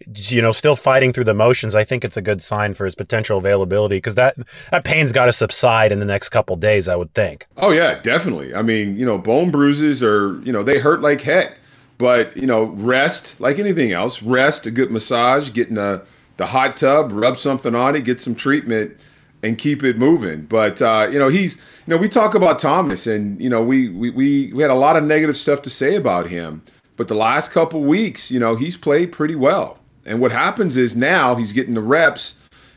you 0.05 0.43
know, 0.43 0.53
still 0.53 0.77
fighting 0.77 1.13
through 1.13 1.25
the 1.25 1.35
motions, 1.35 1.75
I 1.75 1.85
think 1.85 2.05
it's 2.05 2.17
a 2.17 2.23
good 2.23 2.43
sign 2.43 2.75
for 2.75 2.85
his 2.85 2.95
potential 2.95 3.39
availability 3.39 3.97
because 3.97 4.15
that 4.17 4.37
that 4.71 4.85
pain's 4.85 5.13
got 5.13 5.27
to 5.27 5.33
subside 5.33 5.91
in 5.91 6.01
the 6.01 6.05
next 6.05 6.29
couple 6.29 6.57
days, 6.57 6.89
I 6.89 6.97
would 6.97 7.15
think. 7.15 7.47
Oh 7.57 7.71
yeah, 7.71 7.99
definitely. 8.01 8.55
I 8.55 8.63
mean, 8.63 8.97
you 8.97 9.07
know, 9.07 9.19
bone 9.19 9.51
bruises 9.51 10.03
are 10.03 10.39
you 10.43 10.53
know 10.53 10.63
they 10.63 10.79
hurt 10.79 11.01
like 11.01 11.23
heck, 11.23 11.59
but 11.99 12.37
you 12.37 12.47
know, 12.47 12.65
rest 12.65 13.41
like 13.41 13.59
anything 13.59 13.93
else. 13.93 14.23
Rest, 14.23 14.67
a 14.67 14.71
good 14.71 14.91
massage, 14.91 15.53
getting 15.53 15.79
a 15.79 16.03
the 16.37 16.47
hot 16.47 16.77
tub, 16.77 17.11
rub 17.13 17.39
something 17.39 17.75
on 17.75 17.97
it, 17.97 18.03
get 18.03 18.21
some 18.21 18.35
treatment, 18.35 18.97
and 19.43 19.57
keep 19.57 19.83
it 19.83 19.97
moving. 19.97 20.43
But 20.43 20.83
uh, 20.83 21.09
you 21.11 21.19
know, 21.19 21.29
he's 21.29 21.57
you 21.57 21.63
know 21.95 21.97
we 21.97 22.09
talk 22.09 22.35
about 22.35 22.59
Thomas, 22.59 23.07
and 23.07 23.41
you 23.41 23.49
know 23.49 23.63
we 23.63 23.89
we 23.89 24.11
we, 24.11 24.53
we 24.53 24.63
had 24.63 24.71
a 24.71 24.75
lot 24.75 24.97
of 24.97 25.05
negative 25.05 25.37
stuff 25.37 25.63
to 25.63 25.71
say 25.71 25.97
about 25.97 26.29
him. 26.29 26.63
But 26.97 27.09
the 27.09 27.15
last 27.15 27.51
couple 27.51 27.83
weeks, 27.83 28.31
you 28.31 28.41
know, 28.41 28.57
he's 28.57 28.77
played 28.77 29.13
pretty 29.13 29.35
well. 29.35 29.79
And 30.07 30.21
what 30.21 30.33
happens 30.33 30.77
is 30.77 30.95
now 30.95 31.35
he's 31.35 31.53
getting 31.53 31.75
the 31.75 31.81
reps. 31.81 32.37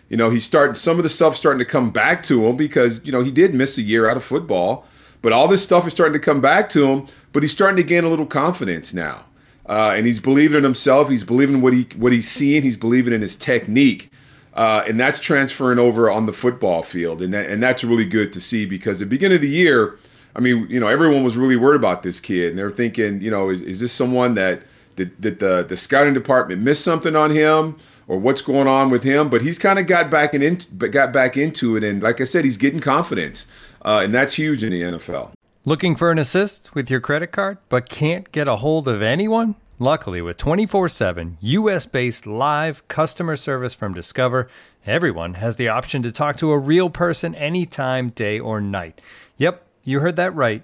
You 0.10 0.18
know, 0.18 0.30
he's 0.32 0.44
starting 0.44 0.74
some 0.74 0.98
of 0.98 1.04
the 1.04 1.10
stuff 1.10 1.38
starting 1.38 1.60
to 1.60 1.66
come 1.66 1.92
back 1.92 2.24
to 2.24 2.48
him 2.48 2.58
because, 2.58 3.00
you 3.06 3.12
know, 3.12 3.22
he 3.22 3.32
did 3.32 3.54
miss 3.54 3.78
a 3.78 3.82
year 3.82 4.10
out 4.10 4.18
of 4.18 4.24
football. 4.24 4.86
But 5.22 5.34
all 5.34 5.48
this 5.48 5.64
stuff 5.64 5.86
is 5.86 5.94
starting 5.94 6.14
to 6.14 6.20
come 6.20 6.42
back 6.42 6.70
to 6.70 6.88
him, 6.88 7.06
but 7.34 7.44
he's 7.44 7.52
starting 7.52 7.78
to 7.78 7.84
gain 7.84 8.04
a 8.04 8.10
little 8.10 8.26
confidence 8.26 8.94
now. 8.94 9.26
Uh, 9.66 9.94
and 9.96 10.08
he's 10.08 10.20
believing 10.20 10.58
in 10.58 10.64
himself. 10.64 11.10
He's 11.10 11.24
believing 11.24 11.62
what 11.62 11.74
he 11.74 11.88
what 11.96 12.12
he's 12.12 12.28
seeing. 12.28 12.64
He's 12.64 12.78
believing 12.78 13.14
in 13.14 13.22
his 13.22 13.36
technique, 13.36 14.12
uh, 14.56 14.84
and 14.88 15.00
that's 15.00 15.20
transferring 15.20 15.78
over 15.78 16.10
on 16.10 16.26
the 16.26 16.34
football 16.34 16.82
field. 16.82 17.22
And 17.22 17.34
that, 17.36 17.48
and 17.52 17.62
that's 17.62 17.84
really 17.84 18.06
good 18.06 18.34
to 18.34 18.42
see 18.42 18.66
because 18.66 18.96
at 18.96 19.00
the 19.00 19.06
beginning 19.06 19.36
of 19.36 19.42
the 19.44 19.50
year, 19.50 20.00
I 20.36 20.40
mean, 20.40 20.66
you 20.70 20.80
know, 20.80 20.88
everyone 20.88 21.24
was 21.24 21.38
really 21.38 21.56
worried 21.56 21.76
about 21.76 22.02
this 22.02 22.20
kid, 22.20 22.50
and 22.50 22.58
they're 22.58 22.72
thinking, 22.72 23.22
you 23.22 23.30
know, 23.30 23.50
is, 23.50 23.62
is 23.62 23.80
this 23.80 23.92
someone 23.92 24.34
that 24.36 24.64
did, 25.00 25.22
did 25.22 25.40
the 25.40 25.66
the 25.68 25.78
scouting 25.78 26.14
department 26.14 26.62
miss 26.62 26.84
something 26.84 27.16
on 27.16 27.32
him 27.32 27.78
or 28.08 28.20
what's 28.20 28.42
going 28.42 28.68
on 28.68 28.90
with 28.90 29.04
him? 29.04 29.30
But 29.30 29.42
he's 29.42 29.58
kind 29.58 29.80
of 29.80 29.88
got 29.88 30.12
back 30.12 30.34
and 30.34 30.44
in, 30.44 30.60
got 30.78 31.14
back 31.14 31.38
into 31.38 31.78
it, 31.78 31.84
and 31.84 32.04
like 32.04 32.20
I 32.20 32.26
said, 32.26 32.44
he's 32.44 32.58
getting 32.58 32.82
confidence, 32.82 33.48
uh, 33.84 34.02
and 34.04 34.14
that's 34.14 34.34
huge 34.34 34.64
in 34.64 34.72
the 34.72 34.82
NFL. 34.82 35.32
Looking 35.66 35.96
for 35.96 36.12
an 36.12 36.20
assist 36.20 36.76
with 36.76 36.90
your 36.90 37.00
credit 37.00 37.32
card, 37.32 37.58
but 37.70 37.90
can't 37.90 38.32
get 38.32 38.48
a 38.48 38.58
hold 38.58 38.88
of 38.88 39.02
anyone? 39.02 39.56
Luckily, 39.82 40.22
with 40.22 40.36
24 40.36 40.90
7 40.90 41.38
US 41.40 41.86
based 41.86 42.28
live 42.28 42.86
customer 42.90 43.38
service 43.38 43.74
from 43.74 43.94
Discover, 43.94 44.50
everyone 44.86 45.36
has 45.36 45.56
the 45.56 45.70
option 45.70 46.04
to 46.04 46.12
talk 46.12 46.36
to 46.38 46.52
a 46.52 46.58
real 46.58 46.90
person 46.90 47.34
anytime, 47.36 48.10
day 48.10 48.38
or 48.38 48.60
night. 48.60 49.00
Yep, 49.38 49.66
you 49.86 50.02
heard 50.02 50.18
that 50.18 50.36
right 50.36 50.64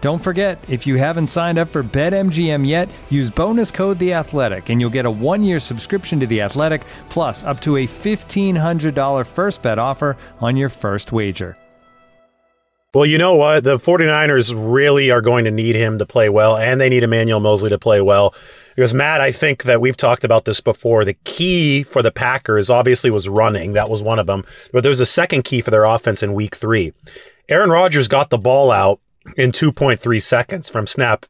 Don't 0.00 0.18
forget, 0.18 0.58
if 0.66 0.86
you 0.86 0.96
haven't 0.96 1.28
signed 1.28 1.58
up 1.58 1.68
for 1.68 1.82
BetMGM 1.82 2.66
yet, 2.66 2.88
use 3.10 3.30
bonus 3.30 3.70
code 3.70 3.98
The 3.98 4.14
Athletic, 4.14 4.70
and 4.70 4.80
you'll 4.80 4.88
get 4.88 5.04
a 5.04 5.10
one-year 5.10 5.60
subscription 5.60 6.18
to 6.20 6.26
The 6.26 6.40
Athletic, 6.40 6.82
plus 7.10 7.44
up 7.44 7.60
to 7.60 7.76
a 7.76 7.86
fifteen 7.86 8.56
hundred 8.56 8.94
dollar 8.94 9.24
first 9.24 9.60
bet 9.60 9.78
offer 9.78 10.16
on 10.40 10.56
your 10.56 10.70
first 10.70 11.12
wager. 11.12 11.58
Well, 12.92 13.06
you 13.06 13.18
know 13.18 13.36
what? 13.36 13.62
The 13.62 13.76
49ers 13.76 14.52
really 14.56 15.12
are 15.12 15.20
going 15.20 15.44
to 15.44 15.52
need 15.52 15.76
him 15.76 15.98
to 15.98 16.06
play 16.06 16.28
well, 16.28 16.56
and 16.56 16.80
they 16.80 16.88
need 16.88 17.04
Emmanuel 17.04 17.38
Moseley 17.38 17.70
to 17.70 17.78
play 17.78 18.00
well. 18.00 18.34
Because, 18.74 18.92
Matt, 18.92 19.20
I 19.20 19.30
think 19.30 19.62
that 19.62 19.80
we've 19.80 19.96
talked 19.96 20.24
about 20.24 20.44
this 20.44 20.60
before. 20.60 21.04
The 21.04 21.14
key 21.22 21.84
for 21.84 22.02
the 22.02 22.10
Packers 22.10 22.68
obviously 22.68 23.10
was 23.10 23.28
running. 23.28 23.74
That 23.74 23.90
was 23.90 24.02
one 24.02 24.18
of 24.18 24.26
them. 24.26 24.44
But 24.72 24.82
there's 24.82 25.00
a 25.00 25.06
second 25.06 25.44
key 25.44 25.60
for 25.60 25.70
their 25.70 25.84
offense 25.84 26.20
in 26.20 26.32
week 26.32 26.56
three. 26.56 26.92
Aaron 27.48 27.70
Rodgers 27.70 28.08
got 28.08 28.30
the 28.30 28.38
ball 28.38 28.72
out 28.72 28.98
in 29.36 29.52
2.3 29.52 30.22
seconds 30.22 30.68
from 30.68 30.86
snap 30.86 31.26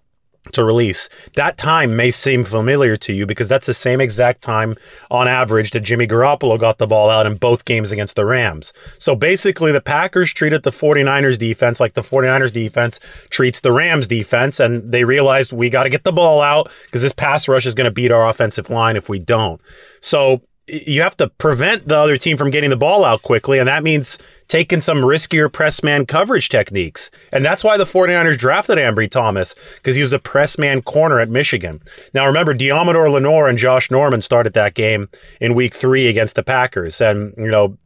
to 0.53 0.65
release. 0.65 1.09
That 1.37 1.59
time 1.59 1.97
may 1.97 2.11
seem 2.11 2.45
familiar 2.45 2.97
to 2.97 3.13
you 3.13 3.27
because 3.27 3.49
that's 3.49 3.67
the 3.67 3.75
same 3.75 4.01
exact 4.01 4.41
time 4.43 4.75
on 5.11 5.29
average 5.29 5.71
that 5.73 5.81
Jimmy 5.81 6.07
Garoppolo 6.07 6.59
got 6.59 6.79
the 6.79 6.87
ball 6.87 7.11
out 7.11 7.27
in 7.27 7.37
both 7.37 7.65
games 7.65 7.93
against 7.93 8.17
the 8.17 8.25
Rams. 8.25 8.73
So 8.99 9.15
basically, 9.15 9.71
the 9.71 9.83
Packers 9.83 10.33
treated 10.33 10.63
the 10.63 10.71
49ers 10.71 11.39
defense 11.39 11.79
like 11.79 11.95
the 11.95 12.01
49ers 12.01 12.53
defense 12.53 13.01
treats 13.29 13.61
the 13.61 13.73
Rams 13.73 14.09
defense, 14.09 14.59
and 14.61 14.91
they 14.91 15.05
realized 15.05 15.53
we 15.53 15.69
got 15.69 15.85
to 15.85 15.91
get 15.91 16.05
the 16.05 16.13
ball 16.13 16.41
out 16.41 16.73
because 16.87 17.03
this 17.03 17.13
pass 17.13 17.47
rush 17.47 17.67
is 17.67 17.75
going 17.75 17.85
to 17.85 17.91
beat 17.91 18.11
our 18.11 18.29
offensive 18.29 18.71
line 18.71 18.97
if 18.97 19.09
we 19.09 19.19
don't. 19.19 19.61
So 20.01 20.43
you 20.73 21.03
have 21.03 21.17
to 21.19 21.29
prevent 21.29 21.89
the 21.89 21.97
other 21.97 22.17
team 22.17 22.37
from 22.37 22.51
getting 22.51 22.71
the 22.71 22.77
ball 22.77 23.05
out 23.05 23.23
quickly, 23.23 23.59
and 23.59 23.69
that 23.69 23.83
means 23.83 24.19
taking 24.49 24.81
some 24.81 24.99
riskier 24.99 25.53
press 25.53 25.83
man 25.83 26.07
coverage 26.07 26.49
techniques. 26.49 27.11
And 27.33 27.45
that's 27.45 27.65
why 27.65 27.77
the 27.77 27.85
49ers 27.85 28.39
drafted 28.39 28.79
Ambry 28.79 29.11
Thomas, 29.11 29.55
because 29.77 29.97
he 29.97 30.03
was 30.03 30.13
a 30.13 30.19
press 30.19 30.59
man 30.59 30.83
corner 30.83 31.21
at 31.21 31.29
Michigan. 31.29 31.81
Now 32.15 32.27
remember, 32.27 32.55
Deommodore 32.55 33.11
Lenoir 33.11 33.49
and 33.49 33.59
Josh 33.59 33.91
Norman 33.91 34.23
started 34.23 34.53
that 34.55 34.75
game 34.75 35.09
in 35.41 35.55
week 35.55 35.75
three 35.75 36.09
against 36.09 36.37
the 36.37 36.43
Packers. 36.43 37.01
And, 37.01 37.35
you 37.37 37.51
know, 37.51 37.77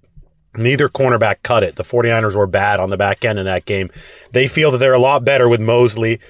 Neither 0.57 0.89
cornerback 0.89 1.43
cut 1.43 1.63
it. 1.63 1.77
The 1.77 1.83
49ers 1.83 2.37
were 2.37 2.47
bad 2.47 2.79
on 2.79 2.91
the 2.91 2.97
back 2.97 3.25
end 3.25 3.39
in 3.39 3.45
that 3.45 3.65
game. 3.65 3.91
They 4.33 4.47
feel 4.47 4.71
that 4.71 4.79
they're 4.79 4.93
a 4.93 4.99
lot 4.99 5.25
better 5.25 5.49
with 5.49 5.61
Moseley 5.61 6.21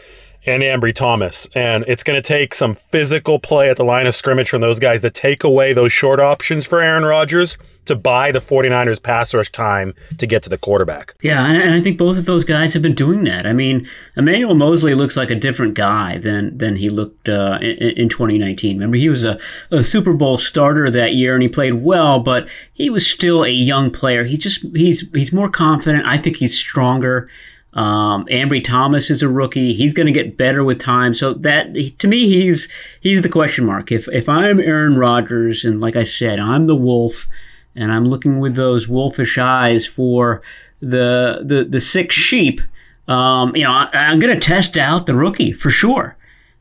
and 0.47 0.63
Ambry 0.63 0.95
Thomas. 0.95 1.49
And 1.55 1.85
it's 1.87 2.03
going 2.03 2.21
to 2.21 2.27
take 2.27 2.55
some 2.55 2.75
physical 2.75 3.39
play 3.39 3.71
at 3.71 3.77
the 3.77 3.85
line 3.85 4.07
of 4.07 4.15
scrimmage 4.15 4.49
from 4.49 4.61
those 4.61 4.79
guys 4.79 5.03
to 5.03 5.11
take 5.11 5.45
away 5.45 5.73
those 5.73 5.93
short 5.93 6.21
options 6.21 6.67
for 6.67 6.81
Aaron 6.81 7.05
Rodgers 7.05 7.57
to 7.85 7.95
buy 7.95 8.33
the 8.33 8.39
49ers 8.39 9.03
pass 9.03 9.35
rush 9.35 9.51
time 9.53 9.95
to 10.19 10.27
get 10.27 10.43
to 10.43 10.49
the 10.49 10.59
quarterback. 10.59 11.15
Yeah, 11.23 11.45
and 11.47 11.75
I 11.75 11.81
think 11.83 11.99
both 11.99 12.17
of 12.17 12.25
those 12.25 12.45
guys 12.45 12.73
have 12.75 12.83
been 12.83 12.95
doing 12.95 13.25
that. 13.25 13.47
I 13.47 13.53
mean, 13.53 13.87
Emmanuel 14.17 14.55
Moseley 14.55 14.95
looks 14.95 15.17
like 15.17 15.31
a 15.31 15.35
different 15.35 15.75
guy 15.75 16.19
than 16.19 16.57
than 16.57 16.77
he 16.77 16.89
looked 16.89 17.29
uh, 17.29 17.59
in, 17.61 17.91
in 17.91 18.09
2019. 18.09 18.77
Remember, 18.77 18.97
he 18.97 19.09
was 19.09 19.25
a, 19.25 19.39
a 19.71 19.85
Super 19.85 20.15
Bowl 20.15 20.39
starter 20.39 20.91
that 20.91 21.15
year 21.15 21.35
and 21.35 21.43
he 21.43 21.49
played 21.49 21.75
well, 21.75 22.21
but 22.21 22.49
he 22.73 22.89
was 22.89 23.07
still 23.07 23.45
a 23.45 23.51
young 23.51 23.91
player. 23.91 24.25
He 24.25 24.37
just 24.37 24.63
he's 24.75 25.05
he's 25.13 25.33
more 25.33 25.51
confident. 25.51 26.07
I 26.07 26.19
think 26.19 26.37
he's 26.37 26.57
stronger. 26.59 27.29
Um, 27.75 28.25
Ambry 28.27 28.63
Thomas 28.63 29.11
is 29.11 29.23
a 29.23 29.29
rookie. 29.29 29.75
He's 29.75 29.95
going 29.95 30.07
to 30.07 30.13
get 30.13 30.37
better 30.37 30.63
with 30.63 30.79
time. 30.79 31.13
So 31.13 31.35
that 31.35 31.75
to 31.99 32.09
me, 32.09 32.29
he's 32.29 32.69
he's 33.01 33.23
the 33.23 33.29
question 33.29 33.67
mark. 33.67 33.91
If 33.91 34.09
if 34.09 34.29
I'm 34.29 34.61
Aaron 34.61 34.97
Rodgers, 34.97 35.65
and 35.65 35.81
like 35.81 35.97
I 35.97 36.05
said, 36.05 36.39
I'm 36.39 36.69
the 36.69 36.77
wolf, 36.77 37.27
and 37.75 37.93
I'm 37.93 38.07
looking 38.07 38.39
with 38.39 38.55
those 38.55 38.87
wolfish 38.87 39.39
eyes 39.39 39.87
for 39.87 40.41
the 40.81 41.43
the 41.45 41.67
the 41.69 41.81
six 41.81 42.15
sheep. 42.15 42.61
Um, 43.09 43.55
you 43.57 43.65
know, 43.65 43.73
I, 43.73 43.89
am 43.93 44.19
going 44.19 44.33
to 44.33 44.41
test 44.41 44.79
out 44.79 45.07
the 45.07 45.15
rookie 45.15 45.53
for 45.53 45.69
sure. 45.69 46.17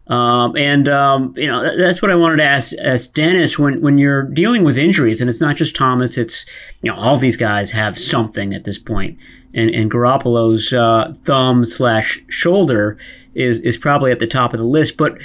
Um, 0.08 0.58
and 0.58 0.90
um, 0.90 1.34
you 1.38 1.48
know 1.48 1.78
that's 1.78 2.02
what 2.02 2.12
I 2.12 2.16
wanted 2.16 2.38
to 2.38 2.44
ask, 2.44 2.74
ask 2.82 3.14
Dennis 3.14 3.60
when 3.60 3.82
when 3.82 4.00
you're 4.00 4.24
dealing 4.24 4.64
with 4.64 4.80
injuries, 4.80 5.22
and 5.22 5.30
it's 5.30 5.40
not 5.40 5.58
just 5.58 5.76
Thomas. 5.76 6.18
It's 6.18 6.46
you 6.82 6.92
know 6.92 6.98
all 6.98 7.18
these 7.18 7.38
guys 7.38 7.72
have 7.72 8.00
something 8.00 8.54
at 8.56 8.64
this 8.64 8.80
point 8.80 9.20
and, 9.54 9.70
and 9.70 9.92
Garoppolo's 9.92 10.74
uh, 10.74 11.14
thumb 11.26 11.66
slash 11.66 12.22
shoulder 12.28 12.98
is, 13.36 13.60
is 13.60 13.78
probably 13.78 14.12
at 14.12 14.20
the 14.20 14.28
top 14.28 14.54
of 14.54 14.60
the 14.60 14.66
list. 14.66 14.98
But 14.98 15.18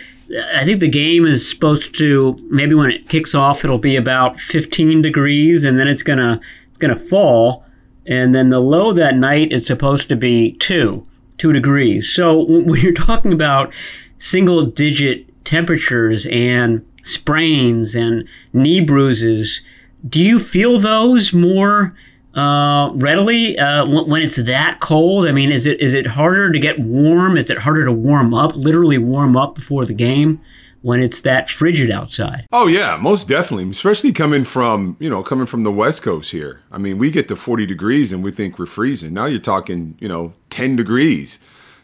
I 0.55 0.65
think 0.65 0.81
the 0.81 0.89
game 0.89 1.27
is 1.27 1.49
supposed 1.49 1.97
to 1.99 2.39
maybe 2.51 2.75
when 2.75 2.91
it 2.91 3.09
kicks 3.09 3.35
off, 3.35 3.65
it'll 3.65 3.79
be 3.79 3.97
about 3.97 4.39
15 4.39 5.03
degrees, 5.03 5.65
and 5.65 5.79
then 5.79 5.89
it's 5.89 6.03
gonna 6.03 6.41
it's 6.69 6.79
gonna 6.79 6.99
fall, 6.99 7.65
and 8.07 8.35
then 8.35 8.51
the 8.51 8.61
low 8.61 8.93
that 8.93 9.17
night 9.17 9.53
is 9.53 9.67
supposed 9.67 10.09
to 10.11 10.17
be 10.17 10.53
two 10.53 11.07
two 11.39 11.53
degrees. 11.53 12.09
So 12.13 12.45
when 12.45 12.81
you're 12.81 12.93
talking 12.93 13.33
about 13.33 13.73
single 14.19 14.67
digit 14.67 15.45
temperatures 15.45 16.27
and 16.31 16.85
sprains 17.05 17.95
and 17.95 18.29
knee 18.53 18.81
bruises, 18.81 19.63
do 20.07 20.23
you 20.23 20.39
feel 20.39 20.79
those 20.79 21.33
more? 21.33 21.95
Uh, 22.39 22.93
readily 22.95 23.59
uh, 23.59 23.85
when 23.87 24.23
it's 24.23 24.37
that 24.37 24.81
cold? 24.81 25.27
I 25.27 25.33
mean, 25.33 25.51
is 25.51 25.67
it 25.67 25.81
is 25.81 25.95
it 25.95 26.07
harder 26.07 26.53
to 26.53 26.59
get 26.59 26.79
warm? 26.79 27.37
Is 27.37 27.51
it 27.51 27.59
harder 27.59 27.85
to 27.85 27.93
warm 27.93 28.33
up, 28.35 28.55
literally 28.55 28.99
warm 28.99 29.37
up 29.37 29.55
before 29.55 29.85
the 29.85 29.95
game? 29.95 30.41
when 30.81 31.03
it's 31.03 31.21
that 31.23 31.51
frigid 31.51 31.91
outside. 31.91 32.47
Oh 32.53 32.69
yeah, 32.69 32.97
most 32.97 33.27
definitely. 33.29 33.69
Especially 33.71 34.13
coming 34.13 34.45
from 34.45 34.97
you 35.01 35.11
know 35.11 35.23
coming 35.23 35.47
from 35.47 35.63
the 35.63 35.73
West 35.73 36.03
Coast 36.03 36.31
here. 36.31 36.63
I 36.71 36.79
mean, 36.79 36.99
we 36.99 37.11
get 37.11 37.27
to 37.29 37.37
40 37.37 37.67
degrees 37.67 38.13
and 38.13 38.23
we 38.23 38.31
think 38.31 38.59
we're 38.59 38.67
freezing. 38.67 39.13
Now 39.13 39.27
you're 39.27 39.41
talking 39.41 39.97
you 39.99 40.09
know 40.09 40.35
10 40.51 40.77
degrees. 40.77 41.39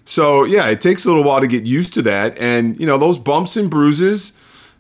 So 0.05 0.45
yeah, 0.45 0.69
it 0.69 0.81
takes 0.81 1.05
a 1.05 1.09
little 1.09 1.25
while 1.25 1.41
to 1.41 1.47
get 1.47 1.65
used 1.65 1.93
to 1.95 2.03
that, 2.03 2.39
and 2.39 2.79
you 2.79 2.87
know 2.87 2.99
those 2.99 3.19
bumps 3.19 3.57
and 3.57 3.69
bruises, 3.71 4.33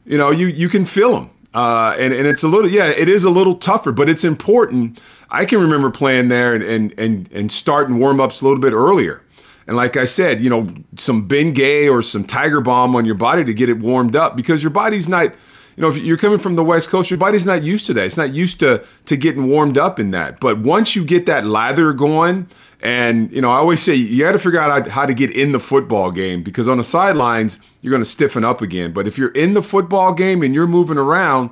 you 0.04 0.18
know 0.18 0.30
you 0.30 0.46
you 0.46 0.68
can 0.68 0.84
feel 0.84 1.12
them. 1.14 1.30
Uh, 1.54 1.94
and, 2.00 2.12
and 2.12 2.26
it's 2.26 2.42
a 2.42 2.48
little, 2.48 2.68
yeah, 2.68 2.86
it 2.86 3.08
is 3.08 3.22
a 3.22 3.30
little 3.30 3.54
tougher, 3.54 3.92
but 3.92 4.08
it's 4.08 4.24
important. 4.24 5.00
I 5.34 5.44
can 5.44 5.60
remember 5.60 5.90
playing 5.90 6.28
there 6.28 6.54
and, 6.54 6.62
and, 6.62 6.94
and, 6.96 7.28
and 7.32 7.50
starting 7.50 7.98
warm 7.98 8.20
ups 8.20 8.40
a 8.40 8.44
little 8.44 8.60
bit 8.60 8.72
earlier. 8.72 9.20
And 9.66 9.76
like 9.76 9.96
I 9.96 10.04
said, 10.04 10.40
you 10.40 10.48
know, 10.48 10.68
some 10.96 11.26
Bengay 11.26 11.90
or 11.90 12.02
some 12.02 12.24
Tiger 12.24 12.60
Balm 12.60 12.94
on 12.94 13.04
your 13.04 13.14
body 13.16 13.44
to 13.44 13.54
get 13.54 13.68
it 13.68 13.78
warmed 13.78 14.14
up 14.14 14.36
because 14.36 14.62
your 14.62 14.70
body's 14.70 15.08
not, 15.08 15.32
you 15.76 15.80
know, 15.80 15.88
if 15.88 15.96
you're 15.96 16.18
coming 16.18 16.38
from 16.38 16.54
the 16.54 16.62
West 16.62 16.88
Coast, 16.88 17.10
your 17.10 17.18
body's 17.18 17.46
not 17.46 17.62
used 17.62 17.86
to 17.86 17.94
that. 17.94 18.04
It's 18.04 18.16
not 18.16 18.32
used 18.32 18.60
to 18.60 18.84
to 19.06 19.16
getting 19.16 19.48
warmed 19.48 19.76
up 19.76 19.98
in 19.98 20.12
that. 20.12 20.38
But 20.38 20.58
once 20.60 20.94
you 20.94 21.04
get 21.04 21.26
that 21.26 21.46
lather 21.46 21.92
going, 21.92 22.46
and 22.80 23.32
you 23.32 23.40
know, 23.40 23.50
I 23.50 23.56
always 23.56 23.82
say 23.82 23.94
you 23.94 24.22
got 24.22 24.32
to 24.32 24.38
figure 24.38 24.60
out 24.60 24.86
how 24.88 25.06
to 25.06 25.14
get 25.14 25.30
in 25.30 25.52
the 25.52 25.60
football 25.60 26.12
game 26.12 26.42
because 26.42 26.68
on 26.68 26.76
the 26.76 26.84
sidelines 26.84 27.58
you're 27.80 27.90
going 27.90 28.02
to 28.02 28.08
stiffen 28.08 28.44
up 28.44 28.60
again. 28.60 28.92
But 28.92 29.08
if 29.08 29.18
you're 29.18 29.30
in 29.32 29.54
the 29.54 29.62
football 29.62 30.12
game 30.12 30.42
and 30.42 30.54
you're 30.54 30.66
moving 30.66 30.98
around, 30.98 31.50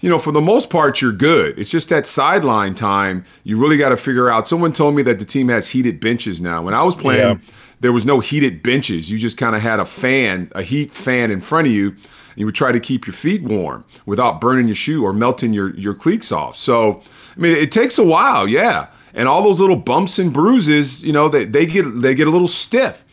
you 0.00 0.08
know, 0.08 0.18
for 0.18 0.32
the 0.32 0.40
most 0.40 0.70
part, 0.70 1.00
you're 1.00 1.12
good. 1.12 1.58
It's 1.58 1.70
just 1.70 1.88
that 1.88 2.06
sideline 2.06 2.74
time 2.74 3.24
you 3.44 3.58
really 3.58 3.76
got 3.76 3.88
to 3.90 3.96
figure 3.96 4.30
out. 4.30 4.46
Someone 4.46 4.72
told 4.72 4.94
me 4.94 5.02
that 5.02 5.18
the 5.18 5.24
team 5.24 5.48
has 5.48 5.68
heated 5.68 6.00
benches 6.00 6.40
now. 6.40 6.62
When 6.62 6.74
I 6.74 6.82
was 6.82 6.94
playing, 6.94 7.40
yeah. 7.40 7.52
there 7.80 7.92
was 7.92 8.06
no 8.06 8.20
heated 8.20 8.62
benches. 8.62 9.10
You 9.10 9.18
just 9.18 9.36
kind 9.36 9.56
of 9.56 9.62
had 9.62 9.80
a 9.80 9.84
fan, 9.84 10.50
a 10.54 10.62
heat 10.62 10.92
fan 10.92 11.30
in 11.30 11.40
front 11.40 11.66
of 11.66 11.72
you. 11.72 11.88
And 11.88 11.98
You 12.36 12.46
would 12.46 12.54
try 12.54 12.72
to 12.72 12.80
keep 12.80 13.06
your 13.06 13.14
feet 13.14 13.42
warm 13.42 13.84
without 14.06 14.40
burning 14.40 14.68
your 14.68 14.76
shoe 14.76 15.04
or 15.04 15.12
melting 15.12 15.52
your, 15.52 15.74
your 15.74 15.94
cleats 15.94 16.30
off. 16.30 16.56
So, 16.56 17.02
I 17.36 17.40
mean, 17.40 17.52
it 17.52 17.72
takes 17.72 17.98
a 17.98 18.04
while, 18.04 18.48
yeah 18.48 18.88
and 19.14 19.28
all 19.28 19.42
those 19.42 19.60
little 19.60 19.76
bumps 19.76 20.18
and 20.18 20.32
bruises, 20.32 21.02
you 21.02 21.12
know, 21.12 21.28
they, 21.28 21.44
they 21.44 21.66
get 21.66 21.82
they 22.00 22.14
get 22.14 22.28
a 22.28 22.30
little 22.30 22.48
stiff. 22.48 23.04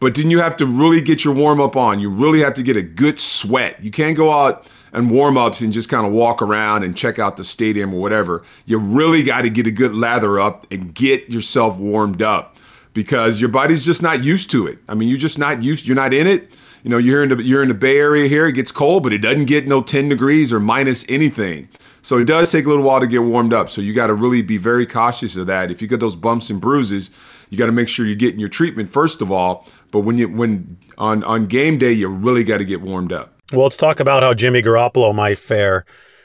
But 0.00 0.16
then 0.16 0.30
you 0.30 0.40
have 0.40 0.56
to 0.56 0.66
really 0.66 1.00
get 1.00 1.24
your 1.24 1.32
warm 1.32 1.60
up 1.60 1.76
on. 1.76 2.00
You 2.00 2.10
really 2.10 2.40
have 2.40 2.54
to 2.54 2.62
get 2.62 2.76
a 2.76 2.82
good 2.82 3.20
sweat. 3.20 3.82
You 3.82 3.92
can't 3.92 4.16
go 4.16 4.32
out 4.32 4.66
and 4.92 5.10
warm 5.10 5.36
ups 5.36 5.60
and 5.60 5.72
just 5.72 5.88
kind 5.88 6.06
of 6.06 6.12
walk 6.12 6.42
around 6.42 6.82
and 6.82 6.96
check 6.96 7.18
out 7.18 7.36
the 7.36 7.44
stadium 7.44 7.94
or 7.94 8.00
whatever. 8.00 8.44
You 8.66 8.78
really 8.78 9.22
got 9.22 9.42
to 9.42 9.50
get 9.50 9.66
a 9.66 9.70
good 9.70 9.94
lather 9.94 10.38
up 10.38 10.66
and 10.70 10.94
get 10.94 11.30
yourself 11.30 11.78
warmed 11.78 12.22
up 12.22 12.56
because 12.94 13.40
your 13.40 13.48
body's 13.48 13.84
just 13.84 14.02
not 14.02 14.22
used 14.22 14.50
to 14.50 14.66
it. 14.66 14.78
I 14.88 14.94
mean, 14.94 15.08
you're 15.08 15.18
just 15.18 15.38
not 15.38 15.62
used. 15.62 15.86
You're 15.86 15.96
not 15.96 16.12
in 16.12 16.26
it. 16.26 16.52
You 16.82 16.90
know, 16.90 16.98
you're 16.98 17.22
in 17.22 17.28
the 17.28 17.42
you're 17.42 17.62
in 17.62 17.68
the 17.68 17.74
Bay 17.74 17.96
Area 17.98 18.28
here. 18.28 18.46
It 18.46 18.52
gets 18.52 18.72
cold, 18.72 19.04
but 19.04 19.12
it 19.12 19.18
doesn't 19.18 19.44
get 19.44 19.68
no 19.68 19.82
10 19.82 20.08
degrees 20.08 20.52
or 20.52 20.58
minus 20.58 21.04
anything. 21.08 21.68
So 22.02 22.18
it 22.18 22.24
does 22.24 22.50
take 22.50 22.66
a 22.66 22.68
little 22.68 22.84
while 22.84 22.98
to 22.98 23.06
get 23.06 23.22
warmed 23.22 23.52
up. 23.52 23.70
So 23.70 23.80
you 23.80 23.94
got 23.94 24.08
to 24.08 24.14
really 24.14 24.42
be 24.42 24.56
very 24.56 24.84
cautious 24.84 25.36
of 25.36 25.46
that. 25.46 25.70
If 25.70 25.80
you 25.80 25.86
get 25.86 26.00
those 26.00 26.16
bumps 26.16 26.50
and 26.50 26.60
bruises, 26.60 27.10
you 27.48 27.56
got 27.56 27.66
to 27.66 27.72
make 27.72 27.88
sure 27.88 28.04
you're 28.04 28.16
getting 28.16 28.40
your 28.40 28.48
treatment 28.48 28.92
first 28.92 29.20
of 29.20 29.30
all. 29.30 29.68
But 29.92 30.00
when 30.00 30.18
you 30.18 30.28
when 30.28 30.78
on 30.98 31.22
on 31.22 31.46
game 31.46 31.78
day, 31.78 31.92
you 31.92 32.08
really 32.08 32.42
got 32.42 32.58
to 32.58 32.64
get 32.64 32.80
warmed 32.80 33.12
up. 33.12 33.32
Well, 33.52 33.64
let's 33.64 33.76
talk 33.76 34.00
about 34.00 34.22
how 34.22 34.32
Jimmy 34.32 34.62
Garoppolo 34.62 35.14
might 35.14 35.36
fare 35.36 35.84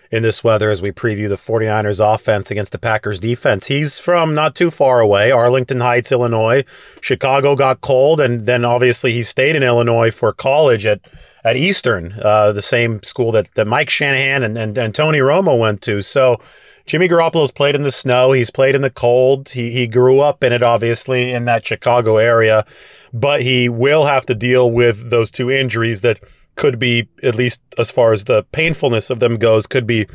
in 0.09 0.23
this 0.23 0.45
weather 0.45 0.69
as 0.69 0.81
we 0.81 0.91
preview 0.93 1.27
the 1.27 1.35
49ers 1.35 1.99
offense 1.99 2.49
against 2.49 2.71
the 2.71 2.77
Packers 2.77 3.19
defense. 3.19 3.67
He's 3.67 3.99
from 3.99 4.33
not 4.33 4.55
too 4.55 4.71
far 4.71 5.01
away, 5.01 5.31
Arlington 5.31 5.81
Heights, 5.81 6.13
Illinois. 6.13 6.63
Chicago 7.01 7.55
got 7.55 7.81
cold, 7.81 8.21
and 8.21 8.41
then 8.41 8.63
obviously 8.63 9.11
he 9.11 9.23
stayed 9.23 9.57
in 9.57 9.63
Illinois 9.63 10.09
for 10.09 10.31
college 10.31 10.85
at, 10.85 11.01
at 11.43 11.57
Eastern, 11.57 12.13
uh, 12.23 12.53
the 12.53 12.61
same 12.61 13.03
school 13.03 13.33
that, 13.33 13.51
that 13.55 13.67
Mike 13.67 13.89
Shanahan 13.89 14.43
and, 14.43 14.57
and, 14.57 14.77
and 14.77 14.95
Tony 14.95 15.19
Romo 15.19 15.59
went 15.59 15.81
to. 15.81 16.01
So 16.01 16.39
Jimmy 16.85 17.09
Garoppolo's 17.09 17.51
played 17.51 17.75
in 17.75 17.83
the 17.83 17.91
snow. 17.91 18.31
He's 18.31 18.49
played 18.49 18.73
in 18.75 18.81
the 18.81 18.89
cold. 18.89 19.49
He, 19.49 19.71
he 19.71 19.87
grew 19.87 20.21
up 20.21 20.41
in 20.41 20.53
it, 20.53 20.63
obviously, 20.63 21.33
in 21.33 21.43
that 21.43 21.67
Chicago 21.67 22.15
area, 22.15 22.65
but 23.11 23.41
he 23.41 23.67
will 23.67 24.05
have 24.05 24.25
to 24.27 24.35
deal 24.35 24.71
with 24.71 25.09
those 25.09 25.29
two 25.29 25.51
injuries 25.51 25.99
that 26.01 26.19
could 26.57 26.77
be, 26.77 27.07
at 27.23 27.35
least 27.35 27.61
as 27.77 27.89
far 27.91 28.11
as 28.11 28.25
the 28.25 28.43
painfulness 28.51 29.09
of 29.09 29.19
them 29.19 29.37
goes, 29.37 29.65
could 29.65 29.87
be 29.87 30.07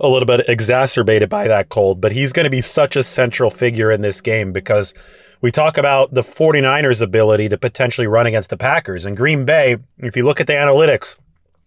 a 0.00 0.08
little 0.08 0.26
bit 0.26 0.48
exacerbated 0.48 1.28
by 1.28 1.46
that 1.46 1.68
cold. 1.68 2.00
But 2.00 2.12
he's 2.12 2.32
going 2.32 2.44
to 2.44 2.50
be 2.50 2.60
such 2.60 2.96
a 2.96 3.04
central 3.04 3.50
figure 3.50 3.90
in 3.90 4.00
this 4.00 4.20
game 4.20 4.52
because 4.52 4.92
we 5.40 5.50
talk 5.50 5.78
about 5.78 6.12
the 6.12 6.22
49ers' 6.22 7.00
ability 7.00 7.48
to 7.50 7.58
potentially 7.58 8.06
run 8.06 8.26
against 8.26 8.50
the 8.50 8.56
Packers. 8.56 9.06
And 9.06 9.16
Green 9.16 9.44
Bay, 9.44 9.76
if 9.98 10.16
you 10.16 10.24
look 10.24 10.40
at 10.40 10.46
the 10.46 10.54
analytics, 10.54 11.16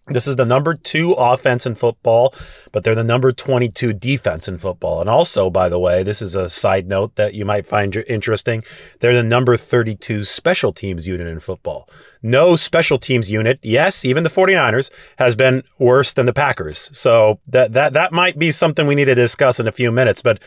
this 0.06 0.28
is 0.28 0.36
the 0.36 0.44
number 0.44 0.74
two 0.74 1.12
offense 1.12 1.64
in 1.64 1.74
football, 1.74 2.34
but 2.72 2.84
they're 2.84 2.94
the 2.94 3.02
number 3.02 3.32
22 3.32 3.94
defense 3.94 4.46
in 4.46 4.58
football. 4.58 5.00
And 5.00 5.08
also, 5.08 5.48
by 5.48 5.70
the 5.70 5.78
way, 5.78 6.02
this 6.02 6.20
is 6.20 6.36
a 6.36 6.50
side 6.50 6.88
note 6.88 7.16
that 7.16 7.32
you 7.32 7.46
might 7.46 7.66
find 7.66 7.96
interesting. 8.06 8.64
They're 9.00 9.14
the 9.14 9.22
number 9.22 9.56
32 9.56 10.24
special 10.24 10.72
teams 10.72 11.08
unit 11.08 11.26
in 11.26 11.40
football. 11.40 11.88
No 12.22 12.54
special 12.54 12.98
teams 12.98 13.30
unit, 13.30 13.58
yes, 13.62 14.04
even 14.04 14.24
the 14.24 14.30
49ers, 14.30 14.90
has 15.18 15.36
been 15.36 15.62
worse 15.78 16.12
than 16.12 16.26
the 16.26 16.32
Packers. 16.34 16.90
So 16.92 17.40
that, 17.46 17.72
that, 17.72 17.94
that 17.94 18.12
might 18.12 18.38
be 18.38 18.50
something 18.50 18.86
we 18.86 18.94
need 18.94 19.06
to 19.06 19.14
discuss 19.14 19.58
in 19.58 19.66
a 19.66 19.72
few 19.72 19.90
minutes. 19.90 20.20
But 20.20 20.38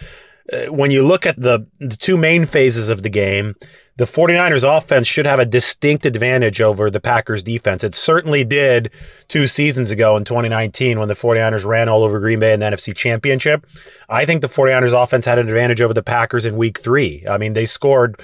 Uh, 0.52 0.72
when 0.72 0.92
you 0.92 1.06
look 1.06 1.26
at 1.26 1.42
the, 1.42 1.68
the 1.80 1.96
two 1.98 2.18
main 2.18 2.46
phases 2.46 2.90
of 2.90 3.04
the 3.04 3.10
game, 3.10 3.56
the 3.98 4.06
49ers 4.06 4.78
offense 4.78 5.08
should 5.08 5.26
have 5.26 5.40
a 5.40 5.46
distinct 5.46 6.06
advantage 6.06 6.62
over 6.62 6.90
the 6.90 7.00
Packers 7.00 7.42
defense. 7.42 7.84
It 7.84 7.96
certainly 7.96 8.44
did 8.44 8.92
two 9.28 9.48
seasons 9.48 9.90
ago 9.90 10.16
in 10.16 10.24
2019 10.24 11.00
when 11.00 11.08
the 11.08 11.16
49ers 11.16 11.66
ran 11.66 11.90
all 11.90 12.04
over 12.04 12.20
Green 12.20 12.40
Bay 12.40 12.54
in 12.54 12.60
the 12.60 12.68
NFC 12.68 12.96
Championship. 12.96 13.66
I 14.08 14.26
think 14.26 14.42
the 14.42 14.48
49ers 14.48 14.94
offense 14.94 15.26
had 15.26 15.40
an 15.40 15.48
advantage 15.48 15.82
over 15.82 15.96
the 15.96 16.04
Packers 16.04 16.46
in 16.46 16.58
week 16.58 16.80
three. 16.80 17.26
I 17.28 17.38
mean, 17.38 17.54
they 17.54 17.66
scored 17.66 18.22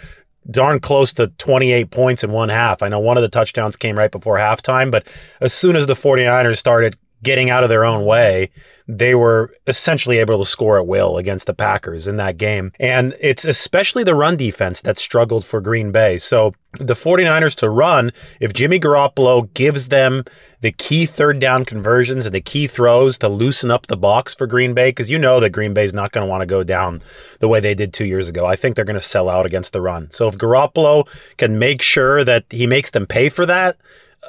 darn 0.49 0.79
close 0.79 1.13
to 1.13 1.27
28 1.27 1.89
points 1.89 2.23
in 2.23 2.31
one 2.31 2.49
half. 2.49 2.83
I 2.83 2.89
know 2.89 2.99
one 2.99 3.17
of 3.17 3.23
the 3.23 3.29
touchdowns 3.29 3.75
came 3.75 3.97
right 3.97 4.11
before 4.11 4.37
halftime, 4.37 4.91
but 4.91 5.07
as 5.41 5.53
soon 5.53 5.75
as 5.75 5.87
the 5.87 5.93
49ers 5.93 6.57
started 6.57 6.95
getting 7.23 7.49
out 7.49 7.63
of 7.63 7.69
their 7.69 7.85
own 7.85 8.05
way, 8.05 8.49
they 8.87 9.15
were 9.15 9.53
essentially 9.65 10.17
able 10.17 10.37
to 10.37 10.45
score 10.45 10.77
at 10.77 10.85
will 10.85 11.17
against 11.17 11.47
the 11.47 11.53
Packers 11.53 12.07
in 12.07 12.17
that 12.17 12.37
game. 12.37 12.71
And 12.79 13.15
it's 13.19 13.45
especially 13.45 14.03
the 14.03 14.15
run 14.15 14.35
defense 14.35 14.81
that 14.81 14.97
struggled 14.97 15.45
for 15.45 15.61
Green 15.61 15.91
Bay. 15.91 16.17
So 16.17 16.53
the 16.73 16.95
49ers 16.95 17.55
to 17.57 17.69
run, 17.69 18.11
if 18.41 18.51
Jimmy 18.51 18.79
Garoppolo 18.79 19.53
gives 19.53 19.87
them 19.87 20.25
the 20.61 20.71
key 20.71 21.05
third 21.05 21.39
down 21.39 21.65
conversions 21.65 22.25
and 22.25 22.35
the 22.35 22.41
key 22.41 22.67
throws 22.67 23.17
to 23.19 23.29
loosen 23.29 23.71
up 23.71 23.87
the 23.87 23.97
box 23.97 24.33
for 24.35 24.47
Green 24.47 24.73
Bay, 24.73 24.89
because 24.89 25.09
you 25.09 25.19
know 25.19 25.39
that 25.39 25.51
Green 25.51 25.73
Bay 25.73 25.85
is 25.85 25.93
not 25.93 26.11
going 26.11 26.25
to 26.25 26.29
want 26.29 26.41
to 26.41 26.47
go 26.47 26.63
down 26.63 27.01
the 27.39 27.47
way 27.47 27.59
they 27.59 27.75
did 27.75 27.93
two 27.93 28.05
years 28.05 28.27
ago. 28.27 28.45
I 28.45 28.55
think 28.55 28.75
they're 28.75 28.85
going 28.85 28.95
to 28.95 29.01
sell 29.01 29.29
out 29.29 29.45
against 29.45 29.71
the 29.71 29.81
run. 29.81 30.11
So 30.11 30.27
if 30.27 30.37
Garoppolo 30.37 31.07
can 31.37 31.57
make 31.57 31.81
sure 31.81 32.23
that 32.23 32.45
he 32.49 32.67
makes 32.67 32.91
them 32.91 33.05
pay 33.05 33.29
for 33.29 33.45
that, 33.45 33.77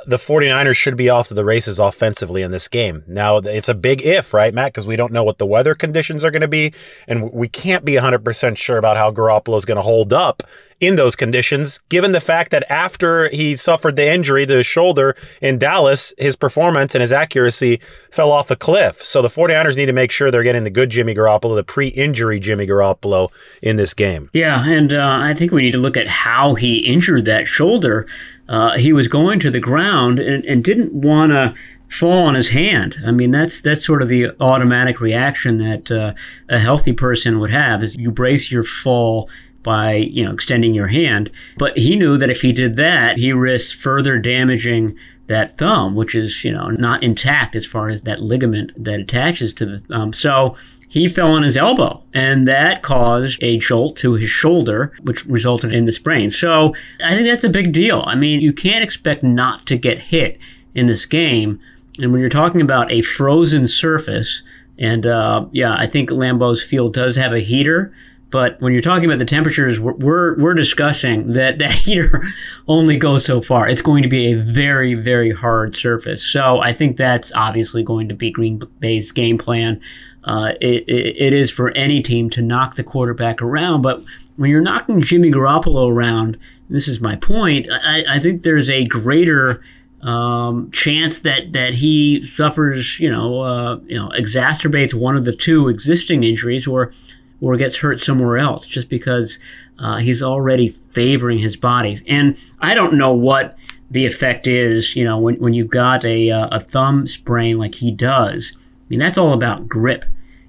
the 0.07 0.17
49ers 0.17 0.77
should 0.77 0.97
be 0.97 1.09
off 1.09 1.29
to 1.29 1.35
the 1.35 1.45
races 1.45 1.79
offensively 1.79 2.43
in 2.43 2.51
this 2.51 2.69
game. 2.69 3.05
Now, 3.07 3.39
it's 3.39 3.69
a 3.69 3.75
big 3.75 4.03
if, 4.03 4.35
right, 4.35 4.53
Matt? 4.53 4.73
Because 4.73 4.87
we 4.87 4.97
don't 4.97 5.13
know 5.13 5.25
what 5.25 5.39
the 5.39 5.47
weather 5.47 5.75
conditions 5.75 6.25
are 6.25 6.31
going 6.31 6.43
to 6.43 6.49
be, 6.49 6.73
and 7.09 7.33
we 7.33 7.49
can't 7.49 7.85
be 7.85 7.93
100% 7.93 8.57
sure 8.57 8.79
about 8.79 8.97
how 8.97 9.11
Garoppolo 9.11 9.57
is 9.57 9.65
going 9.65 9.77
to 9.77 9.83
hold 9.83 10.13
up 10.13 10.43
in 10.81 10.97
those 10.97 11.17
conditions, 11.17 11.81
given 11.89 12.13
the 12.13 12.21
fact 12.21 12.51
that 12.51 12.71
after 12.71 13.29
he 13.31 13.57
suffered 13.57 13.97
the 13.97 14.11
injury 14.11 14.45
to 14.47 14.57
his 14.57 14.67
shoulder 14.67 15.17
in 15.41 15.59
Dallas, 15.59 16.13
his 16.19 16.37
performance 16.37 16.95
and 16.95 17.01
his 17.01 17.13
accuracy 17.13 17.81
fell 18.11 18.31
off 18.31 18.51
a 18.51 18.57
cliff. 18.57 19.03
So 19.03 19.23
the 19.23 19.29
49ers 19.29 19.77
need 19.77 19.87
to 19.87 19.93
make 19.93 20.11
sure 20.11 20.31
they're 20.31 20.43
getting 20.43 20.65
the 20.65 20.71
good 20.71 20.91
Jimmy 20.91 21.15
Garoppolo, 21.15 21.55
the 21.55 21.65
pre 21.65 21.89
injury 21.89 22.41
Jimmy 22.41 22.67
Garoppolo 22.67 23.31
in 23.63 23.77
this 23.77 23.95
game. 23.95 24.31
Yeah, 24.33 24.65
and 24.67 24.93
uh, 24.93 25.19
I 25.21 25.35
think 25.35 25.53
we 25.53 25.63
need 25.63 25.73
to 25.73 25.79
look 25.79 25.97
at 25.97 26.09
how 26.09 26.55
he 26.55 26.79
injured 26.79 27.25
that 27.27 27.47
shoulder 27.47 28.07
uh, 28.49 28.77
he 28.77 28.93
was 28.93 29.09
going 29.09 29.41
to 29.41 29.51
the 29.51 29.61
ground 29.61 30.19
and, 30.19 30.45
and 30.45 30.63
didn't 30.63 30.93
want 30.93 31.33
to 31.33 31.55
fall 31.89 32.27
on 32.27 32.35
his 32.35 32.51
hand. 32.51 32.97
I 33.07 33.11
mean, 33.11 33.31
that's 33.31 33.61
that's 33.61 33.85
sort 33.85 34.03
of 34.03 34.09
the 34.09 34.31
automatic 34.41 35.01
reaction 35.01 35.59
that 35.59 35.91
uh, 35.91 36.15
a 36.49 36.59
healthy 36.59 36.93
person 36.93 37.39
would 37.41 37.51
have 37.51 37.83
is 37.83 37.97
you 37.97 38.11
brace 38.11 38.51
your 38.51 38.65
fall 38.65 39.29
by 39.63 39.95
you 39.95 40.25
know 40.25 40.33
extending 40.33 40.75
your 40.75 40.89
hand. 40.89 41.31
But 41.57 41.79
he 41.79 41.97
knew 41.97 42.19
that 42.19 42.31
if 42.31 42.43
he 42.43 42.53
did 42.53 42.77
that, 42.77 43.17
he 43.17 43.33
risked 43.33 43.81
further 43.81 44.19
damaging 44.19 44.97
that 45.27 45.57
thumb, 45.57 45.95
which 45.95 46.15
is 46.15 46.45
you 46.45 46.53
know 46.53 46.69
not 46.69 47.03
intact 47.03 47.57
as 47.57 47.67
far 47.67 47.89
as 47.89 48.03
that 48.03 48.21
ligament 48.21 48.73
that 48.77 49.01
attaches 49.01 49.55
to 49.55 49.67
the 49.67 49.81
thumb. 49.81 50.13
So 50.13 50.57
he 50.95 51.09
fell 51.09 51.33
on 51.33 51.43
his 51.43 51.57
elbow, 51.57 52.05
and 52.15 52.47
that 52.47 52.85
caused 52.85 53.43
a 53.43 53.59
jolt 53.59 53.97
to 53.97 54.13
his 54.13 54.31
shoulder, 54.31 54.97
which 55.03 55.27
resulted 55.27 55.75
in 55.75 55.87
the 55.87 55.91
sprain. 55.91 56.31
So 56.31 56.73
I 57.05 57.17
think 57.17 57.27
that's 57.27 57.43
a 57.43 57.49
big 57.49 57.73
deal. 57.73 58.05
I 58.07 58.15
mean, 58.15 58.41
you 58.41 58.53
can't 58.53 58.85
expect 58.85 59.25
not 59.25 59.67
to 59.67 59.77
get 59.77 59.99
hit 59.99 60.39
in 60.73 60.87
this 60.87 61.05
game. 61.05 61.59
And 61.99 62.13
when 62.13 62.21
you're 62.21 62.31
talking 62.31 62.61
about 62.61 62.93
a 62.93 63.03
frozen 63.03 63.67
surface, 63.67 64.45
and 64.79 65.05
uh, 65.05 65.47
yeah, 65.51 65.75
I 65.77 65.89
think 65.89 66.11
Lambeau's 66.11 66.63
field 66.63 66.95
does 66.95 67.17
have 67.17 67.33
a 67.33 67.41
heater. 67.41 67.93
But 68.31 68.61
when 68.61 68.73
you're 68.73 68.81
talking 68.81 69.07
about 69.07 69.19
the 69.19 69.25
temperatures, 69.25 69.81
we're, 69.81 69.95
we're, 69.95 70.39
we're, 70.41 70.55
discussing 70.55 71.33
that 71.33 71.59
that 71.59 71.73
heater 71.73 72.23
only 72.69 72.97
goes 72.99 73.25
so 73.25 73.41
far. 73.41 73.69
It's 73.69 73.83
going 73.83 74.05
to 74.05 74.09
be 74.09 74.31
a 74.31 74.41
very, 74.41 74.95
very 74.95 75.33
hard 75.33 75.75
surface. 75.75 76.23
So 76.23 76.61
I 76.61 76.73
think 76.73 76.97
that's 76.97 77.33
obviously 77.33 77.83
going 77.83 78.09
to 78.11 78.15
be 78.15 78.31
Green 78.31 78.63
Bay's 78.79 79.11
game 79.11 79.39
plan 79.39 79.81
uh, 80.25 80.53
it, 80.61 80.85
it, 80.89 81.33
is 81.33 81.51
for 81.51 81.71
any 81.73 82.03
team 82.03 82.31
to 82.31 82.41
knock 82.41 82.77
the 82.77 82.85
quarterback 82.85 83.43
around. 83.43 83.83
But 83.83 84.03
when 84.37 84.51
you're 84.51 84.63
knocking 84.63 85.03
Jimmy 85.03 85.31
Garoppolo 85.31 85.91
around, 85.91 86.39
this 86.71 86.89
is 86.89 87.01
my 87.01 87.17
point. 87.17 87.69
I, 87.71 88.05
I 88.09 88.19
think 88.19 88.43
there's 88.43 88.71
a 88.71 88.85
greater 88.85 89.63
um, 90.01 90.71
chance 90.71 91.19
that 91.21 91.53
that 91.53 91.75
he 91.75 92.27
suffers, 92.27 92.99
you 92.99 93.11
know, 93.11 93.41
uh, 93.41 93.77
you 93.87 93.99
know, 93.99 94.11
exacerbates 94.19 94.95
one 94.95 95.17
of 95.17 95.25
the 95.25 95.35
two 95.35 95.69
existing 95.69 96.25
injuries, 96.25 96.67
or 96.67 96.93
or 97.41 97.57
gets 97.57 97.77
hurt 97.77 98.01
somewhere 98.01 98.39
else, 98.39 98.67
just 98.67 98.89
because 98.89 99.39
uh, 99.79 99.99
he's 99.99 100.23
already 100.23 100.69
favoring 100.93 101.39
his 101.39 101.57
body. 101.57 102.03
And 102.07 102.39
I 102.61 102.75
don't 102.75 102.97
know 102.97 103.13
what 103.13 103.57
the 103.91 104.07
effect 104.07 104.47
is, 104.47 104.97
you 104.97 105.05
know, 105.05 105.19
when 105.19 105.37
when 105.37 105.53
you've 105.53 105.69
got 105.69 106.05
a 106.05 106.31
uh, 106.31 106.49
a 106.51 106.61
thumb 106.61 107.07
sprain 107.07 107.59
like 107.59 107.75
he 107.77 107.91
does. 107.91 108.55
I 108.85 108.87
mean, 108.89 108.99
that's 109.01 109.19
all 109.19 109.33
about 109.33 109.69
grip 109.69 110.05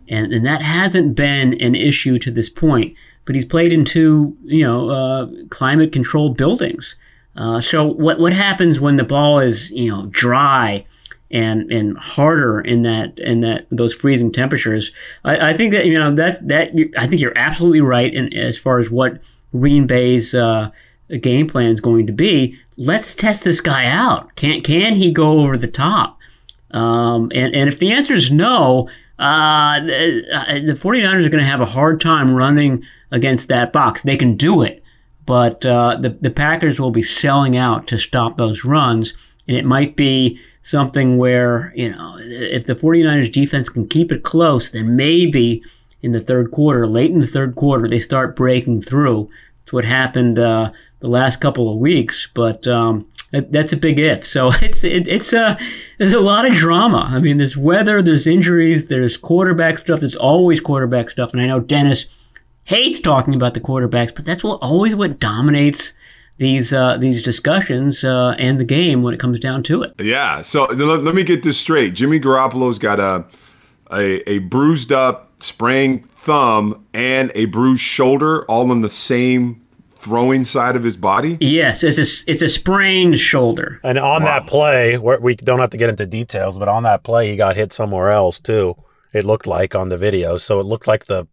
and 0.08 0.34
and 0.34 0.46
that 0.46 0.62
hasn't 0.62 1.16
been 1.16 1.60
an 1.62 1.76
issue 1.76 2.20
to 2.20 2.32
this 2.32 2.50
point. 2.50 2.96
But 3.26 3.36
he's 3.36 3.46
played 3.46 3.74
in 3.74 3.86
two, 3.86 4.38
you 4.44 4.66
know, 4.66 4.90
uh, 4.90 5.28
climate 5.50 5.92
controlled 5.92 6.38
buildings. 6.38 6.96
Uh, 7.36 7.60
so 7.60 7.84
what 7.84 8.20
what 8.20 8.34
happens 8.34 8.80
when 8.80 8.96
the 8.96 9.04
ball 9.04 9.40
is 9.40 9.72
you 9.72 9.90
know 9.90 10.08
dry 10.08 10.86
and 11.32 11.72
and 11.72 11.98
harder 11.98 12.60
in 12.60 12.84
that 12.84 13.18
in 13.18 13.42
that 13.42 13.68
those 13.72 13.94
freezing 13.94 14.32
temperatures? 14.32 14.92
I, 15.24 15.52
I 15.52 15.54
think 15.54 15.72
that 15.72 15.86
you 15.86 15.98
know 15.98 16.14
that 16.16 16.48
that 16.48 16.72
I 16.98 17.08
think 17.08 17.22
you're 17.22 17.38
absolutely 17.38 17.82
right 17.82 18.14
in 18.14 18.32
as 18.34 18.58
far 18.58 18.80
as 18.80 18.90
what 18.90 19.20
Green 19.52 19.88
Bay's 19.88 20.36
uh, 20.36 20.70
game 21.20 21.48
plan 21.48 21.72
is 21.72 21.82
going 21.82 22.06
to 22.08 22.14
be. 22.14 22.60
Let's 22.78 23.16
test 23.16 23.44
this 23.44 23.62
guy 23.62 23.86
out. 23.86 24.36
Can 24.36 24.62
can 24.62 24.96
he 24.96 25.12
go 25.12 25.40
over 25.40 25.58
the 25.58 25.68
top? 25.68 26.15
Um, 26.76 27.32
and 27.34 27.56
and 27.56 27.70
if 27.70 27.80
the 27.80 27.92
answer 27.92 28.14
is 28.14 28.32
no, 28.32 28.90
uh, 29.18 29.80
the 29.80 30.78
49ers 30.78 31.26
are 31.26 31.30
going 31.30 31.44
to 31.44 31.50
have 31.50 31.62
a 31.62 31.66
hard 31.66 32.02
time 32.02 32.36
running 32.36 32.84
against 33.12 33.48
that 33.48 33.72
box. 33.72 34.02
They 34.02 34.18
can 34.18 34.36
do 34.36 34.62
it, 34.62 34.84
but 35.26 35.66
uh, 35.66 35.98
the, 36.00 36.10
the 36.10 36.30
Packers 36.30 36.80
will 36.80 36.92
be 36.92 37.02
selling 37.02 37.56
out 37.56 37.88
to 37.88 37.98
stop 37.98 38.38
those 38.38 38.66
runs. 38.66 39.14
And 39.48 39.56
it 39.56 39.64
might 39.64 39.96
be 39.96 40.40
something 40.64 41.18
where, 41.18 41.72
you 41.76 41.92
know, 41.92 42.18
if 42.20 42.66
the 42.66 42.76
49ers 42.76 43.32
defense 43.32 43.70
can 43.70 43.88
keep 43.88 44.12
it 44.12 44.24
close, 44.24 44.72
then 44.72 44.96
maybe 44.96 45.64
in 46.02 46.12
the 46.12 46.20
third 46.20 46.52
quarter, 46.52 46.88
late 46.88 47.12
in 47.12 47.20
the 47.20 47.28
third 47.28 47.56
quarter, 47.56 47.88
they 47.88 48.00
start 48.00 48.36
breaking 48.36 48.82
through. 48.82 49.30
It's 49.64 49.72
what 49.72 49.86
happened 49.86 50.40
uh, 50.40 50.72
the 51.00 51.10
last 51.10 51.40
couple 51.40 51.72
of 51.72 51.78
weeks. 51.78 52.28
But 52.34 52.68
um, 52.68 53.08
that's 53.42 53.74
a 53.74 53.78
big 53.78 54.00
if. 54.00 54.26
So 54.26 54.50
it's 54.62 54.84
it, 54.84 55.08
it's 55.08 55.34
uh, 55.34 55.58
there's 55.98 56.14
a 56.14 56.20
lot 56.20 56.46
of 56.46 56.54
drama. 56.54 57.08
I 57.10 57.20
mean, 57.20 57.38
there's 57.38 57.58
weather, 57.58 58.02
there's 58.02 58.28
injuries, 58.28 58.88
there's 58.88 59.18
quarterback 59.18 59.78
stuff. 59.78 60.00
There's 60.00 60.16
always 60.16 60.60
quarterback 60.60 61.10
stuff, 61.10 61.34
and 61.34 61.42
I 61.42 61.48
know 61.48 61.60
Dennis 61.60 62.06
hates 62.66 63.00
talking 63.00 63.34
about 63.34 63.54
the 63.54 63.62
quarterbacks, 63.62 64.14
but 64.14 64.26
that's 64.26 64.44
what 64.44 64.60
always 64.62 64.96
what 64.96 65.20
dominates 65.20 65.94
these 66.38 66.74
uh, 66.74 66.98
these 66.98 67.24
discussions 67.24 68.04
uh, 68.04 68.36
and 68.38 68.60
the 68.60 68.66
game 68.66 69.04
when 69.04 69.14
it 69.14 69.20
comes 69.20 69.40
down 69.40 69.64
to 69.64 69.84
it. 69.84 69.94
Yeah. 70.00 70.42
So 70.42 70.66
let, 70.66 71.04
let 71.04 71.16
me 71.16 71.24
get 71.24 71.44
this 71.44 71.58
straight. 71.58 71.94
Jimmy 71.94 72.20
Garoppolo's 72.20 72.80
got 72.80 73.00
a 73.00 73.26
a, 73.92 74.30
a 74.30 74.40
bruised 74.40 74.92
up, 74.92 75.32
sprained 75.42 76.10
thumb 76.10 76.86
and 76.94 77.32
a 77.36 77.46
bruised 77.46 77.84
shoulder 77.84 78.44
all 78.46 78.72
on 78.72 78.82
the 78.82 78.90
same 78.90 79.65
throwing 80.06 80.44
side 80.44 80.76
of 80.76 80.84
his 80.84 80.96
body? 80.96 81.38
Yes, 81.42 81.84
it's 81.84 81.98
a 81.98 82.30
it's 82.30 82.44
a 82.44 82.48
sprained 82.48 83.20
shoulder. 83.20 83.80
And 83.84 83.98
on 83.98 84.22
wow. 84.22 84.40
that 84.40 84.48
play, 84.48 84.98
we 85.00 85.36
don't 85.36 85.60
have 85.60 85.72
to 85.72 85.78
get 85.78 85.90
into 85.90 86.06
details, 86.06 86.60
but 86.60 86.68
on 86.68 86.84
that 86.84 87.04
play, 87.04 87.32
he 87.32 87.36
got 87.36 87.56
hit 87.56 87.74
somewhere 87.74 88.12
else 88.12 88.40
too. 88.40 88.76
It 89.14 89.26
looked 89.26 89.48
like 89.48 89.74
on 89.74 89.90
the 89.90 89.98
video, 89.98 90.38
so 90.38 90.60
it 90.60 90.66
looked 90.66 90.88
like 90.88 91.08
the 91.08 91.28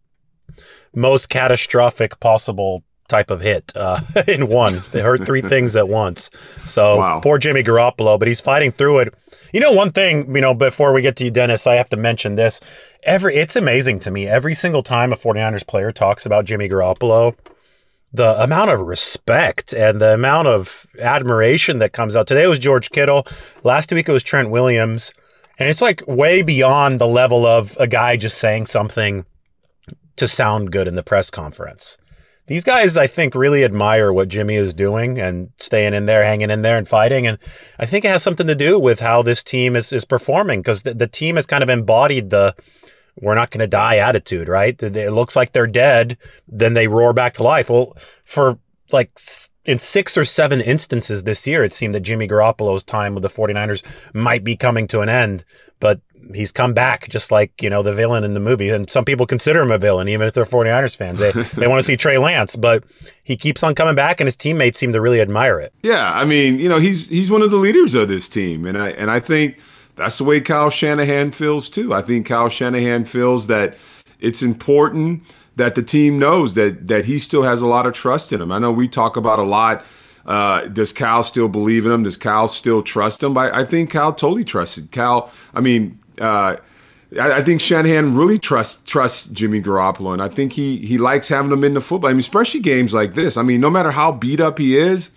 most 0.95 1.29
catastrophic 1.29 2.19
possible 2.19 2.83
type 3.07 3.29
of 3.29 3.41
hit 3.41 3.71
uh, 3.75 3.99
in 4.27 4.47
one. 4.47 4.81
They 4.91 5.01
heard 5.01 5.23
three 5.23 5.41
things 5.53 5.75
at 5.75 5.87
once. 5.87 6.31
So 6.65 6.97
wow. 6.97 7.19
poor 7.21 7.37
Jimmy 7.37 7.63
Garoppolo, 7.63 8.17
but 8.17 8.27
he's 8.27 8.41
fighting 8.41 8.71
through 8.71 8.99
it. 8.99 9.13
You 9.53 9.59
know, 9.59 9.71
one 9.71 9.91
thing, 9.91 10.33
you 10.33 10.41
know, 10.41 10.55
before 10.55 10.93
we 10.93 11.03
get 11.03 11.15
to 11.17 11.25
you, 11.25 11.31
Dennis, 11.31 11.67
I 11.67 11.75
have 11.75 11.89
to 11.89 11.97
mention 11.97 12.33
this. 12.35 12.59
Every 13.03 13.35
it's 13.35 13.55
amazing 13.55 13.99
to 13.99 14.09
me. 14.09 14.27
Every 14.27 14.55
single 14.55 14.81
time 14.81 15.13
a 15.13 15.15
49ers 15.15 15.67
player 15.67 15.91
talks 15.91 16.25
about 16.25 16.45
Jimmy 16.45 16.67
Garoppolo, 16.67 17.35
the 18.13 18.41
amount 18.41 18.69
of 18.69 18.79
respect 18.79 19.73
and 19.73 19.99
the 19.99 20.13
amount 20.13 20.47
of 20.47 20.85
admiration 20.99 21.79
that 21.79 21.93
comes 21.93 22.15
out. 22.15 22.27
Today 22.27 22.45
was 22.45 22.59
George 22.59 22.91
Kittle. 22.91 23.25
Last 23.63 23.91
week 23.91 24.07
it 24.07 24.11
was 24.13 24.23
Trent 24.23 24.51
Williams. 24.51 25.11
And 25.57 25.69
it's 25.69 25.81
like 25.81 26.03
way 26.07 26.41
beyond 26.43 26.99
the 26.99 27.07
level 27.07 27.45
of 27.45 27.75
a 27.79 27.87
guy 27.87 28.15
just 28.17 28.37
saying 28.37 28.67
something 28.67 29.25
to 30.15 30.27
sound 30.27 30.71
good 30.71 30.87
in 30.87 30.95
the 30.95 31.03
press 31.03 31.31
conference. 31.31 31.97
These 32.47 32.63
guys, 32.63 32.97
I 32.97 33.07
think, 33.07 33.35
really 33.35 33.63
admire 33.63 34.11
what 34.11 34.27
Jimmy 34.27 34.55
is 34.55 34.73
doing 34.73 35.17
and 35.17 35.51
staying 35.55 35.93
in 35.93 36.05
there, 36.05 36.25
hanging 36.25 36.51
in 36.51 36.61
there, 36.61 36.77
and 36.77 36.87
fighting. 36.87 37.25
And 37.25 37.37
I 37.79 37.85
think 37.85 38.03
it 38.03 38.09
has 38.09 38.21
something 38.21 38.47
to 38.47 38.55
do 38.55 38.77
with 38.77 38.99
how 38.99 39.21
this 39.21 39.43
team 39.43 39.75
is, 39.75 39.93
is 39.93 40.03
performing 40.03 40.59
because 40.59 40.83
the, 40.83 40.93
the 40.93 41.07
team 41.07 41.37
has 41.37 41.45
kind 41.45 41.63
of 41.63 41.69
embodied 41.69 42.31
the 42.31 42.53
we're 43.21 43.35
not 43.35 43.51
going 43.51 43.59
to 43.59 43.67
die 43.67 43.97
attitude, 43.97 44.47
right? 44.47 44.81
It 44.81 45.11
looks 45.11 45.35
like 45.35 45.51
they're 45.51 45.67
dead, 45.67 46.17
then 46.47 46.73
they 46.73 46.87
roar 46.87 47.13
back 47.13 47.35
to 47.35 47.43
life. 47.43 47.69
Well, 47.69 47.95
for 48.23 48.59
like 48.91 49.11
in 49.65 49.79
six 49.79 50.17
or 50.17 50.25
seven 50.25 50.61
instances 50.61 51.23
this 51.23 51.47
year, 51.47 51.63
it 51.63 51.73
seemed 51.73 51.95
that 51.95 52.01
Jimmy 52.01 52.27
Garoppolo's 52.27 52.83
time 52.83 53.13
with 53.13 53.23
the 53.23 53.29
49ers 53.29 53.83
might 54.13 54.43
be 54.43 54.55
coming 54.55 54.87
to 54.87 55.01
an 55.01 55.09
end, 55.09 55.45
but 55.79 56.01
he's 56.33 56.51
come 56.51 56.73
back 56.73 57.09
just 57.09 57.31
like, 57.31 57.61
you 57.61 57.69
know, 57.69 57.83
the 57.83 57.93
villain 57.93 58.23
in 58.23 58.33
the 58.33 58.39
movie. 58.39 58.69
And 58.69 58.89
some 58.89 59.05
people 59.05 59.25
consider 59.25 59.61
him 59.61 59.71
a 59.71 59.77
villain, 59.77 60.07
even 60.07 60.27
if 60.27 60.33
they're 60.33 60.45
49ers 60.45 60.95
fans. 60.95 61.19
They, 61.19 61.31
they 61.55 61.67
want 61.67 61.79
to 61.79 61.85
see 61.85 61.97
Trey 61.97 62.17
Lance, 62.17 62.55
but 62.55 62.83
he 63.23 63.35
keeps 63.35 63.63
on 63.63 63.75
coming 63.75 63.95
back 63.95 64.19
and 64.19 64.27
his 64.27 64.35
teammates 64.35 64.79
seem 64.79 64.93
to 64.93 65.01
really 65.01 65.21
admire 65.21 65.59
it. 65.59 65.73
Yeah. 65.83 66.13
I 66.13 66.23
mean, 66.23 66.59
you 66.59 66.69
know, 66.69 66.79
he's, 66.79 67.07
he's 67.07 67.29
one 67.29 67.41
of 67.41 67.51
the 67.51 67.57
leaders 67.57 67.95
of 67.95 68.07
this 68.07 68.29
team. 68.29 68.65
And 68.65 68.77
I, 68.77 68.89
and 68.91 69.11
I 69.11 69.19
think 69.19 69.59
that's 69.95 70.17
the 70.17 70.23
way 70.23 70.41
Kyle 70.41 70.69
Shanahan 70.69 71.31
feels 71.31 71.69
too. 71.69 71.93
I 71.93 72.01
think 72.01 72.25
Kyle 72.27 72.49
Shanahan 72.49 73.05
feels 73.05 73.47
that 73.47 73.77
it's 74.19 74.41
important 74.41 75.23
that 75.55 75.75
the 75.75 75.83
team 75.83 76.17
knows 76.17 76.55
that, 76.55 76.87
that 76.87 77.05
he 77.05 77.19
still 77.19 77.43
has 77.43 77.61
a 77.61 77.67
lot 77.67 77.85
of 77.85 77.93
trust 77.93 78.33
in 78.33 78.41
him. 78.41 78.51
I 78.51 78.59
know 78.59 78.71
we 78.71 78.87
talk 78.87 79.15
about 79.15 79.39
a 79.39 79.43
lot 79.43 79.85
uh, 80.25 80.67
does 80.67 80.93
Cal 80.93 81.23
still 81.23 81.49
believe 81.49 81.85
in 81.85 81.91
him? 81.91 82.03
Does 82.03 82.17
Cal 82.17 82.47
still 82.47 82.81
trust 82.81 83.23
him? 83.23 83.37
I, 83.37 83.59
I 83.59 83.65
think 83.65 83.91
Cal 83.91 84.13
totally 84.13 84.45
trusted 84.45 84.91
Cal. 84.91 85.31
I 85.53 85.59
mean, 85.59 85.99
uh, 86.19 86.57
I, 87.19 87.33
I, 87.33 87.43
think 87.43 87.59
Shanahan 87.59 88.15
really 88.15 88.39
trusts 88.39 88.81
trusts 88.85 89.27
Jimmy 89.27 89.61
Garoppolo, 89.61 90.13
and 90.13 90.21
I 90.21 90.29
think 90.29 90.53
he 90.53 90.77
he 90.77 90.97
likes 90.97 91.27
having 91.27 91.51
him 91.51 91.63
in 91.63 91.73
the 91.73 91.81
football. 91.81 92.09
I 92.09 92.13
mean, 92.13 92.19
especially 92.19 92.61
games 92.61 92.93
like 92.93 93.15
this. 93.15 93.35
I 93.35 93.41
mean, 93.41 93.59
no 93.59 93.69
matter 93.69 93.91
how 93.91 94.11
beat 94.13 94.39
up 94.39 94.59
he 94.59 94.77
is, 94.77 95.09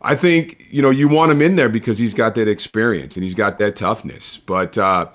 I 0.00 0.14
think 0.14 0.66
you 0.70 0.82
know 0.82 0.90
you 0.90 1.08
want 1.08 1.32
him 1.32 1.42
in 1.42 1.56
there 1.56 1.68
because 1.68 1.98
he's 1.98 2.14
got 2.14 2.34
that 2.36 2.48
experience 2.48 3.16
and 3.16 3.24
he's 3.24 3.34
got 3.34 3.58
that 3.58 3.76
toughness. 3.76 4.36
But 4.36 4.78
uh, 4.78 5.08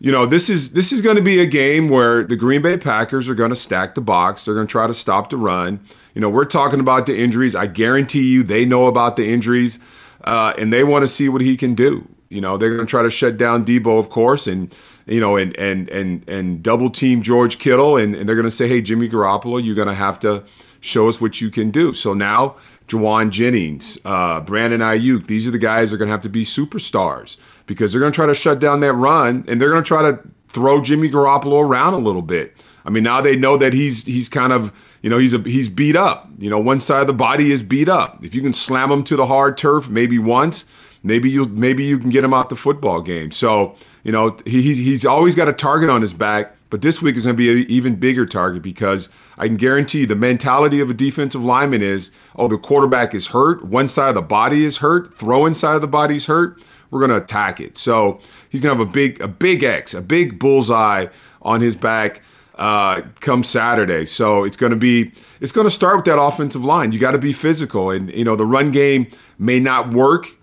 you 0.00 0.10
know, 0.10 0.24
this 0.24 0.48
is 0.48 0.72
this 0.72 0.92
is 0.92 1.02
going 1.02 1.16
to 1.16 1.22
be 1.22 1.40
a 1.40 1.46
game 1.46 1.90
where 1.90 2.24
the 2.24 2.34
Green 2.34 2.62
Bay 2.62 2.78
Packers 2.78 3.28
are 3.28 3.34
going 3.34 3.50
to 3.50 3.56
stack 3.56 3.94
the 3.94 4.00
box. 4.00 4.44
They're 4.44 4.54
going 4.54 4.66
to 4.66 4.70
try 4.70 4.86
to 4.86 4.94
stop 4.94 5.28
the 5.28 5.36
run. 5.36 5.80
You 6.14 6.22
know, 6.22 6.30
we're 6.30 6.46
talking 6.46 6.80
about 6.80 7.04
the 7.04 7.18
injuries. 7.18 7.54
I 7.54 7.66
guarantee 7.66 8.22
you, 8.22 8.42
they 8.42 8.64
know 8.64 8.86
about 8.86 9.16
the 9.16 9.30
injuries, 9.30 9.78
uh, 10.24 10.54
and 10.56 10.72
they 10.72 10.84
want 10.84 11.02
to 11.02 11.08
see 11.08 11.28
what 11.28 11.42
he 11.42 11.54
can 11.54 11.74
do. 11.74 12.08
You 12.30 12.40
know, 12.40 12.56
they're 12.56 12.70
going 12.70 12.86
to 12.86 12.90
try 12.90 13.02
to 13.02 13.10
shut 13.10 13.36
down 13.36 13.66
Deebo, 13.66 13.98
of 13.98 14.08
course, 14.08 14.46
and 14.46 14.74
you 15.04 15.20
know, 15.20 15.36
and 15.36 15.54
and 15.58 15.90
and 15.90 16.26
and 16.26 16.62
double 16.62 16.88
team 16.88 17.20
George 17.20 17.58
Kittle, 17.58 17.98
and, 17.98 18.14
and 18.14 18.26
they're 18.26 18.36
going 18.36 18.44
to 18.44 18.50
say, 18.50 18.68
"Hey, 18.68 18.80
Jimmy 18.80 19.08
Garoppolo, 19.08 19.62
you're 19.62 19.74
going 19.74 19.88
to 19.88 19.94
have 19.94 20.18
to 20.20 20.44
show 20.80 21.10
us 21.10 21.20
what 21.20 21.42
you 21.42 21.50
can 21.50 21.70
do." 21.70 21.92
So 21.92 22.14
now, 22.14 22.56
Jauan 22.90 23.30
Jennings, 23.30 23.98
uh, 24.04 24.40
Brandon 24.40 24.80
Aiyuk. 24.80 25.26
these 25.26 25.46
are 25.46 25.50
the 25.50 25.58
guys 25.58 25.90
that 25.90 25.94
are 25.94 25.98
going 25.98 26.08
to 26.08 26.12
have 26.12 26.22
to 26.22 26.28
be 26.28 26.44
superstars 26.44 27.36
because 27.66 27.92
they're 27.92 28.00
going 28.00 28.12
to 28.12 28.16
try 28.16 28.26
to 28.26 28.34
shut 28.34 28.58
down 28.58 28.80
that 28.80 28.92
run, 28.92 29.44
and 29.48 29.60
they're 29.60 29.70
going 29.70 29.82
to 29.82 29.88
try 29.88 30.02
to 30.02 30.20
throw 30.48 30.82
Jimmy 30.82 31.08
Garoppolo 31.08 31.62
around 31.62 31.94
a 31.94 31.98
little 31.98 32.22
bit. 32.22 32.56
I 32.84 32.90
mean, 32.90 33.04
now 33.04 33.20
they 33.20 33.36
know 33.36 33.56
that 33.56 33.72
he's 33.72 34.04
he's 34.04 34.28
kind 34.28 34.52
of 34.52 34.72
you 35.02 35.08
know 35.08 35.18
he's 35.18 35.32
a 35.32 35.38
he's 35.38 35.68
beat 35.68 35.96
up. 35.96 36.28
You 36.38 36.50
know, 36.50 36.58
one 36.58 36.80
side 36.80 37.02
of 37.02 37.06
the 37.06 37.12
body 37.12 37.52
is 37.52 37.62
beat 37.62 37.88
up. 37.88 38.24
If 38.24 38.34
you 38.34 38.42
can 38.42 38.52
slam 38.52 38.90
him 38.90 39.04
to 39.04 39.16
the 39.16 39.26
hard 39.26 39.56
turf 39.56 39.88
maybe 39.88 40.18
once 40.18 40.64
maybe 41.02 41.30
you 41.30 41.46
maybe 41.46 41.84
you 41.84 41.98
can 41.98 42.10
get 42.10 42.24
him 42.24 42.34
out 42.34 42.48
the 42.48 42.56
football 42.56 43.02
game. 43.02 43.30
So 43.30 43.74
you 44.02 44.12
know 44.12 44.36
he, 44.44 44.62
he's 44.62 45.06
always 45.06 45.34
got 45.34 45.48
a 45.48 45.52
target 45.52 45.90
on 45.90 46.02
his 46.02 46.12
back, 46.12 46.56
but 46.70 46.82
this 46.82 47.02
week 47.02 47.16
is 47.16 47.24
going 47.24 47.36
to 47.36 47.38
be 47.38 47.62
an 47.62 47.68
even 47.68 47.96
bigger 47.96 48.24
target 48.24 48.62
because 48.62 49.08
I 49.36 49.48
can 49.48 49.56
guarantee 49.56 50.04
the 50.04 50.14
mentality 50.14 50.80
of 50.80 50.88
a 50.88 50.94
defensive 50.94 51.44
lineman 51.44 51.82
is, 51.82 52.12
oh, 52.36 52.48
the 52.48 52.56
quarterback 52.56 53.14
is 53.14 53.28
hurt, 53.28 53.64
one 53.64 53.88
side 53.88 54.10
of 54.10 54.14
the 54.14 54.22
body 54.22 54.64
is 54.64 54.78
hurt, 54.78 55.14
throwing 55.14 55.52
side 55.52 55.74
of 55.74 55.80
the 55.82 55.88
body 55.88 56.16
is 56.16 56.26
hurt. 56.26 56.62
We're 56.90 57.00
going 57.00 57.10
to 57.10 57.22
attack 57.22 57.60
it. 57.60 57.76
So 57.76 58.20
he's 58.48 58.60
going 58.60 58.76
to 58.76 58.78
have 58.78 58.88
a 58.88 58.90
big 58.90 59.20
a 59.20 59.28
big 59.28 59.62
X, 59.62 59.94
a 59.94 60.00
big 60.00 60.38
bullseye 60.38 61.06
on 61.42 61.60
his 61.60 61.76
back. 61.76 62.22
Uh, 62.56 63.00
come 63.20 63.42
Saturday. 63.42 64.04
So 64.04 64.44
it's 64.44 64.56
going 64.56 64.70
to 64.70 64.76
be 64.76 65.12
it's 65.40 65.52
going 65.52 65.66
to 65.66 65.70
start 65.70 65.96
with 65.96 66.04
that 66.04 66.20
offensive 66.20 66.62
line. 66.62 66.92
You 66.92 66.98
got 66.98 67.12
to 67.12 67.18
be 67.18 67.32
physical, 67.32 67.90
and 67.90 68.12
you 68.12 68.24
know 68.24 68.36
the 68.36 68.44
run 68.44 68.70
game 68.70 69.08
may 69.38 69.60
not 69.60 69.94
work 69.94 70.36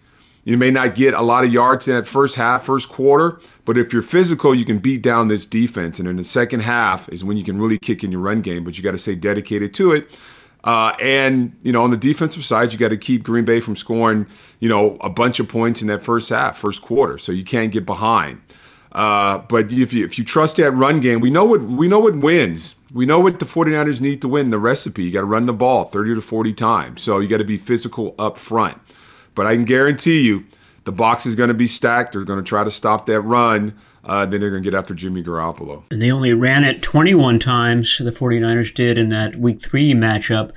you 0.47 0.55
may 0.55 0.71
not 0.71 0.95
get 0.95 1.13
a 1.13 1.21
lot 1.21 1.43
of 1.43 1.51
yards 1.51 1.89
in 1.89 1.95
that 1.95 2.07
first 2.07 2.35
half, 2.35 2.63
first 2.63 2.87
quarter, 2.87 3.37
but 3.67 3.77
if 3.77 3.91
you're 3.91 4.01
physical, 4.01 4.55
you 4.55 4.63
can 4.63 4.79
beat 4.79 5.01
down 5.01 5.27
this 5.27 5.45
defense. 5.45 5.99
And 5.99 6.07
in 6.07 6.15
the 6.15 6.23
second 6.23 6.61
half 6.61 7.09
is 7.09 7.25
when 7.25 7.35
you 7.35 7.43
can 7.43 7.59
really 7.59 7.77
kick 7.77 8.01
in 8.01 8.13
your 8.13 8.21
run 8.21 8.39
game, 8.39 8.63
but 8.63 8.77
you 8.77 8.83
got 8.83 8.93
to 8.93 8.97
stay 8.97 9.13
dedicated 9.13 9.73
to 9.73 9.91
it. 9.91 10.17
Uh, 10.63 10.95
and 11.01 11.53
you 11.63 11.73
know, 11.73 11.83
on 11.83 11.91
the 11.91 11.97
defensive 11.97 12.45
side, 12.45 12.71
you 12.71 12.79
got 12.79 12.89
to 12.89 12.97
keep 12.97 13.23
Green 13.23 13.43
Bay 13.43 13.59
from 13.59 13.75
scoring, 13.75 14.25
you 14.61 14.69
know, 14.69 14.95
a 15.01 15.09
bunch 15.09 15.41
of 15.41 15.49
points 15.49 15.81
in 15.81 15.89
that 15.89 16.01
first 16.01 16.29
half, 16.29 16.57
first 16.57 16.81
quarter. 16.81 17.17
So 17.17 17.33
you 17.33 17.43
can't 17.43 17.73
get 17.73 17.85
behind. 17.85 18.41
Uh, 18.93 19.39
but 19.39 19.69
if 19.69 19.91
you 19.91 20.05
if 20.05 20.17
you 20.17 20.23
trust 20.23 20.55
that 20.55 20.71
run 20.71 21.01
game, 21.01 21.19
we 21.19 21.29
know 21.29 21.43
what 21.43 21.61
we 21.61 21.89
know 21.89 21.99
what 21.99 22.15
wins. 22.15 22.75
We 22.93 23.05
know 23.05 23.19
what 23.19 23.39
the 23.39 23.45
49ers 23.45 23.99
need 23.99 24.21
to 24.21 24.29
win 24.29 24.49
the 24.49 24.59
recipe. 24.59 25.03
You 25.03 25.11
got 25.11 25.19
to 25.19 25.25
run 25.25 25.45
the 25.45 25.51
ball 25.51 25.83
30 25.83 26.15
to 26.15 26.21
40 26.21 26.53
times. 26.53 27.01
So 27.01 27.19
you 27.19 27.27
got 27.27 27.39
to 27.39 27.43
be 27.43 27.57
physical 27.57 28.15
up 28.17 28.37
front. 28.37 28.77
But 29.35 29.45
I 29.45 29.55
can 29.55 29.65
guarantee 29.65 30.21
you 30.21 30.45
the 30.87 30.91
box 30.93 31.25
is 31.25 31.35
going 31.35 31.49
to 31.49 31.53
be 31.53 31.67
stacked. 31.67 32.13
They're 32.13 32.23
going 32.23 32.41
to 32.41 32.47
try 32.47 32.63
to 32.63 32.71
stop 32.71 33.07
that 33.07 33.19
run. 33.19 33.77
Uh, 34.05 34.25
then 34.25 34.39
they're 34.39 34.49
going 34.49 34.63
to 34.63 34.71
get 34.71 34.75
after 34.75 34.93
Jimmy 34.93 35.21
Garoppolo. 35.21 35.83
And 35.91 36.01
they 36.01 36.09
only 36.09 36.31
ran 36.31 36.63
it 36.63 36.81
21 36.81 37.39
times, 37.39 37.97
the 37.97 38.09
49ers 38.09 38.73
did 38.73 38.97
in 38.97 39.09
that 39.09 39.35
week 39.35 39.61
three 39.61 39.93
matchup. 39.93 40.53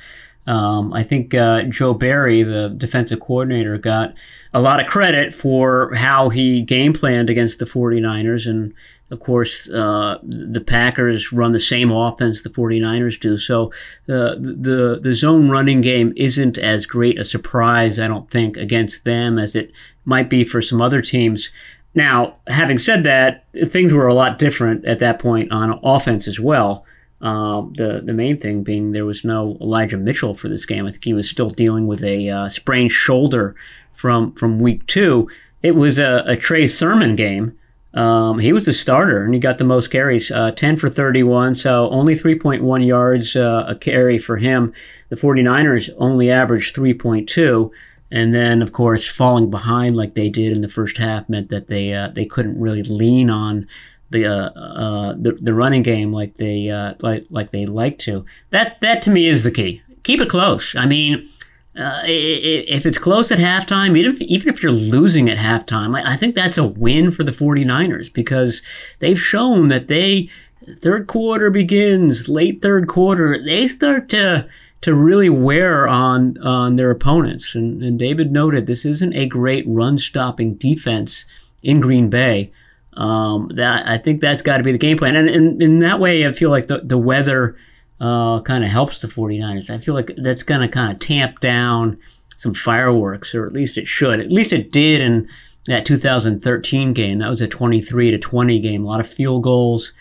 Um, 0.46 0.92
I 0.92 1.03
think 1.03 1.35
uh, 1.35 1.62
Joe 1.64 1.94
Barry, 1.94 2.42
the 2.42 2.74
defensive 2.76 3.20
coordinator, 3.20 3.76
got 3.79 4.14
a 4.53 4.61
lot 4.61 4.81
of 4.81 4.87
credit 4.87 5.35
for 5.35 5.94
how 5.94 6.31
he 6.31 6.62
game 6.62 6.92
planned 6.92 7.31
against 7.31 7.59
the 7.59 7.66
49ers. 7.66 8.48
And 8.48 8.74
of 9.11 9.20
course, 9.20 9.68
uh, 9.68 10.18
the 10.22 10.61
Packers 10.61 11.33
run 11.33 11.53
the 11.53 11.61
same 11.61 11.90
offense 11.90 12.42
the 12.42 12.48
49ers 12.48 13.20
do. 13.20 13.38
So 13.38 13.66
uh, 14.09 14.35
the, 14.38 14.98
the 15.00 15.14
zone 15.14 15.50
running 15.50 15.81
game 15.81 16.12
isn't 16.16 16.59
as 16.59 16.87
great 16.87 17.18
a 17.18 17.24
surprise, 17.24 17.98
I 17.98 18.07
don't 18.07 18.31
think, 18.31 18.57
against 18.57 19.05
them 19.05 19.38
as 19.38 19.55
it 19.55 19.72
might 20.05 20.31
be 20.31 20.44
for 20.44 20.62
some 20.62 20.81
other 20.81 21.03
teams. 21.03 21.50
Now, 21.94 22.37
having 22.48 22.79
said 22.79 23.03
that, 23.05 23.44
things 23.68 23.92
were 23.92 24.07
a 24.07 24.14
lot 24.14 24.38
different 24.38 24.85
at 24.85 25.00
that 25.00 25.18
point 25.18 25.50
on 25.50 25.79
offense 25.83 26.29
as 26.29 26.38
well. 26.38 26.85
Um, 27.20 27.74
the 27.76 28.00
the 28.02 28.14
main 28.14 28.38
thing 28.38 28.62
being 28.62 28.92
there 28.92 29.04
was 29.04 29.24
no 29.24 29.59
Elijah 29.61 29.98
Mitchell 29.98 30.35
for 30.35 30.48
this 30.48 30.64
game. 30.64 30.87
I 30.87 30.90
think 30.90 31.04
he 31.04 31.12
was 31.12 31.28
still 31.28 31.50
dealing 31.50 31.87
with 31.87 32.02
a 32.02 32.30
uh, 32.30 32.48
sprained 32.48 32.92
shoulder 32.92 33.54
from 33.94 34.33
from 34.33 34.61
week 34.61 34.87
two. 34.87 35.28
It 35.62 35.72
was 35.76 35.98
a, 35.98 36.24
a 36.26 36.37
Trey 36.37 36.66
Sermon 36.66 37.16
game, 37.16 37.59
um, 37.92 38.38
he 38.38 38.52
was 38.52 38.66
the 38.66 38.72
starter 38.72 39.24
and 39.24 39.35
he 39.35 39.40
got 39.40 39.59
the 39.59 39.64
most 39.64 39.88
carries, 39.88 40.30
uh, 40.30 40.52
10 40.52 40.76
for 40.76 40.88
31, 40.88 41.54
so 41.54 41.88
only 41.90 42.14
3.1 42.14 42.87
yards 42.87 43.35
uh, 43.35 43.64
a 43.66 43.74
carry 43.74 44.18
for 44.18 44.37
him. 44.37 44.72
The 45.09 45.16
49ers 45.16 45.90
only 45.98 46.30
averaged 46.30 46.76
3.2. 46.76 47.70
And 48.12 48.35
then, 48.35 48.61
of 48.61 48.72
course, 48.72 49.06
falling 49.06 49.50
behind 49.50 49.96
like 49.96 50.14
they 50.14 50.28
did 50.28 50.52
in 50.52 50.62
the 50.62 50.68
first 50.68 50.98
half 50.98 51.28
meant 51.28 51.48
that 51.50 51.68
they 51.68 51.94
uh, 51.94 52.09
they 52.09 52.24
couldn't 52.24 52.61
really 52.61 52.83
lean 52.83 53.30
on 53.30 53.68
the 54.11 54.27
uh, 54.27 54.51
uh, 54.59 55.14
the, 55.18 55.38
the 55.40 55.55
running 55.55 55.83
game 55.83 56.12
like 56.12 56.35
they 56.37 56.68
uh, 56.68 56.94
like 57.03 57.25
like 57.31 57.51
they 57.51 57.66
like 57.66 57.99
to. 58.01 58.25
That 58.51 58.81
that 58.81 59.03
to 59.03 59.11
me 59.11 59.29
is 59.29 59.44
the 59.44 59.51
key. 59.51 59.83
Keep 60.03 60.20
it 60.20 60.29
close. 60.29 60.75
I 60.75 60.87
mean, 60.87 61.29
uh, 61.77 62.02
if 62.04 62.85
it's 62.85 62.98
close 62.98 63.31
at 63.31 63.38
halftime, 63.38 63.96
even 63.96 64.13
if, 64.13 64.21
even 64.23 64.48
if 64.48 64.63
you're 64.63 64.73
losing 64.73 65.29
at 65.29 65.38
halftime, 65.38 65.94
I, 66.04 66.17
think 66.17 66.35
that's 66.35 66.58
a 66.58 66.65
win 66.65 67.13
for 67.13 67.23
the 67.23 67.33
49ers 67.33 68.13
because 68.13 68.61
they've 68.98 69.21
shown 69.21 69.69
that 69.69 69.88
they, 69.88 70.31
third 70.79 71.06
quarter 71.06 71.50
begins, 71.50 72.29
late 72.29 72.61
third 72.61 72.88
quarter, 72.88 73.38
they 73.38 73.67
start 73.67 74.08
to 74.11 74.48
to 74.81 74.94
really 74.94 75.29
wear 75.29 75.87
on 75.87 76.38
on 76.38 76.77
their 76.77 76.90
opponents. 76.90 77.54
And, 77.54 77.83
and 77.83 77.98
David 77.98 78.33
noted 78.33 78.67
this 78.67 78.85
isn't 78.85 79.15
a 79.15 79.27
great 79.27 79.65
run 79.69 79.98
stopping 79.98 80.54
defense 80.54 81.25
in 81.63 81.81
Green 81.81 82.08
Bay. 82.08 82.50
Um, 82.94 83.50
that 83.54 83.86
I 83.86 83.98
think 83.98 84.20
that's 84.20 84.42
got 84.42 84.56
to 84.56 84.64
be 84.64 84.72
the 84.72 84.78
game 84.78 84.98
plan. 84.98 85.16
And, 85.16 85.62
in 85.62 85.78
that 85.78 86.00
way, 86.00 86.26
I 86.26 86.32
feel 86.32 86.50
like 86.50 86.66
the, 86.66 86.80
the 86.82 86.98
weather 86.98 87.56
uh, 88.00 88.40
kind 88.40 88.64
of 88.64 88.70
helps 88.70 89.00
the 89.00 89.08
49ers. 89.08 89.70
I 89.70 89.78
feel 89.78 89.94
like 89.94 90.10
that's 90.16 90.42
going 90.42 90.60
to 90.60 90.68
kind 90.68 90.92
of 90.92 90.98
tamp 90.98 91.40
down 91.40 91.98
some 92.36 92.54
fireworks, 92.54 93.34
or 93.34 93.46
at 93.46 93.52
least 93.52 93.78
it 93.78 93.86
should. 93.86 94.18
At 94.18 94.32
least 94.32 94.52
it 94.52 94.72
did 94.72 95.00
in 95.02 95.28
that 95.66 95.84
2013 95.86 96.92
game. 96.92 97.18
That 97.18 97.28
was 97.28 97.40
a 97.40 97.48
23 97.48 98.10
to 98.10 98.18
20 98.18 98.58
game. 98.60 98.84
A 98.84 98.88
lot 98.88 99.00
of 99.00 99.08
field 99.08 99.42
goals. 99.42 99.92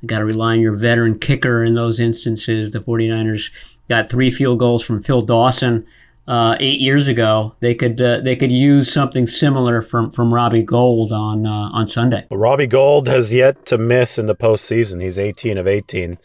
You 0.00 0.06
got 0.06 0.20
to 0.20 0.24
rely 0.24 0.52
on 0.52 0.60
your 0.60 0.76
veteran 0.76 1.18
kicker 1.18 1.64
in 1.64 1.74
those 1.74 1.98
instances. 1.98 2.70
The 2.70 2.80
49ers 2.80 3.50
got 3.88 4.08
three 4.08 4.30
field 4.30 4.60
goals 4.60 4.84
from 4.84 5.02
Phil 5.02 5.22
Dawson 5.22 5.86
uh, 6.28 6.56
eight 6.60 6.78
years 6.78 7.08
ago. 7.08 7.56
They 7.60 7.74
could 7.74 8.00
uh, 8.00 8.20
they 8.20 8.36
could 8.36 8.52
use 8.52 8.92
something 8.92 9.26
similar 9.26 9.82
from 9.82 10.12
from 10.12 10.32
Robbie 10.32 10.62
Gould 10.62 11.10
on 11.10 11.46
uh, 11.46 11.70
on 11.72 11.86
Sunday. 11.86 12.26
Well, 12.30 12.38
Robbie 12.38 12.68
Gould 12.68 13.08
has 13.08 13.32
yet 13.32 13.64
to 13.66 13.78
miss 13.78 14.18
in 14.18 14.26
the 14.26 14.36
postseason. 14.36 15.02
He's 15.02 15.18
18 15.18 15.58
of 15.58 15.66
18. 15.66 16.18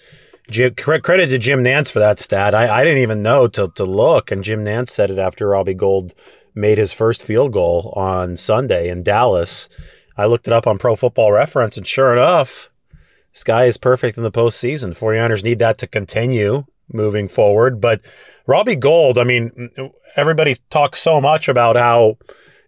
Jim, 0.52 0.76
credit 0.76 1.28
to 1.28 1.38
Jim 1.38 1.64
Nantz 1.64 1.90
for 1.90 2.00
that 2.00 2.20
stat. 2.20 2.54
I, 2.54 2.82
I 2.82 2.84
didn't 2.84 3.02
even 3.02 3.24
know 3.24 3.48
to, 3.48 3.72
to 3.76 3.86
look, 3.86 4.30
and 4.30 4.44
Jim 4.44 4.66
Nantz 4.66 4.90
said 4.90 5.10
it 5.10 5.18
after 5.18 5.48
Robbie 5.48 5.74
Gould 5.74 6.14
made 6.54 6.78
his 6.78 6.92
first 6.92 7.24
field 7.24 7.54
goal 7.54 7.94
on 7.96 8.36
Sunday 8.36 8.90
in 8.90 9.04
Dallas. 9.04 9.70
I 10.18 10.26
looked 10.26 10.46
it 10.46 10.54
up 10.54 10.68
on 10.68 10.78
Pro 10.78 10.98
Football 10.98 11.32
Reference, 11.32 11.78
and 11.78 11.88
sure 11.88 12.12
enough, 12.12 12.70
sky 13.32 13.64
is 13.64 13.78
perfect 13.78 14.18
in 14.18 14.24
the 14.24 14.32
postseason. 14.32 14.90
49ers 14.90 15.46
need 15.46 15.60
that 15.60 15.78
to 15.78 15.88
continue 15.88 16.66
moving 16.94 17.28
forward. 17.28 17.82
But 17.82 18.02
Robbie 18.48 18.76
Gould, 18.76 19.18
I 19.18 19.24
mean, 19.24 19.70
everybody 20.16 20.56
talks 20.70 21.02
so 21.02 21.20
much 21.20 21.48
about 21.48 21.76
how 21.76 22.18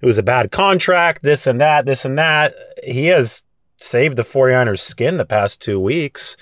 it 0.01 0.05
was 0.05 0.17
a 0.17 0.23
bad 0.23 0.51
contract, 0.51 1.23
this 1.23 1.47
and 1.47 1.59
that, 1.61 1.86
this 1.86 2.05
and 2.05 2.17
that. 2.17 2.55
He 2.84 3.07
has 3.07 3.43
saved 3.78 4.17
the 4.17 4.23
49ers' 4.23 4.80
skin 4.80 5.17
the 5.17 5.26
past 5.26 5.61
two 5.61 5.80
weeks. 5.80 6.38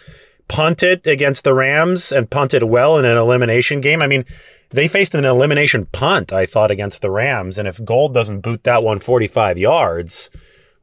Punted 0.49 1.07
against 1.07 1.45
the 1.45 1.53
Rams 1.53 2.11
and 2.11 2.29
punted 2.29 2.63
well 2.63 2.97
in 2.97 3.05
an 3.05 3.17
elimination 3.17 3.79
game. 3.79 4.01
I 4.01 4.07
mean, 4.07 4.25
they 4.71 4.87
faced 4.87 5.15
an 5.15 5.23
elimination 5.23 5.85
punt, 5.87 6.33
I 6.33 6.45
thought, 6.45 6.69
against 6.69 7.01
the 7.01 7.09
Rams. 7.09 7.57
And 7.57 7.67
if 7.67 7.83
Gould 7.83 8.13
doesn't 8.13 8.41
boot 8.41 8.63
that 8.63 8.83
one 8.83 8.99
45 8.99 9.57
yards, 9.57 10.29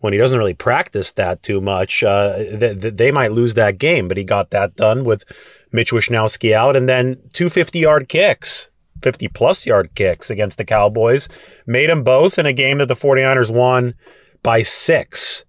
when 0.01 0.13
he 0.13 0.19
doesn't 0.19 0.39
really 0.39 0.55
practice 0.55 1.13
that 1.13 1.43
too 1.43 1.61
much, 1.61 2.03
uh, 2.03 2.39
they, 2.53 2.75
they 2.75 3.13
might 3.13 3.33
lose 3.33 3.55
that 3.55 3.79
game. 3.79 4.09
But 4.09 4.17
he 4.17 4.25
got 4.25 4.51
that 4.51 4.77
done 4.77 5.05
with 5.05 5.25
Mitch 5.73 5.93
Wishnowsky 5.93 6.53
out, 6.53 6.77
and 6.77 6.89
then 6.89 7.19
two 7.33 7.49
50 7.49 7.79
yard 7.79 8.09
kicks, 8.09 8.71
50 9.03 9.29
plus 9.29 9.67
yard 9.67 9.95
kicks 9.95 10.31
against 10.31 10.59
the 10.59 10.65
Cowboys, 10.65 11.29
made 11.67 11.91
them 11.91 12.03
both 12.03 12.39
in 12.39 12.47
a 12.47 12.53
game 12.53 12.79
that 12.79 12.87
the 12.87 12.95
49ers 12.95 13.55
won 13.55 13.95
by 14.43 14.63
six. 14.63 15.45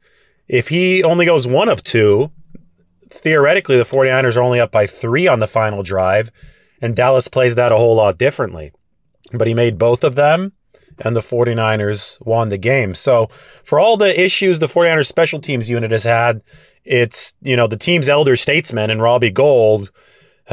If 0.47 0.67
he 0.67 1.01
only 1.03 1.25
goes 1.25 1.47
one 1.47 1.69
of 1.69 1.81
two, 1.81 2.31
theoretically 3.09 3.77
the 3.77 3.83
49ers 3.83 4.35
are 4.35 4.41
only 4.41 4.59
up 4.59 4.71
by 4.71 4.85
three 4.85 5.27
on 5.27 5.39
the 5.39 5.47
final 5.47 5.81
drive, 5.81 6.29
and 6.81 6.95
Dallas 6.95 7.29
plays 7.29 7.55
that 7.55 7.71
a 7.71 7.77
whole 7.77 7.95
lot 7.95 8.17
differently. 8.17 8.73
But 9.31 9.47
he 9.47 9.53
made 9.53 9.77
both 9.77 10.03
of 10.03 10.15
them 10.15 10.51
and 11.03 11.15
the 11.15 11.21
49ers 11.21 12.23
won 12.25 12.49
the 12.49 12.57
game. 12.57 12.95
So, 12.95 13.27
for 13.63 13.79
all 13.79 13.97
the 13.97 14.19
issues 14.19 14.59
the 14.59 14.67
49ers 14.67 15.07
special 15.07 15.39
teams 15.39 15.69
unit 15.69 15.91
has 15.91 16.03
had, 16.03 16.41
it's, 16.83 17.35
you 17.41 17.55
know, 17.55 17.67
the 17.67 17.77
team's 17.77 18.09
elder 18.09 18.35
statesman 18.35 18.89
and 18.89 19.01
Robbie 19.01 19.31
Gould 19.31 19.91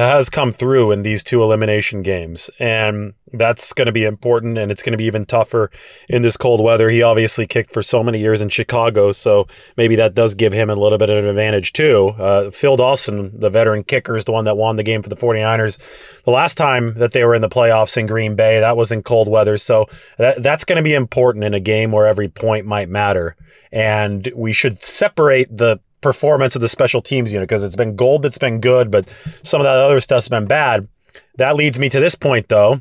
has 0.07 0.31
come 0.31 0.53
through 0.53 0.93
in 0.93 1.03
these 1.03 1.25
two 1.25 1.43
elimination 1.43 2.03
games. 2.03 2.51
And 2.61 3.15
that's 3.33 3.73
going 3.73 3.87
to 3.87 3.93
be 3.93 4.05
important 4.05 4.57
and 4.57 4.71
it's 4.71 4.83
going 4.83 4.93
to 4.93 4.97
be 4.97 5.05
even 5.05 5.27
tougher 5.27 5.71
in 6.09 6.23
this 6.23 6.37
cold 6.37 6.61
weather. 6.61 6.89
He 6.89 7.03
obviously 7.03 7.47
kicked 7.47 7.73
for 7.73 7.83
so 7.83 8.03
many 8.03 8.21
years 8.21 8.41
in 8.41 8.49
Chicago, 8.49 9.13
so 9.13 9.47
maybe 9.77 9.97
that 9.97 10.15
does 10.15 10.35
give 10.35 10.53
him 10.53 10.71
a 10.71 10.77
little 10.77 10.99
bit 10.99 11.11
of 11.11 11.19
an 11.19 11.27
advantage 11.27 11.73
too. 11.73 12.15
Uh, 12.19 12.51
Phil 12.51 12.77
Dawson, 12.77 13.39
the 13.39 13.51
veteran 13.51 13.83
kicker, 13.83 14.17
is 14.17 14.25
the 14.25 14.33
one 14.33 14.45
that 14.45 14.57
won 14.57 14.77
the 14.77 14.83
game 14.83 15.03
for 15.03 15.09
the 15.09 15.17
49ers. 15.17 15.79
The 16.25 16.31
last 16.31 16.57
time 16.57 16.95
that 16.95 17.13
they 17.13 17.25
were 17.25 17.35
in 17.35 17.43
the 17.43 17.49
playoffs 17.49 17.97
in 17.97 18.07
Green 18.07 18.37
Bay, 18.37 18.61
that 18.61 18.77
was 18.77 18.93
in 18.93 19.03
cold 19.03 19.29
weather. 19.29 19.59
So 19.59 19.87
that, 20.17 20.43
that's 20.43 20.65
going 20.65 20.77
to 20.77 20.83
be 20.83 20.95
important 20.95 21.45
in 21.45 21.55
a 21.55 21.61
game 21.61 21.91
where 21.91 22.07
every 22.07 22.29
point 22.29 22.67
might 22.67 22.89
matter. 22.89 23.37
And 23.73 24.31
we 24.35 24.53
should 24.53 24.83
separate 24.83 25.49
the 25.51 25.81
performance 26.01 26.55
of 26.55 26.63
the 26.63 26.69
special 26.69 27.03
teams 27.03 27.33
unit 27.33 27.49
because 27.49 27.65
it's 27.65 27.77
been 27.77 27.97
Gould 27.97 28.23
that's 28.23 28.39
been 28.39 28.61
good, 28.61 28.91
but 28.91 29.09
some 29.43 29.61
of 29.61 29.65
that 29.65 29.77
other 29.77 30.01
stuff's 30.01 30.29
been 30.29 30.47
bad. 30.47 30.89
That 31.37 31.57
leads 31.57 31.79
me 31.79 31.89
to 31.89 32.01
this 32.01 32.15
point, 32.15 32.49
though. 32.49 32.81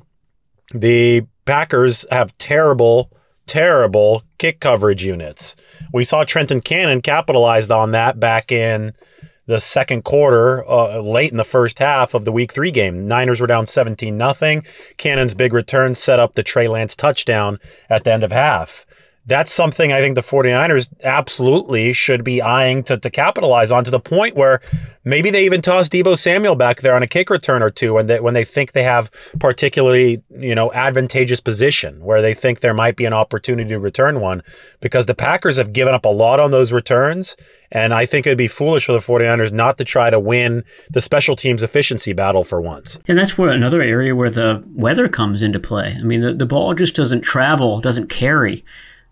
The 0.73 1.25
Packers 1.45 2.05
have 2.11 2.37
terrible, 2.37 3.11
terrible 3.45 4.23
kick 4.37 4.59
coverage 4.59 5.03
units. 5.03 5.55
We 5.93 6.03
saw 6.03 6.23
Trenton 6.23 6.61
Cannon 6.61 7.01
capitalized 7.01 7.71
on 7.71 7.91
that 7.91 8.19
back 8.19 8.51
in 8.51 8.93
the 9.45 9.61
second 9.61 10.03
quarter, 10.03 10.69
uh, 10.69 10.99
late 10.99 11.31
in 11.31 11.37
the 11.37 11.43
first 11.45 11.79
half 11.79 12.13
of 12.13 12.25
the 12.25 12.33
Week 12.33 12.51
Three 12.51 12.69
game. 12.69 13.07
Niners 13.07 13.39
were 13.39 13.47
down 13.47 13.65
seventeen 13.65 14.17
nothing. 14.17 14.65
Cannon's 14.97 15.33
big 15.33 15.53
return 15.53 15.95
set 15.95 16.19
up 16.19 16.35
the 16.35 16.43
Trey 16.43 16.67
Lance 16.67 16.97
touchdown 16.97 17.57
at 17.89 18.03
the 18.03 18.11
end 18.11 18.25
of 18.25 18.33
half 18.33 18.85
that's 19.27 19.51
something 19.51 19.91
I 19.91 19.99
think 19.99 20.15
the 20.15 20.21
49ers 20.21 20.89
absolutely 21.03 21.91
should 21.91 22.23
be 22.23 22.41
eyeing 22.41 22.81
to, 22.83 22.97
to 22.97 23.09
capitalize 23.09 23.73
on 23.73 23.83
to 23.83 23.91
the 23.91 23.99
point 23.99 24.37
where 24.37 24.61
maybe 25.03 25.29
they 25.29 25.43
even 25.43 25.61
toss 25.61 25.89
Deebo 25.89 26.17
Samuel 26.17 26.55
back 26.55 26.79
there 26.79 26.95
on 26.95 27.03
a 27.03 27.07
kick 27.07 27.29
return 27.29 27.61
or 27.61 27.69
two 27.69 27.93
when 27.93 28.07
they, 28.07 28.21
when 28.21 28.33
they 28.33 28.45
think 28.45 28.71
they 28.71 28.83
have 28.83 29.11
particularly, 29.37 30.23
you 30.39 30.55
know, 30.55 30.71
advantageous 30.71 31.41
position 31.41 32.01
where 32.05 32.21
they 32.21 32.33
think 32.33 32.61
there 32.61 32.73
might 32.73 32.95
be 32.95 33.03
an 33.03 33.11
opportunity 33.11 33.69
to 33.69 33.79
return 33.79 34.21
one 34.21 34.43
because 34.79 35.07
the 35.07 35.15
Packers 35.15 35.57
have 35.57 35.73
given 35.73 35.93
up 35.93 36.05
a 36.05 36.09
lot 36.09 36.39
on 36.39 36.51
those 36.51 36.71
returns. 36.71 37.35
And 37.69 37.93
I 37.93 38.05
think 38.05 38.25
it'd 38.25 38.37
be 38.37 38.47
foolish 38.47 38.85
for 38.85 38.93
the 38.93 38.99
49ers 38.99 39.51
not 39.51 39.77
to 39.79 39.83
try 39.83 40.09
to 40.09 40.21
win 40.21 40.63
the 40.89 41.01
special 41.01 41.35
teams 41.35 41.63
efficiency 41.63 42.13
battle 42.13 42.45
for 42.45 42.61
once. 42.61 42.97
And 43.09 43.17
that's 43.17 43.37
where 43.37 43.49
another 43.49 43.81
area 43.81 44.15
where 44.15 44.31
the 44.31 44.63
weather 44.73 45.09
comes 45.09 45.41
into 45.41 45.59
play. 45.59 45.97
I 45.99 46.03
mean, 46.03 46.21
the, 46.21 46.33
the 46.33 46.45
ball 46.45 46.73
just 46.73 46.95
doesn't 46.95 47.23
travel, 47.23 47.81
doesn't 47.81 48.07
carry 48.07 48.63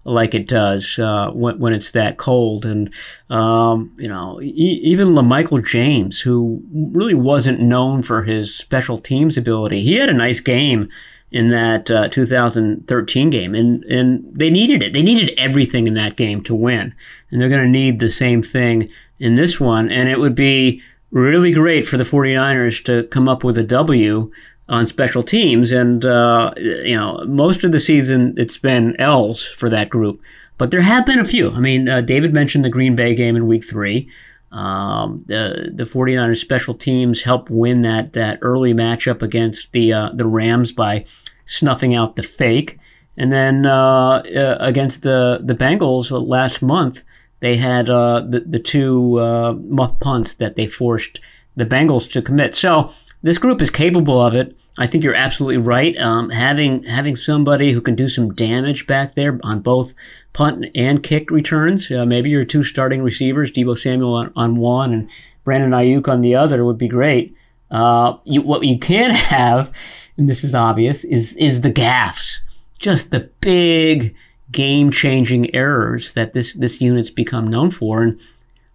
like 0.06 0.34
it 0.36 0.48
does 0.48 0.98
uh, 1.00 1.32
when, 1.32 1.60
when 1.60 1.74
it's 1.74 1.92
that 1.92 2.18
cold. 2.18 2.66
And, 2.66 2.94
um, 3.30 3.94
you 3.98 4.08
know, 4.08 4.40
e- 4.42 4.80
even 4.84 5.10
LaMichael 5.10 5.66
James, 5.66 6.22
who 6.22 6.62
really 6.72 7.16
wasn't 7.16 7.60
known 7.60 8.04
for 8.04 8.24
his 8.24 8.56
special 8.56 9.00
teams 9.00 9.38
ability, 9.38 9.82
he 9.82 9.96
had 9.96 10.10
a 10.10 10.14
nice 10.14 10.40
game 10.40 10.90
in 11.32 11.50
that 11.50 11.90
uh, 11.90 12.08
2013 12.10 13.30
game. 13.30 13.56
And, 13.56 13.84
and 13.86 14.24
they 14.32 14.50
needed 14.50 14.84
it. 14.84 14.94
They 14.94 15.04
needed 15.04 15.34
everything 15.38 15.88
in 15.88 15.96
that 15.96 16.16
game 16.16 16.42
to 16.44 16.56
win. 16.56 16.94
And 17.32 17.42
they're 17.42 17.50
going 17.50 17.64
to 17.64 17.70
need 17.70 18.00
the 18.00 18.10
same 18.10 18.42
thing 18.42 18.88
in 19.20 19.36
this 19.36 19.60
one. 19.60 19.92
And 19.92 20.08
it 20.08 20.20
would 20.20 20.36
be 20.36 20.82
really 21.12 21.52
great 21.52 21.88
for 21.88 21.98
the 21.98 22.04
49ers 22.04 22.84
to 22.86 23.08
come 23.08 23.28
up 23.28 23.44
with 23.44 23.58
a 23.58 23.64
W 23.64 24.32
on 24.68 24.88
special 24.88 25.24
teams. 25.24 25.72
And, 25.72 26.04
uh, 26.06 26.54
you 26.58 26.96
know, 26.96 27.24
most 27.28 27.64
of 27.64 27.72
the 27.72 27.80
season 27.80 28.34
it's 28.38 28.58
been 28.58 29.00
L's 29.00 29.46
for 29.46 29.70
that 29.70 29.90
group. 29.90 30.22
But 30.58 30.72
there 30.72 30.82
have 30.82 31.06
been 31.06 31.20
a 31.20 31.26
few. 31.26 31.52
I 31.52 31.60
mean, 31.60 31.90
uh, 31.90 32.02
David 32.02 32.34
mentioned 32.34 32.64
the 32.64 32.70
Green 32.70 32.96
Bay 32.96 33.14
game 33.14 33.36
in 33.36 33.48
week 33.48 33.66
three. 33.66 34.10
Um, 34.52 35.26
the 35.28 35.70
the 35.74 35.84
49ers 35.84 36.38
special 36.38 36.74
teams 36.74 37.24
helped 37.24 37.50
win 37.50 37.82
that 37.82 38.14
that 38.14 38.40
early 38.42 38.74
matchup 38.74 39.22
against 39.22 39.74
the 39.74 39.92
uh, 39.92 40.10
the 40.14 40.28
Rams 40.28 40.72
by 40.72 41.06
snuffing 41.44 41.94
out 41.94 42.16
the 42.16 42.24
fake, 42.24 42.80
and 43.18 43.34
then 43.34 43.66
uh, 43.66 44.20
uh, 44.20 44.58
against 44.62 45.02
the 45.02 45.42
the 45.44 45.56
Bengals 45.56 46.10
last 46.10 46.62
month 46.62 47.04
they 47.40 47.58
had 47.58 47.90
uh, 47.90 48.22
the 48.28 48.40
the 48.40 48.60
two 48.60 49.20
uh, 49.20 49.54
muff 49.54 50.00
punts 50.00 50.34
that 50.34 50.56
they 50.56 50.68
forced 50.68 51.20
the 51.56 51.66
Bengals 51.66 52.10
to 52.12 52.22
commit. 52.22 52.56
So 52.56 52.92
this 53.26 53.40
group 53.40 53.60
is 53.60 53.72
capable 53.72 54.22
of 54.22 54.36
it. 54.36 54.56
I 54.78 54.86
think 54.86 55.04
you're 55.04 55.16
absolutely 55.16 55.58
right. 55.58 55.98
Um, 55.98 56.30
having 56.30 56.84
having 56.84 57.16
somebody 57.16 57.72
who 57.72 57.82
can 57.82 57.96
do 57.96 58.08
some 58.08 58.36
damage 58.36 58.86
back 58.86 59.16
there 59.16 59.40
on 59.42 59.62
both 59.62 59.96
punt 60.32 60.68
and 60.76 61.02
kick 61.02 61.32
returns, 61.32 61.90
uh, 61.90 62.06
maybe 62.06 62.30
your 62.30 62.46
two 62.46 62.64
starting 62.64 63.02
receivers, 63.02 63.52
Deebo 63.52 63.76
Samuel 63.76 64.14
on, 64.14 64.32
on 64.36 64.58
one 64.58 64.94
and 64.94 65.10
Brandon 65.44 65.72
Aiyuk 65.72 66.08
on 66.08 66.22
the 66.22 66.36
other, 66.36 66.64
would 66.64 66.78
be 66.78 66.88
great. 66.88 67.36
Uh, 67.72 68.18
you, 68.26 68.44
what 68.44 68.64
you 68.64 68.78
can 68.78 69.10
have, 69.16 69.72
and 70.18 70.30
this 70.30 70.44
is 70.44 70.54
obvious, 70.54 71.04
is 71.04 71.34
is 71.34 71.62
the 71.62 71.74
gaffes, 71.74 72.42
just 72.78 73.10
the 73.10 73.32
big 73.42 74.16
game-changing 74.52 75.54
errors 75.56 76.14
that 76.14 76.34
this 76.34 76.54
this 76.54 76.80
unit's 76.80 77.10
become 77.10 77.48
known 77.48 77.72
for. 77.72 78.04
And 78.04 78.20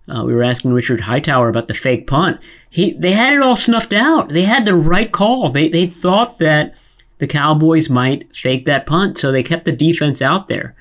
uh, 0.09 0.25
we 0.25 0.35
were 0.35 0.43
asking 0.43 0.73
Richard 0.73 1.03
Hightower 1.03 1.49
about 1.49 1.69
the 1.69 1.75
fake 1.75 2.09
punt. 2.09 2.41
He 2.71 2.93
they 2.93 3.13
had 3.13 3.35
it 3.35 3.43
all 3.43 3.57
snuffed 3.57 3.93
out. 3.93 4.31
They 4.31 4.45
had 4.45 4.65
the 4.65 4.77
right 4.77 5.11
call. 5.11 5.51
They 5.51 5.69
they 5.69 5.87
thought 5.87 6.39
that 6.39 6.75
the 7.19 7.27
Cowboys 7.27 7.91
might 7.91 8.35
fake 8.35 8.65
that 8.65 8.87
punt. 8.87 9.19
So 9.19 9.31
they 9.31 9.43
kept 9.43 9.65
the 9.65 9.73
defense 9.73 10.23
out 10.23 10.49
there. 10.49 10.75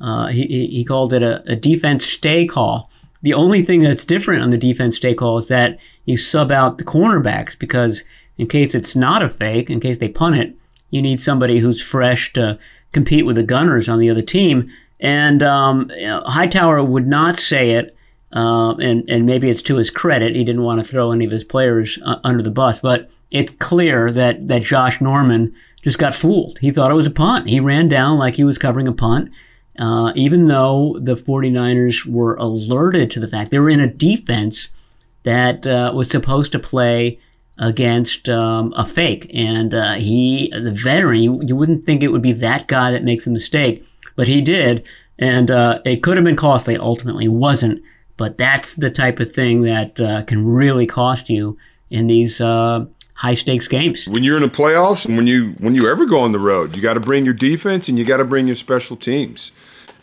Uh, 0.00 0.26
he, 0.26 0.66
he 0.66 0.84
called 0.84 1.14
it 1.14 1.22
a, 1.22 1.42
a 1.50 1.56
defense 1.56 2.04
stay 2.04 2.46
call. 2.46 2.90
The 3.22 3.32
only 3.32 3.62
thing 3.62 3.80
that's 3.80 4.04
different 4.04 4.42
on 4.42 4.50
the 4.50 4.58
defense 4.58 4.96
stay 4.96 5.14
call 5.14 5.38
is 5.38 5.48
that 5.48 5.78
you 6.04 6.16
sub 6.16 6.52
out 6.52 6.78
the 6.78 6.84
cornerbacks 6.84 7.58
because 7.58 8.04
in 8.36 8.46
case 8.46 8.74
it's 8.74 8.94
not 8.94 9.22
a 9.22 9.30
fake, 9.30 9.70
in 9.70 9.80
case 9.80 9.98
they 9.98 10.08
punt 10.08 10.36
it, 10.36 10.54
you 10.90 11.00
need 11.00 11.18
somebody 11.18 11.60
who's 11.60 11.82
fresh 11.82 12.32
to 12.34 12.58
compete 12.92 13.24
with 13.24 13.36
the 13.36 13.42
gunners 13.42 13.88
on 13.88 13.98
the 13.98 14.10
other 14.10 14.22
team. 14.22 14.70
And 15.00 15.42
um, 15.42 15.90
you 15.96 16.06
know, 16.06 16.22
Hightower 16.26 16.84
would 16.84 17.06
not 17.06 17.36
say 17.36 17.70
it, 17.70 17.95
uh, 18.32 18.74
and 18.76 19.08
and 19.08 19.26
maybe 19.26 19.48
it's 19.48 19.62
to 19.62 19.76
his 19.76 19.90
credit. 19.90 20.34
He 20.34 20.44
didn't 20.44 20.62
want 20.62 20.80
to 20.80 20.90
throw 20.90 21.12
any 21.12 21.24
of 21.24 21.30
his 21.30 21.44
players 21.44 21.98
uh, 22.04 22.16
under 22.24 22.42
the 22.42 22.50
bus, 22.50 22.78
but 22.78 23.10
it's 23.30 23.52
clear 23.52 24.10
that 24.10 24.48
that 24.48 24.62
Josh 24.62 25.00
Norman 25.00 25.54
just 25.82 25.98
got 25.98 26.14
fooled. 26.14 26.58
He 26.58 26.70
thought 26.70 26.90
it 26.90 26.94
was 26.94 27.06
a 27.06 27.12
punt. 27.12 27.48
He 27.48 27.60
ran 27.60 27.88
down 27.88 28.18
like 28.18 28.36
he 28.36 28.44
was 28.44 28.58
covering 28.58 28.88
a 28.88 28.92
punt. 28.92 29.30
Uh, 29.78 30.10
even 30.16 30.48
though 30.48 30.96
the 30.98 31.14
49ers 31.14 32.06
were 32.06 32.34
alerted 32.36 33.10
to 33.10 33.20
the 33.20 33.28
fact 33.28 33.50
they 33.50 33.58
were 33.58 33.68
in 33.68 33.78
a 33.78 33.86
defense 33.86 34.70
that 35.24 35.66
uh, 35.66 35.92
was 35.94 36.08
supposed 36.08 36.50
to 36.52 36.58
play 36.58 37.20
against 37.58 38.26
um, 38.26 38.72
a 38.74 38.86
fake. 38.86 39.30
And 39.34 39.74
uh, 39.74 39.94
he, 39.94 40.50
the 40.50 40.70
veteran, 40.70 41.22
you, 41.22 41.42
you 41.44 41.54
wouldn't 41.54 41.84
think 41.84 42.02
it 42.02 42.08
would 42.08 42.22
be 42.22 42.32
that 42.32 42.68
guy 42.68 42.90
that 42.90 43.04
makes 43.04 43.26
a 43.26 43.30
mistake, 43.30 43.86
but 44.14 44.26
he 44.28 44.40
did. 44.40 44.82
And 45.18 45.50
it 45.84 46.02
could 46.02 46.16
have 46.16 46.24
been 46.24 46.36
costly. 46.36 46.76
Ultimately, 46.76 47.28
wasn't. 47.28 47.82
But 48.16 48.38
that's 48.38 48.74
the 48.74 48.90
type 48.90 49.20
of 49.20 49.32
thing 49.32 49.62
that 49.62 50.00
uh, 50.00 50.22
can 50.22 50.46
really 50.46 50.86
cost 50.86 51.28
you 51.28 51.58
in 51.90 52.06
these 52.06 52.40
uh, 52.40 52.86
high 53.14 53.34
stakes 53.34 53.68
games. 53.68 54.06
When 54.08 54.22
you're 54.24 54.36
in 54.36 54.42
the 54.42 54.48
playoffs 54.48 55.04
and 55.04 55.16
when 55.16 55.26
you 55.26 55.54
when 55.58 55.74
you 55.74 55.88
ever 55.88 56.06
go 56.06 56.20
on 56.20 56.32
the 56.32 56.38
road, 56.38 56.76
you 56.76 56.82
got 56.82 56.94
to 56.94 57.00
bring 57.00 57.24
your 57.24 57.34
defense 57.34 57.88
and 57.88 57.98
you 57.98 58.04
got 58.04 58.18
to 58.18 58.24
bring 58.24 58.46
your 58.46 58.56
special 58.56 58.96
teams. 58.96 59.52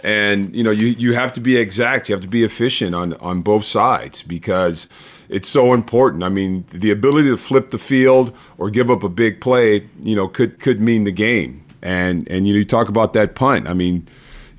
And 0.01 0.53
you 0.55 0.63
know, 0.63 0.71
you 0.71 0.87
you 0.87 1.13
have 1.13 1.31
to 1.33 1.39
be 1.39 1.57
exact, 1.57 2.09
you 2.09 2.15
have 2.15 2.21
to 2.23 2.27
be 2.27 2.43
efficient 2.43 2.93
on 2.93 3.13
on 3.15 3.41
both 3.41 3.65
sides 3.65 4.21
because 4.21 4.89
it's 5.29 5.47
so 5.47 5.73
important. 5.73 6.23
I 6.23 6.29
mean, 6.29 6.65
the 6.69 6.91
ability 6.91 7.29
to 7.29 7.37
flip 7.37 7.71
the 7.71 7.77
field 7.77 8.35
or 8.57 8.69
give 8.69 8.91
up 8.91 9.03
a 9.03 9.09
big 9.09 9.39
play, 9.39 9.87
you 10.01 10.15
know, 10.15 10.27
could 10.27 10.59
could 10.59 10.81
mean 10.81 11.05
the 11.05 11.11
game. 11.11 11.63
And 11.81 12.29
and 12.29 12.45
you, 12.47 12.53
know, 12.53 12.59
you 12.59 12.65
talk 12.65 12.89
about 12.89 13.13
that 13.13 13.33
punt. 13.35 13.67
I 13.67 13.73
mean, 13.73 14.07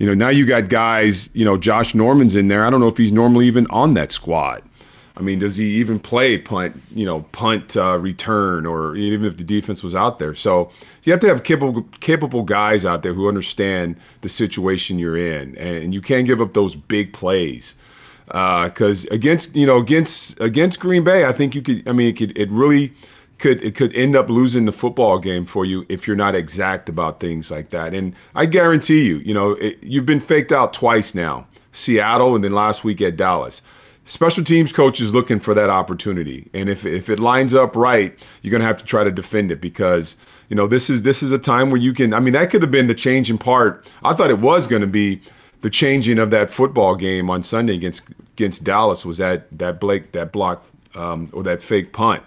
you 0.05 0.11
know, 0.11 0.15
now 0.15 0.29
you 0.29 0.45
got 0.45 0.69
guys, 0.69 1.31
you 1.33 1.47
know, 1.47 1.57
Josh 1.57 1.95
Norman's 1.95 2.37
in 2.37 2.49
there. 2.49 2.63
I 2.63 2.69
don't 2.69 2.79
know 2.79 2.89
if 2.89 2.99
he's 2.99 3.11
normally 3.11 3.47
even 3.47 3.67
on 3.71 3.95
that 3.95 4.13
squad. 4.13 4.63
I 5.17 5.23
mean, 5.23 5.39
does 5.39 5.57
he 5.57 5.77
even 5.77 5.99
play 5.99 6.37
punt, 6.37 6.79
you 6.95 7.07
know, 7.07 7.23
punt 7.33 7.75
uh, 7.75 7.99
return, 7.99 8.67
or 8.67 8.97
even 8.97 9.25
if 9.25 9.39
the 9.39 9.45
defense 9.45 9.83
was 9.83 9.95
out 9.95 10.19
there? 10.19 10.35
So 10.35 10.71
you 11.05 11.13
have 11.15 11.21
to 11.21 11.29
have 11.29 11.43
capable, 11.43 11.85
capable 12.01 12.43
guys 12.43 12.85
out 12.85 13.03
there 13.03 13.15
who 13.15 13.29
understand 13.29 13.97
the 14.21 14.29
situation 14.29 14.99
you're 14.99 15.17
in, 15.17 15.57
and 15.57 15.95
you 15.95 16.03
can't 16.03 16.27
give 16.27 16.43
up 16.43 16.53
those 16.53 16.75
big 16.75 17.15
plays 17.15 17.75
because 18.27 19.07
uh, 19.07 19.09
against, 19.11 19.57
you 19.57 19.67
know, 19.67 19.79
against 19.79 20.39
against 20.39 20.81
Green 20.81 21.03
Bay, 21.03 21.25
I 21.25 21.33
think 21.33 21.55
you 21.55 21.63
could. 21.63 21.89
I 21.89 21.93
mean, 21.93 22.09
it 22.09 22.19
could. 22.19 22.37
It 22.37 22.51
really 22.51 22.93
could. 23.39 23.63
It 23.63 23.75
could 23.75 23.95
end 23.95 24.17
up 24.17 24.29
losing 24.29 24.65
the 24.65 24.73
football 24.73 25.19
game 25.19 25.45
for 25.45 25.65
you 25.65 25.87
if 25.89 26.07
you're 26.07 26.17
not 26.17 26.35
exact 26.35 26.89
about 26.89 27.21
things 27.21 27.51
like 27.51 27.71
that. 27.71 27.95
And 27.95 28.15
I 28.35 28.47
guarantee 28.47 29.07
you, 29.07 29.19
you 29.19 29.35
know, 29.35 29.53
it, 29.53 29.83
you've 29.83 30.07
been 30.07 30.21
faked 30.21 30.53
out 30.53 30.73
twice 30.73 31.15
now, 31.15 31.47
Seattle, 31.73 32.35
and 32.35 32.45
then 32.45 32.53
last 32.53 32.85
week 32.85 33.01
at 33.01 33.17
Dallas 33.17 33.63
special 34.05 34.45
teams 34.45 34.73
coach 34.73 35.01
is 35.01 35.15
looking 35.15 35.41
for 35.41 35.55
that 35.55 35.71
opportunity 35.71 36.49
and 36.53 36.69
if, 36.69 36.85
if 36.85 37.09
it 37.09 37.19
lines 37.19 37.55
up 37.55 37.75
right 37.75 38.19
you're 38.43 38.59
to 38.59 38.65
have 38.65 38.79
to 38.79 38.85
try 38.85 39.03
to 39.03 39.11
defend 39.11 39.51
it 39.51 39.61
because 39.61 40.17
you 40.49 40.57
know 40.57 40.67
this 40.67 40.91
is 40.91 41.03
this 41.03 41.23
is 41.23 41.33
a 41.33 41.39
time 41.39 41.71
where 41.71 41.81
you 41.81 41.95
can 41.95 42.13
i 42.13 42.21
mean 42.21 42.35
that 42.35 42.51
could 42.51 42.61
have 42.61 42.71
been 42.71 42.87
the 42.87 42.95
changing 42.95 43.39
part 43.39 43.89
i 44.03 44.13
thought 44.13 44.31
it 44.31 44.39
was 44.39 44.67
going 44.67 44.83
to 44.83 44.89
be 44.89 45.21
the 45.63 45.71
changing 45.71 46.19
of 46.19 46.31
that 46.31 46.53
football 46.53 46.95
game 46.95 47.31
on 47.31 47.43
sunday 47.43 47.75
against 47.75 48.03
against 48.35 48.63
dallas 48.63 49.07
was 49.07 49.17
that 49.17 49.47
that 49.57 49.81
blake 49.81 50.13
that 50.13 50.33
block 50.33 50.65
um, 50.95 51.29
or 51.33 51.43
that 51.43 51.63
fake 51.63 51.93
punt 51.93 52.23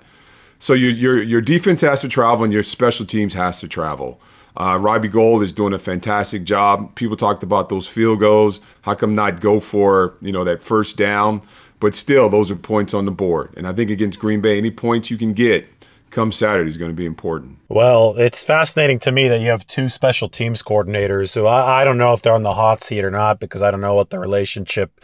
so 0.60 0.74
your, 0.74 0.92
your 0.92 1.22
your 1.22 1.42
defense 1.42 1.82
has 1.82 2.02
to 2.02 2.10
travel 2.10 2.44
and 2.44 2.54
your 2.54 2.64
special 2.64 3.06
teams 3.06 3.34
has 3.34 3.60
to 3.60 3.68
travel 3.68 4.20
uh, 4.58 4.78
Robbie 4.80 5.08
Gould 5.08 5.44
is 5.44 5.52
doing 5.52 5.72
a 5.72 5.80
fantastic 5.80 6.44
job. 6.44 6.96
People 6.96 7.16
talked 7.16 7.44
about 7.44 7.70
those 7.70 7.88
field 7.88 8.20
goals. 8.20 8.60
How 8.82 8.96
come 8.96 9.14
not 9.14 9.40
go 9.40 9.60
for 9.60 10.16
you 10.22 10.32
know 10.32 10.44
that 10.44 10.62
first 10.62 10.98
down? 10.98 11.42
But 11.80 11.94
still, 11.94 12.28
those 12.28 12.50
are 12.50 12.56
points 12.56 12.96
on 12.96 13.06
the 13.06 13.12
board. 13.12 13.54
And 13.56 13.68
I 13.68 13.74
think 13.74 13.92
against 13.92 14.18
Green 14.18 14.42
Bay, 14.42 14.58
any 14.58 14.72
points 14.72 15.12
you 15.12 15.18
can 15.18 15.34
get 15.34 15.68
come 16.10 16.32
Saturday 16.32 16.70
is 16.70 16.78
going 16.78 16.90
to 16.90 16.96
be 16.96 17.06
important. 17.06 17.60
Well, 17.70 18.16
it's 18.18 18.44
fascinating 18.44 18.98
to 19.00 19.12
me 19.12 19.28
that 19.28 19.42
you 19.42 19.50
have 19.50 19.68
two 19.68 19.90
special 19.90 20.28
teams 20.28 20.64
coordinators 20.64 21.36
who 21.36 21.46
I, 21.46 21.82
I 21.82 21.84
don't 21.84 22.00
know 22.00 22.14
if 22.14 22.24
they're 22.24 22.34
on 22.34 22.44
the 22.44 22.56
hot 22.56 22.82
seat 22.82 23.04
or 23.04 23.12
not 23.12 23.40
because 23.40 23.62
I 23.62 23.70
don't 23.70 23.82
know 23.82 23.94
what 23.94 24.10
the 24.10 24.18
relationship 24.18 25.00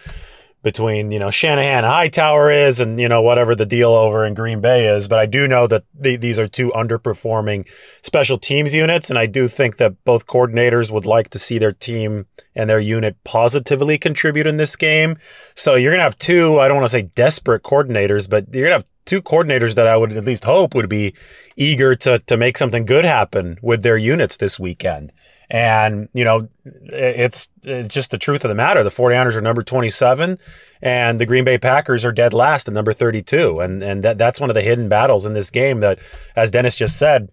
between 0.63 1.11
you 1.11 1.19
know 1.19 1.29
Shanahan 1.29 1.83
Hightower 1.83 2.49
is 2.49 2.79
and 2.79 2.99
you 2.99 3.07
know 3.07 3.21
whatever 3.21 3.53
the 3.53 3.65
deal 3.65 3.91
over 3.91 4.25
in 4.25 4.33
Green 4.33 4.61
Bay 4.61 4.87
is 4.87 5.07
but 5.07 5.19
I 5.19 5.25
do 5.25 5.47
know 5.47 5.67
that 5.67 5.83
the, 5.93 6.15
these 6.15 6.39
are 6.39 6.47
two 6.47 6.69
underperforming 6.69 7.67
special 8.01 8.37
teams 8.37 8.73
units 8.73 9.09
and 9.09 9.19
I 9.19 9.25
do 9.25 9.47
think 9.47 9.77
that 9.77 10.03
both 10.05 10.25
coordinators 10.25 10.89
would 10.89 11.05
like 11.05 11.29
to 11.31 11.39
see 11.39 11.59
their 11.59 11.73
team 11.73 12.25
and 12.55 12.69
their 12.69 12.79
unit 12.79 13.17
positively 13.23 13.97
contribute 13.97 14.47
in 14.47 14.57
this 14.57 14.75
game. 14.75 15.17
So 15.53 15.75
you're 15.75 15.91
to 15.95 16.03
have 16.03 16.17
two 16.17 16.59
I 16.59 16.67
don't 16.67 16.77
want 16.77 16.89
to 16.89 16.97
say 16.97 17.03
desperate 17.03 17.63
coordinators 17.63 18.29
but 18.29 18.53
you're 18.53 18.69
to 18.69 18.73
have 18.73 18.85
two 19.05 19.21
coordinators 19.21 19.75
that 19.75 19.87
I 19.87 19.97
would 19.97 20.13
at 20.13 20.25
least 20.25 20.45
hope 20.45 20.73
would 20.75 20.89
be 20.89 21.13
eager 21.55 21.95
to 21.95 22.19
to 22.19 22.37
make 22.37 22.57
something 22.57 22.85
good 22.85 23.05
happen 23.05 23.57
with 23.61 23.83
their 23.83 23.97
units 23.97 24.37
this 24.37 24.59
weekend 24.59 25.11
and, 25.53 26.09
you 26.13 26.23
know, 26.23 26.49
it's, 26.65 27.51
it's 27.61 27.93
just 27.93 28.09
the 28.09 28.17
truth 28.17 28.43
of 28.43 28.49
the 28.49 28.55
matter. 28.55 28.81
The 28.81 28.89
49ers 28.89 29.35
are 29.35 29.41
number 29.41 29.61
27 29.61 30.39
and 30.81 31.19
the 31.19 31.27
Green 31.27 31.43
Bay 31.43 31.59
Packers 31.59 32.03
are 32.03 32.11
dead 32.11 32.33
last 32.33 32.67
at 32.67 32.73
number 32.73 32.91
32. 32.91 33.59
And, 33.59 33.83
and 33.83 34.03
that, 34.03 34.17
that's 34.17 34.39
one 34.39 34.49
of 34.49 34.55
the 34.55 34.63
hidden 34.63 34.89
battles 34.89 35.27
in 35.27 35.33
this 35.33 35.51
game 35.51 35.79
that, 35.81 35.99
as 36.35 36.49
Dennis 36.49 36.75
just 36.75 36.97
said, 36.97 37.29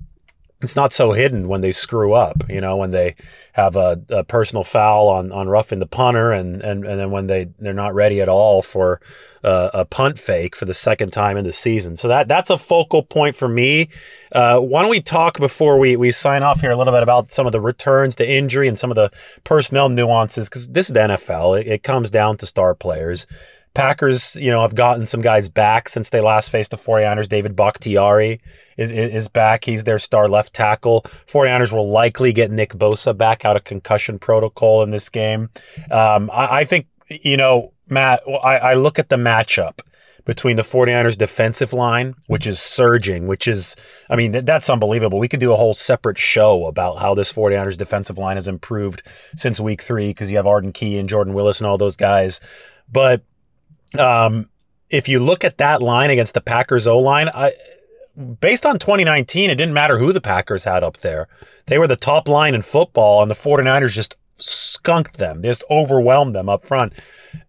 it's 0.62 0.76
not 0.76 0.92
so 0.92 1.12
hidden 1.12 1.48
when 1.48 1.62
they 1.62 1.72
screw 1.72 2.12
up, 2.12 2.44
you 2.48 2.61
know, 2.61 2.76
when 2.76 2.90
they 2.90 3.14
have 3.54 3.76
a, 3.76 4.00
a, 4.11 4.24
personal 4.24 4.62
foul 4.62 5.08
on, 5.08 5.32
on 5.32 5.48
roughing 5.48 5.78
the 5.78 5.86
punter 5.86 6.32
and, 6.32 6.61
and, 6.61 6.84
and 6.84 7.00
then 7.00 7.11
when 7.11 7.26
they, 7.26 7.48
they're 7.58 7.72
not 7.72 7.94
ready 7.94 8.20
at 8.20 8.28
all 8.28 8.61
for 8.61 9.00
a 9.42 9.86
punt 9.86 10.18
fake 10.18 10.54
for 10.54 10.66
the 10.66 10.74
second 10.74 11.12
time 11.12 11.36
in 11.36 11.44
the 11.44 11.52
season. 11.52 11.96
So 11.96 12.08
that 12.08 12.28
that's 12.28 12.50
a 12.50 12.58
focal 12.58 13.02
point 13.02 13.36
for 13.36 13.48
me. 13.48 13.88
Uh, 14.32 14.61
why 14.61 14.82
don't 14.82 14.90
we 14.90 15.00
talk 15.00 15.38
before 15.38 15.78
we, 15.78 15.96
we 15.96 16.11
sign 16.11 16.42
off 16.42 16.61
here 16.61 16.70
a 16.70 16.76
little 16.76 16.92
bit 16.92 17.02
about 17.02 17.32
some 17.32 17.46
of 17.46 17.52
the 17.52 17.61
returns 17.61 18.14
to 18.16 18.30
injury 18.30 18.68
and 18.68 18.78
some 18.78 18.90
of 18.90 18.96
the 18.96 19.11
personnel 19.44 19.88
nuances 19.88 20.48
because 20.48 20.68
this 20.68 20.88
is 20.88 20.92
the 20.92 21.00
NFL. 21.00 21.61
It, 21.61 21.68
it 21.68 21.82
comes 21.82 22.11
down 22.11 22.36
to 22.38 22.46
star 22.46 22.74
players. 22.74 23.26
Packers, 23.73 24.35
you 24.37 24.51
know, 24.51 24.62
have 24.62 24.75
gotten 24.75 25.07
some 25.07 25.21
guys 25.21 25.49
back 25.49 25.89
since 25.89 26.11
they 26.11 26.21
last 26.21 26.51
faced 26.51 26.73
the 26.73 26.77
49ers. 26.77 27.29
David 27.29 27.55
Bakhtiari 27.55 28.41
is, 28.77 28.91
is 28.91 29.29
back. 29.29 29.64
He's 29.64 29.85
their 29.85 29.99
star 29.99 30.29
left 30.29 30.53
tackle. 30.53 31.03
49ers 31.03 31.73
will 31.73 31.89
likely 31.89 32.33
get 32.33 32.51
Nick 32.51 32.73
Bosa 32.73 33.16
back 33.16 33.45
out 33.45 33.57
of 33.57 33.62
concussion 33.62 34.18
protocol 34.18 34.83
in 34.83 34.91
this 34.91 35.09
game. 35.09 35.51
Um, 35.91 36.31
I, 36.33 36.61
I, 36.61 36.64
think, 36.64 36.89
you 37.09 37.37
know, 37.37 37.73
Matt, 37.89 38.23
I, 38.43 38.59
I 38.59 38.75
look 38.75 38.99
at 38.99 39.09
the 39.09 39.16
matchup 39.16 39.81
between 40.25 40.57
the 40.57 40.62
49ers 40.62 41.16
defensive 41.16 41.73
line, 41.73 42.14
which 42.27 42.47
is 42.47 42.59
surging, 42.59 43.27
which 43.27 43.47
is, 43.47 43.77
I 44.09 44.16
mean, 44.16 44.33
that's 44.45 44.68
unbelievable. 44.68 45.18
We 45.18 45.29
could 45.29 45.41
do 45.41 45.53
a 45.53 45.57
whole 45.57 45.75
separate 45.75 46.18
show 46.18 46.66
about 46.66 46.99
how 46.99 47.14
this 47.14 47.33
49ers 47.33 47.77
defensive 47.77 48.18
line 48.18 48.37
has 48.37 48.49
improved 48.49 49.03
since 49.37 49.61
week 49.61 49.81
three 49.81 50.11
because 50.11 50.31
you 50.31 50.37
have 50.37 50.47
Arden 50.47 50.73
Key 50.73 50.99
and 50.99 51.09
Jordan 51.09 51.35
Willis 51.35 51.61
and 51.61 51.66
all 51.66 51.79
those 51.79 51.97
guys. 51.97 52.41
But 52.91 53.23
um, 53.99 54.49
if 54.88 55.09
you 55.09 55.18
look 55.18 55.45
at 55.45 55.59
that 55.59 55.82
line 55.82 56.11
against 56.11 56.34
the 56.34 56.41
Packers 56.41 56.86
O 56.86 56.99
line, 56.99 57.28
I 57.34 57.53
based 58.41 58.66
on 58.66 58.78
2019, 58.78 59.51
it 59.51 59.55
didn't 59.55 59.74
matter 59.74 59.99
who 59.99 60.12
the 60.12 60.20
Packers 60.20 60.64
had 60.64 60.82
up 60.82 60.99
there. 60.99 61.28
They 61.66 61.78
were 61.78 61.86
the 61.86 61.97
top 61.97 62.28
line 62.28 62.55
in 62.55 62.62
football, 62.62 63.22
and 63.22 63.30
the 63.30 63.34
49ers 63.34 63.93
just 63.93 64.16
skunked 64.41 65.18
them, 65.18 65.43
just 65.43 65.64
overwhelmed 65.70 66.34
them 66.34 66.49
up 66.49 66.64
front. 66.64 66.93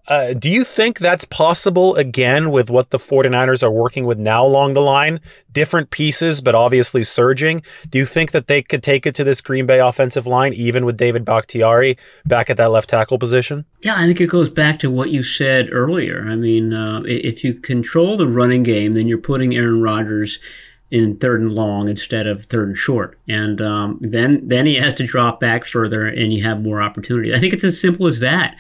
Uh, 0.07 0.33
do 0.33 0.51
you 0.51 0.63
think 0.63 0.99
that's 0.99 1.23
possible 1.25 1.95
again 1.95 2.51
with 2.51 2.69
what 2.69 2.89
the 2.89 2.97
49ers 2.97 3.63
are 3.63 3.71
working 3.71 4.05
with 4.05 4.17
now 4.17 4.45
along 4.45 4.73
the 4.73 4.81
line? 4.81 5.21
Different 5.51 5.89
pieces, 5.89 6.41
but 6.41 6.53
obviously 6.53 7.03
surging. 7.03 7.61
Do 7.89 7.97
you 7.97 8.05
think 8.05 8.31
that 8.31 8.47
they 8.47 8.61
could 8.61 8.83
take 8.83 9.05
it 9.05 9.15
to 9.15 9.23
this 9.23 9.39
Green 9.39 9.65
Bay 9.65 9.79
offensive 9.79 10.27
line, 10.27 10.53
even 10.53 10.85
with 10.85 10.97
David 10.97 11.23
Bakhtiari 11.23 11.97
back 12.25 12.49
at 12.49 12.57
that 12.57 12.71
left 12.71 12.89
tackle 12.89 13.19
position? 13.19 13.65
Yeah, 13.83 13.95
I 13.95 14.05
think 14.05 14.19
it 14.19 14.27
goes 14.27 14.49
back 14.49 14.79
to 14.79 14.91
what 14.91 15.11
you 15.11 15.23
said 15.23 15.69
earlier. 15.71 16.25
I 16.27 16.35
mean, 16.35 16.73
uh, 16.73 17.03
if 17.05 17.43
you 17.43 17.53
control 17.53 18.17
the 18.17 18.27
running 18.27 18.63
game, 18.63 18.95
then 18.95 19.07
you're 19.07 19.17
putting 19.17 19.55
Aaron 19.55 19.81
Rodgers 19.81 20.39
in 20.91 21.15
third 21.17 21.41
and 21.41 21.53
long 21.53 21.87
instead 21.87 22.27
of 22.27 22.45
third 22.45 22.67
and 22.67 22.77
short, 22.77 23.17
and 23.27 23.61
um, 23.61 23.97
then 24.01 24.47
then 24.47 24.65
he 24.65 24.75
has 24.75 24.93
to 24.95 25.05
drop 25.05 25.39
back 25.39 25.65
further, 25.65 26.05
and 26.05 26.33
you 26.33 26.43
have 26.43 26.61
more 26.61 26.81
opportunity. 26.81 27.33
I 27.33 27.39
think 27.39 27.53
it's 27.53 27.63
as 27.63 27.79
simple 27.79 28.07
as 28.07 28.19
that. 28.19 28.55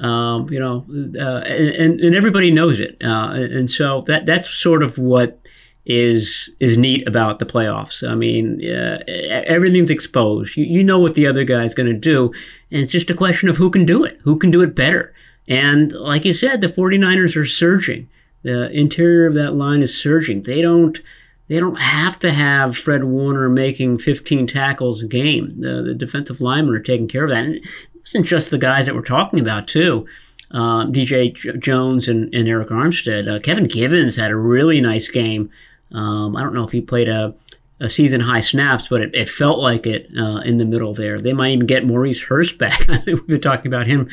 Um, 0.00 0.48
you 0.50 0.58
know, 0.58 0.84
uh, 1.16 1.44
and, 1.44 2.00
and 2.00 2.14
everybody 2.16 2.50
knows 2.50 2.80
it, 2.80 2.96
uh, 3.04 3.30
and 3.34 3.70
so 3.70 4.00
that 4.02 4.26
that's 4.26 4.50
sort 4.50 4.82
of 4.82 4.98
what 4.98 5.40
is 5.86 6.50
is 6.60 6.78
neat 6.78 7.06
about 7.06 7.38
the 7.38 7.46
playoffs. 7.46 8.06
I 8.08 8.14
mean, 8.14 8.66
uh, 8.66 8.98
everything's 9.06 9.90
exposed. 9.90 10.56
You, 10.56 10.64
you 10.64 10.82
know 10.82 10.98
what 10.98 11.14
the 11.14 11.26
other 11.26 11.44
guy's 11.44 11.74
going 11.74 11.86
to 11.86 11.92
do, 11.92 12.32
and 12.70 12.80
it's 12.80 12.92
just 12.92 13.10
a 13.10 13.14
question 13.14 13.48
of 13.48 13.56
who 13.56 13.70
can 13.70 13.84
do 13.84 14.04
it, 14.04 14.18
who 14.22 14.38
can 14.38 14.50
do 14.50 14.62
it 14.62 14.74
better. 14.74 15.14
And 15.46 15.92
like 15.92 16.24
you 16.24 16.32
said, 16.32 16.60
the 16.60 16.68
49ers 16.68 17.36
are 17.36 17.44
surging. 17.46 18.08
The 18.42 18.70
interior 18.70 19.26
of 19.26 19.34
that 19.34 19.54
line 19.54 19.82
is 19.82 19.96
surging. 19.96 20.42
They 20.42 20.62
don't 20.62 21.00
they 21.48 21.56
don't 21.56 21.78
have 21.78 22.18
to 22.20 22.32
have 22.32 22.76
Fred 22.76 23.04
Warner 23.04 23.48
making 23.48 23.98
15 23.98 24.46
tackles 24.46 25.02
a 25.02 25.06
game. 25.06 25.60
The, 25.60 25.82
the 25.82 25.94
defensive 25.94 26.40
linemen 26.40 26.74
are 26.74 26.80
taking 26.80 27.08
care 27.08 27.24
of 27.24 27.30
that. 27.30 27.44
And 27.44 27.56
it 27.56 27.64
isn't 28.06 28.24
just 28.24 28.50
the 28.50 28.58
guys 28.58 28.86
that 28.86 28.94
we're 28.94 29.02
talking 29.02 29.40
about, 29.40 29.68
too. 29.68 30.06
Uh, 30.50 30.86
DJ 30.86 31.34
Jones 31.60 32.08
and, 32.08 32.32
and 32.34 32.46
Arik 32.46 32.68
Armstead. 32.68 33.28
Uh, 33.28 33.40
Kevin 33.40 33.66
Givens 33.66 34.16
had 34.16 34.30
a 34.30 34.36
really 34.36 34.80
nice 34.80 35.08
game. 35.08 35.50
Um, 35.92 36.36
I 36.36 36.42
don't 36.42 36.54
know 36.54 36.64
if 36.64 36.72
he 36.72 36.80
played 36.80 37.08
a, 37.08 37.34
a 37.80 37.88
season 37.88 38.20
high 38.20 38.40
snaps, 38.40 38.88
but 38.88 39.02
it, 39.02 39.14
it 39.14 39.28
felt 39.28 39.58
like 39.58 39.86
it 39.86 40.08
uh, 40.16 40.40
in 40.40 40.58
the 40.58 40.64
middle 40.64 40.94
there. 40.94 41.20
They 41.20 41.32
might 41.32 41.50
even 41.50 41.66
get 41.66 41.86
Maurice 41.86 42.22
Hurst 42.22 42.56
back. 42.56 42.86
We've 43.06 43.26
been 43.26 43.40
talking 43.40 43.66
about 43.66 43.86
him 43.86 44.08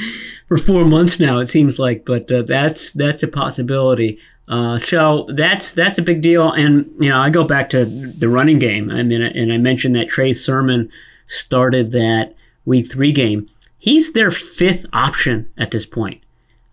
for 0.47 0.57
four 0.57 0.83
months 0.83 1.19
now, 1.19 1.39
it 1.39 1.47
seems 1.47 1.79
like, 1.79 2.05
but 2.05 2.29
uh, 2.31 2.41
that's 2.41 2.91
that's 2.93 3.23
a 3.23 3.27
possibility. 3.27 4.19
Uh, 4.51 4.77
so 4.77 5.29
that's 5.33 5.73
that's 5.73 5.97
a 5.97 6.01
big 6.01 6.21
deal. 6.21 6.51
And 6.51 6.85
you 6.99 7.09
know, 7.09 7.17
I 7.17 7.29
go 7.29 7.47
back 7.47 7.69
to 7.69 7.85
the 7.85 8.27
running 8.27 8.59
game. 8.59 8.91
I 8.91 9.01
mean, 9.01 9.21
and 9.21 9.51
I 9.51 9.57
mentioned 9.57 9.95
that 9.95 10.09
Trey 10.09 10.33
Sermon 10.33 10.91
started 11.27 11.93
that 11.93 12.35
Week 12.65 12.91
Three 12.91 13.13
game. 13.13 13.49
He's 13.77 14.11
their 14.11 14.29
fifth 14.29 14.85
option 14.91 15.49
at 15.57 15.71
this 15.71 15.85
point. 15.85 16.21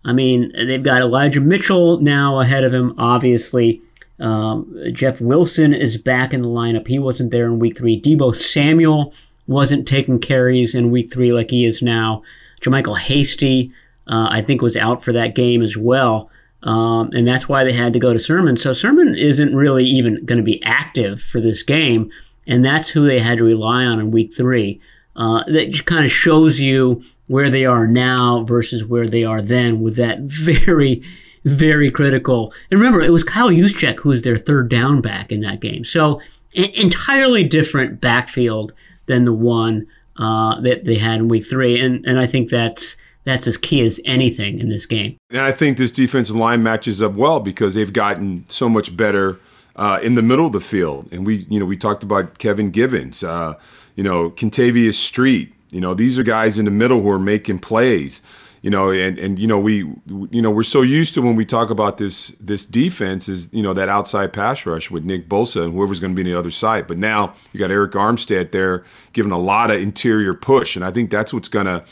I 0.03 0.11
mean, 0.11 0.51
they've 0.53 0.83
got 0.83 1.01
Elijah 1.01 1.39
Mitchell 1.39 2.01
now 2.01 2.41
ahead 2.41 2.65
of 2.65 2.73
him, 2.73 2.93
obviously. 2.97 3.81
Um, 4.19 4.77
Jeff 4.91 5.21
Wilson 5.21 5.73
is 5.73 5.97
back 5.97 6.33
in 6.33 6.41
the 6.41 6.49
lineup. 6.49 6.87
He 6.87 6.99
wasn't 6.99 7.31
there 7.31 7.45
in 7.45 7.59
week 7.59 7.77
three. 7.77 7.99
Deebo 7.99 8.35
Samuel 8.35 9.13
wasn't 9.47 9.87
taking 9.87 10.19
carries 10.19 10.75
in 10.75 10.91
week 10.91 11.13
three 11.13 11.31
like 11.31 11.49
he 11.49 11.63
is 11.63 11.81
now. 11.81 12.23
JaMycal 12.61 12.97
Hasty, 12.97 13.71
uh, 14.07 14.27
I 14.29 14.41
think, 14.41 14.61
was 14.61 14.75
out 14.75 15.01
for 15.01 15.13
that 15.13 15.33
game 15.33 15.61
as 15.61 15.77
well. 15.77 16.29
Um, 16.63 17.11
and 17.13 17.27
that's 17.27 17.47
why 17.47 17.63
they 17.63 17.73
had 17.73 17.93
to 17.93 17.99
go 17.99 18.11
to 18.11 18.19
Sermon. 18.19 18.57
So 18.57 18.73
Sermon 18.73 19.15
isn't 19.15 19.55
really 19.55 19.85
even 19.85 20.25
going 20.25 20.37
to 20.37 20.43
be 20.43 20.61
active 20.63 21.21
for 21.21 21.39
this 21.39 21.63
game, 21.63 22.11
and 22.45 22.65
that's 22.65 22.89
who 22.89 23.07
they 23.07 23.19
had 23.19 23.37
to 23.37 23.43
rely 23.43 23.83
on 23.83 23.99
in 23.99 24.11
week 24.11 24.33
three. 24.33 24.81
Uh, 25.15 25.43
that 25.47 25.71
just 25.71 25.85
kind 25.85 26.05
of 26.05 26.11
shows 26.11 26.59
you 26.59 27.03
where 27.27 27.49
they 27.49 27.65
are 27.65 27.85
now 27.85 28.43
versus 28.43 28.83
where 28.85 29.07
they 29.07 29.23
are 29.23 29.41
then 29.41 29.81
with 29.81 29.95
that 29.97 30.19
very, 30.21 31.03
very 31.45 31.91
critical. 31.91 32.53
And 32.71 32.79
remember, 32.79 33.01
it 33.01 33.11
was 33.11 33.23
Kyle 33.23 33.49
Juszczyk 33.49 33.99
who 33.99 34.09
was 34.09 34.21
their 34.21 34.37
third 34.37 34.69
down 34.69 35.01
back 35.01 35.31
in 35.31 35.41
that 35.41 35.59
game. 35.59 35.85
So 35.85 36.21
an 36.55 36.71
entirely 36.73 37.43
different 37.43 38.01
backfield 38.01 38.73
than 39.05 39.25
the 39.25 39.33
one 39.33 39.87
uh, 40.17 40.59
that 40.61 40.85
they 40.85 40.97
had 40.97 41.17
in 41.17 41.27
week 41.27 41.45
three. 41.45 41.79
And, 41.79 42.05
and 42.05 42.19
I 42.19 42.25
think 42.25 42.49
that's 42.49 42.97
that's 43.25 43.47
as 43.47 43.57
key 43.57 43.81
as 43.81 43.99
anything 44.05 44.59
in 44.59 44.69
this 44.69 44.85
game. 44.85 45.17
And 45.29 45.41
I 45.41 45.51
think 45.51 45.77
this 45.77 45.91
defensive 45.91 46.35
line 46.35 46.63
matches 46.63 47.01
up 47.01 47.13
well 47.13 47.39
because 47.39 47.73
they've 47.73 47.91
gotten 47.91 48.45
so 48.47 48.69
much 48.69 48.95
better 48.95 49.39
uh, 49.75 49.99
in 50.01 50.15
the 50.15 50.21
middle 50.21 50.45
of 50.45 50.51
the 50.51 50.61
field. 50.61 51.07
And 51.11 51.25
we, 51.25 51.45
you 51.49 51.59
know, 51.59 51.65
we 51.65 51.77
talked 51.77 52.03
about 52.03 52.37
Kevin 52.37 52.71
Givens, 52.71 53.23
uh, 53.23 53.55
you 53.95 54.03
know, 54.03 54.29
Kentavius 54.31 54.95
Street. 54.95 55.53
You 55.71 55.81
know, 55.81 55.93
these 55.93 56.17
are 56.17 56.23
guys 56.23 56.57
in 56.57 56.65
the 56.65 56.71
middle 56.71 57.01
who 57.01 57.09
are 57.09 57.19
making 57.19 57.59
plays. 57.59 58.21
You 58.61 58.69
know, 58.69 58.91
and 58.91 59.17
and 59.17 59.39
you 59.39 59.47
know 59.47 59.57
we, 59.57 59.85
you 60.07 60.41
know, 60.41 60.51
we're 60.51 60.63
so 60.63 60.81
used 60.81 61.13
to 61.13 61.21
when 61.21 61.37
we 61.37 61.45
talk 61.45 61.69
about 61.69 61.97
this 61.97 62.33
this 62.41 62.65
defense 62.65 63.29
is 63.29 63.47
you 63.53 63.63
know 63.63 63.73
that 63.73 63.87
outside 63.87 64.33
pass 64.33 64.65
rush 64.65 64.91
with 64.91 65.05
Nick 65.05 65.29
Bosa 65.29 65.63
and 65.63 65.73
whoever's 65.73 66.01
going 66.01 66.13
to 66.13 66.15
be 66.21 66.29
on 66.29 66.33
the 66.33 66.37
other 66.37 66.51
side. 66.51 66.85
But 66.85 66.97
now 66.97 67.35
you 67.53 67.59
got 67.61 67.69
Arik 67.69 67.91
Armstead 67.91 68.51
there 68.51 68.83
giving 69.13 69.31
a 69.31 69.37
lot 69.37 69.71
of 69.71 69.79
interior 69.79 70.33
push, 70.33 70.75
and 70.75 70.83
I 70.83 70.91
think 70.91 71.09
that's 71.09 71.33
what's 71.33 71.47
going 71.47 71.67
to 71.67 71.85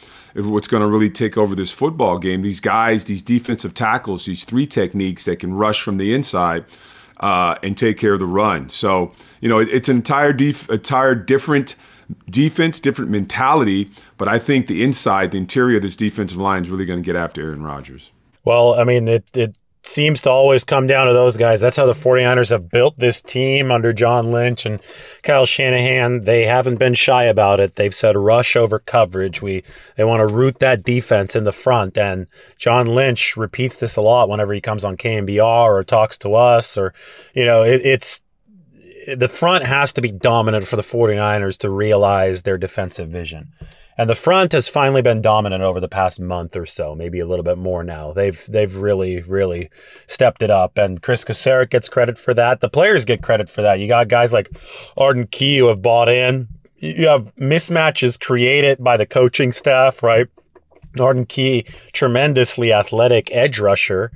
what's 0.45 0.67
going 0.67 0.81
to 0.81 0.87
really 0.87 1.09
take 1.09 1.37
over 1.37 1.55
this 1.55 1.71
football 1.71 2.19
game. 2.19 2.41
These 2.41 2.59
guys, 2.59 3.05
these 3.05 3.21
defensive 3.21 3.73
tackles, 3.73 4.25
these 4.25 4.43
three 4.43 4.67
techniques 4.67 5.23
that 5.23 5.39
can 5.39 5.53
rush 5.53 5.81
from 5.81 5.97
the 5.97 6.13
inside 6.13 6.65
uh, 7.19 7.55
and 7.63 7.77
take 7.77 7.97
care 7.97 8.13
of 8.13 8.19
the 8.19 8.27
run. 8.27 8.69
So 8.69 9.11
you 9.41 9.49
know, 9.49 9.59
it, 9.59 9.69
it's 9.69 9.89
an 9.89 9.97
entire 9.97 10.33
def- 10.33 10.69
entire 10.69 11.15
different 11.15 11.75
defense, 12.29 12.79
different 12.79 13.11
mentality. 13.11 13.91
But 14.17 14.27
I 14.27 14.39
think 14.39 14.67
the 14.67 14.83
inside, 14.83 15.31
the 15.31 15.37
interior 15.37 15.77
of 15.77 15.83
this 15.83 15.95
defensive 15.95 16.37
line 16.37 16.63
is 16.63 16.69
really 16.69 16.85
going 16.85 17.01
to 17.01 17.05
get 17.05 17.15
after 17.15 17.41
Aaron 17.41 17.63
Rodgers. 17.63 18.11
Well, 18.43 18.75
I 18.75 18.83
mean, 18.83 19.07
it, 19.07 19.29
it 19.35 19.57
seems 19.87 20.21
to 20.21 20.29
always 20.29 20.63
come 20.63 20.87
down 20.87 21.07
to 21.07 21.13
those 21.13 21.37
guys. 21.37 21.61
That's 21.61 21.77
how 21.77 21.85
the 21.85 21.93
49ers 21.93 22.51
have 22.51 22.69
built 22.69 22.97
this 22.97 23.21
team 23.21 23.71
under 23.71 23.93
John 23.93 24.31
Lynch 24.31 24.65
and 24.65 24.81
Kyle 25.23 25.45
Shanahan. 25.45 26.25
They 26.25 26.45
haven't 26.45 26.77
been 26.77 26.93
shy 26.93 27.23
about 27.23 27.59
it. 27.59 27.75
They've 27.75 27.93
said 27.93 28.15
rush 28.15 28.55
over 28.55 28.79
coverage. 28.79 29.41
We 29.41 29.63
they 29.95 30.03
want 30.03 30.27
to 30.27 30.33
root 30.33 30.59
that 30.59 30.83
defense 30.83 31.35
in 31.35 31.45
the 31.45 31.51
front. 31.51 31.97
And 31.97 32.27
John 32.57 32.85
Lynch 32.85 33.37
repeats 33.37 33.75
this 33.75 33.95
a 33.95 34.01
lot 34.01 34.29
whenever 34.29 34.53
he 34.53 34.61
comes 34.61 34.83
on 34.83 34.97
KNBR 34.97 35.69
or 35.69 35.83
talks 35.83 36.17
to 36.19 36.35
us 36.35 36.77
or 36.77 36.93
you 37.33 37.45
know, 37.45 37.63
it, 37.63 37.85
it's 37.85 38.23
the 39.07 39.29
front 39.29 39.65
has 39.65 39.93
to 39.93 40.01
be 40.01 40.11
dominant 40.11 40.67
for 40.67 40.75
the 40.75 40.81
49ers 40.81 41.57
to 41.59 41.69
realize 41.69 42.41
their 42.41 42.57
defensive 42.57 43.09
vision. 43.09 43.53
And 43.97 44.09
the 44.09 44.15
front 44.15 44.51
has 44.51 44.67
finally 44.67 45.01
been 45.01 45.21
dominant 45.21 45.63
over 45.63 45.79
the 45.79 45.87
past 45.87 46.19
month 46.19 46.55
or 46.55 46.67
so, 46.67 46.93
maybe 46.93 47.19
a 47.19 47.25
little 47.25 47.43
bit 47.43 47.57
more 47.57 47.83
now. 47.83 48.13
They've 48.13 48.45
they've 48.47 48.75
really 48.75 49.21
really 49.23 49.69
stepped 50.05 50.43
it 50.43 50.51
up, 50.51 50.77
and 50.77 51.01
Chris 51.01 51.25
Kocurek 51.25 51.71
gets 51.71 51.89
credit 51.89 52.17
for 52.17 52.33
that. 52.35 52.59
The 52.59 52.69
players 52.69 53.05
get 53.05 53.23
credit 53.23 53.49
for 53.49 53.61
that. 53.63 53.79
You 53.79 53.87
got 53.87 54.07
guys 54.07 54.33
like 54.33 54.51
Arden 54.95 55.27
Key 55.27 55.57
who 55.57 55.67
have 55.67 55.81
bought 55.81 56.09
in. 56.09 56.47
You 56.77 57.07
have 57.07 57.35
mismatches 57.37 58.19
created 58.19 58.83
by 58.83 58.97
the 58.97 59.07
coaching 59.07 59.51
staff, 59.51 60.03
right? 60.03 60.27
Arden 60.99 61.25
Key, 61.25 61.65
tremendously 61.91 62.71
athletic 62.71 63.31
edge 63.31 63.59
rusher 63.59 64.11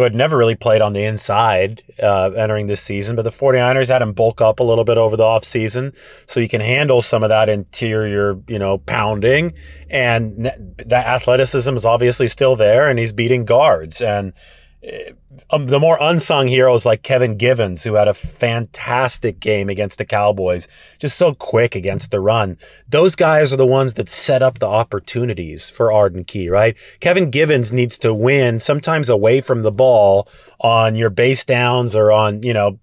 who 0.00 0.04
had 0.04 0.14
never 0.14 0.38
really 0.38 0.54
played 0.54 0.80
on 0.80 0.94
the 0.94 1.04
inside 1.04 1.82
uh, 2.02 2.30
entering 2.30 2.68
this 2.68 2.80
season, 2.80 3.16
but 3.16 3.20
the 3.20 3.28
49ers 3.28 3.90
had 3.90 4.00
him 4.00 4.14
bulk 4.14 4.40
up 4.40 4.58
a 4.58 4.62
little 4.62 4.82
bit 4.82 4.96
over 4.96 5.14
the 5.14 5.22
offseason 5.22 5.94
so 6.24 6.40
you 6.40 6.48
can 6.48 6.62
handle 6.62 7.02
some 7.02 7.22
of 7.22 7.28
that 7.28 7.50
interior, 7.50 8.40
you 8.48 8.58
know, 8.58 8.78
pounding. 8.78 9.52
And 9.90 10.50
that 10.78 11.06
athleticism 11.06 11.76
is 11.76 11.84
obviously 11.84 12.28
still 12.28 12.56
there, 12.56 12.88
and 12.88 12.98
he's 12.98 13.12
beating 13.12 13.44
guards. 13.44 14.00
And 14.00 14.32
um, 15.50 15.66
the 15.66 15.78
more 15.78 15.98
unsung 16.00 16.48
heroes 16.48 16.86
like 16.86 17.02
Kevin 17.02 17.36
Givens, 17.36 17.84
who 17.84 17.94
had 17.94 18.08
a 18.08 18.14
fantastic 18.14 19.38
game 19.38 19.68
against 19.68 19.98
the 19.98 20.06
Cowboys, 20.06 20.68
just 20.98 21.18
so 21.18 21.34
quick 21.34 21.74
against 21.74 22.10
the 22.10 22.20
run. 22.20 22.56
Those 22.88 23.14
guys 23.14 23.52
are 23.52 23.58
the 23.58 23.66
ones 23.66 23.94
that 23.94 24.08
set 24.08 24.42
up 24.42 24.58
the 24.58 24.68
opportunities 24.68 25.68
for 25.68 25.92
Arden 25.92 26.24
Key, 26.24 26.48
right? 26.48 26.76
Kevin 27.00 27.30
Givens 27.30 27.72
needs 27.72 27.98
to 27.98 28.14
win 28.14 28.58
sometimes 28.58 29.10
away 29.10 29.42
from 29.42 29.62
the 29.62 29.72
ball 29.72 30.26
on 30.60 30.94
your 30.94 31.10
base 31.10 31.44
downs 31.44 31.94
or 31.94 32.10
on, 32.10 32.42
you 32.42 32.54
know, 32.54 32.78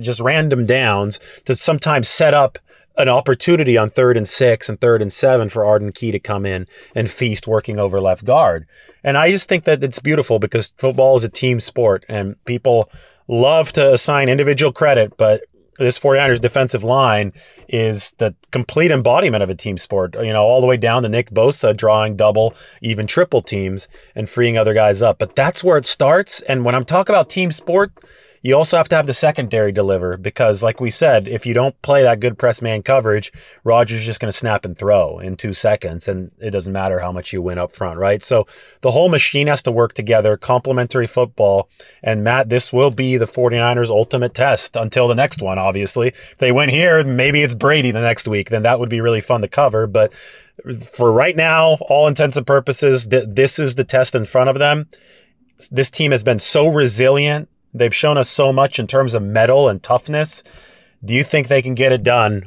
just 0.00 0.20
random 0.20 0.66
downs 0.66 1.20
to 1.44 1.54
sometimes 1.54 2.08
set 2.08 2.34
up 2.34 2.58
an 2.96 3.08
opportunity 3.08 3.76
on 3.76 3.90
third 3.90 4.16
and 4.16 4.26
six 4.26 4.68
and 4.68 4.80
third 4.80 5.02
and 5.02 5.12
seven 5.12 5.48
for 5.48 5.64
Arden 5.64 5.92
Key 5.92 6.10
to 6.12 6.18
come 6.18 6.46
in 6.46 6.66
and 6.94 7.10
feast 7.10 7.46
working 7.46 7.78
over 7.78 7.98
left 7.98 8.24
guard. 8.24 8.66
And 9.04 9.16
I 9.18 9.30
just 9.30 9.48
think 9.48 9.64
that 9.64 9.84
it's 9.84 9.98
beautiful 9.98 10.38
because 10.38 10.72
football 10.78 11.16
is 11.16 11.24
a 11.24 11.28
team 11.28 11.60
sport 11.60 12.04
and 12.08 12.42
people 12.44 12.90
love 13.28 13.72
to 13.72 13.92
assign 13.92 14.28
individual 14.28 14.72
credit, 14.72 15.16
but 15.16 15.42
this 15.78 15.98
49ers 15.98 16.40
defensive 16.40 16.82
line 16.84 17.32
is 17.68 18.12
the 18.12 18.34
complete 18.50 18.90
embodiment 18.90 19.42
of 19.42 19.50
a 19.50 19.54
team 19.54 19.76
sport, 19.76 20.14
you 20.14 20.32
know, 20.32 20.42
all 20.42 20.60
the 20.60 20.66
way 20.66 20.76
down 20.76 21.02
to 21.02 21.08
Nick 21.08 21.30
Bosa 21.30 21.76
drawing 21.76 22.16
double, 22.16 22.54
even 22.80 23.06
triple 23.06 23.42
teams 23.42 23.88
and 24.14 24.28
freeing 24.28 24.56
other 24.56 24.74
guys 24.74 25.02
up. 25.02 25.18
But 25.18 25.36
that's 25.36 25.62
where 25.62 25.76
it 25.76 25.86
starts. 25.86 26.40
And 26.42 26.64
when 26.64 26.74
I'm 26.74 26.84
talking 26.84 27.14
about 27.14 27.28
team 27.28 27.52
sport, 27.52 27.92
you 28.46 28.56
also 28.56 28.76
have 28.76 28.88
to 28.88 28.94
have 28.96 29.08
the 29.08 29.12
secondary 29.12 29.72
deliver 29.72 30.16
because, 30.16 30.62
like 30.62 30.80
we 30.80 30.88
said, 30.88 31.26
if 31.26 31.44
you 31.46 31.52
don't 31.52 31.80
play 31.82 32.02
that 32.02 32.20
good 32.20 32.38
press 32.38 32.62
man 32.62 32.80
coverage, 32.80 33.32
Rodgers 33.64 34.06
just 34.06 34.20
going 34.20 34.28
to 34.28 34.36
snap 34.38 34.64
and 34.64 34.78
throw 34.78 35.18
in 35.18 35.36
two 35.36 35.52
seconds, 35.52 36.06
and 36.06 36.30
it 36.38 36.50
doesn't 36.50 36.72
matter 36.72 37.00
how 37.00 37.10
much 37.10 37.32
you 37.32 37.42
win 37.42 37.58
up 37.58 37.74
front, 37.74 37.98
right? 37.98 38.22
So 38.22 38.46
the 38.82 38.92
whole 38.92 39.08
machine 39.08 39.48
has 39.48 39.62
to 39.62 39.72
work 39.72 39.94
together, 39.94 40.36
complementary 40.36 41.08
football. 41.08 41.68
And 42.04 42.22
Matt, 42.22 42.48
this 42.48 42.72
will 42.72 42.92
be 42.92 43.16
the 43.16 43.24
49ers' 43.24 43.90
ultimate 43.90 44.32
test 44.32 44.76
until 44.76 45.08
the 45.08 45.16
next 45.16 45.42
one, 45.42 45.58
obviously. 45.58 46.08
If 46.08 46.38
they 46.38 46.52
win 46.52 46.68
here, 46.68 47.02
maybe 47.02 47.42
it's 47.42 47.56
Brady 47.56 47.90
the 47.90 48.00
next 48.00 48.28
week, 48.28 48.50
then 48.50 48.62
that 48.62 48.78
would 48.78 48.88
be 48.88 49.00
really 49.00 49.20
fun 49.20 49.40
to 49.40 49.48
cover. 49.48 49.88
But 49.88 50.14
for 50.14 51.10
right 51.10 51.34
now, 51.34 51.78
all 51.88 52.06
intents 52.06 52.36
and 52.36 52.46
purposes, 52.46 53.08
th- 53.08 53.26
this 53.28 53.58
is 53.58 53.74
the 53.74 53.84
test 53.84 54.14
in 54.14 54.24
front 54.24 54.50
of 54.50 54.60
them. 54.60 54.88
This 55.72 55.90
team 55.90 56.12
has 56.12 56.22
been 56.22 56.38
so 56.38 56.68
resilient 56.68 57.48
They've 57.78 57.94
shown 57.94 58.18
us 58.18 58.28
so 58.28 58.52
much 58.52 58.78
in 58.78 58.86
terms 58.86 59.14
of 59.14 59.22
mettle 59.22 59.68
and 59.68 59.82
toughness. 59.82 60.42
Do 61.04 61.14
you 61.14 61.22
think 61.22 61.48
they 61.48 61.62
can 61.62 61.74
get 61.74 61.92
it 61.92 62.02
done 62.02 62.46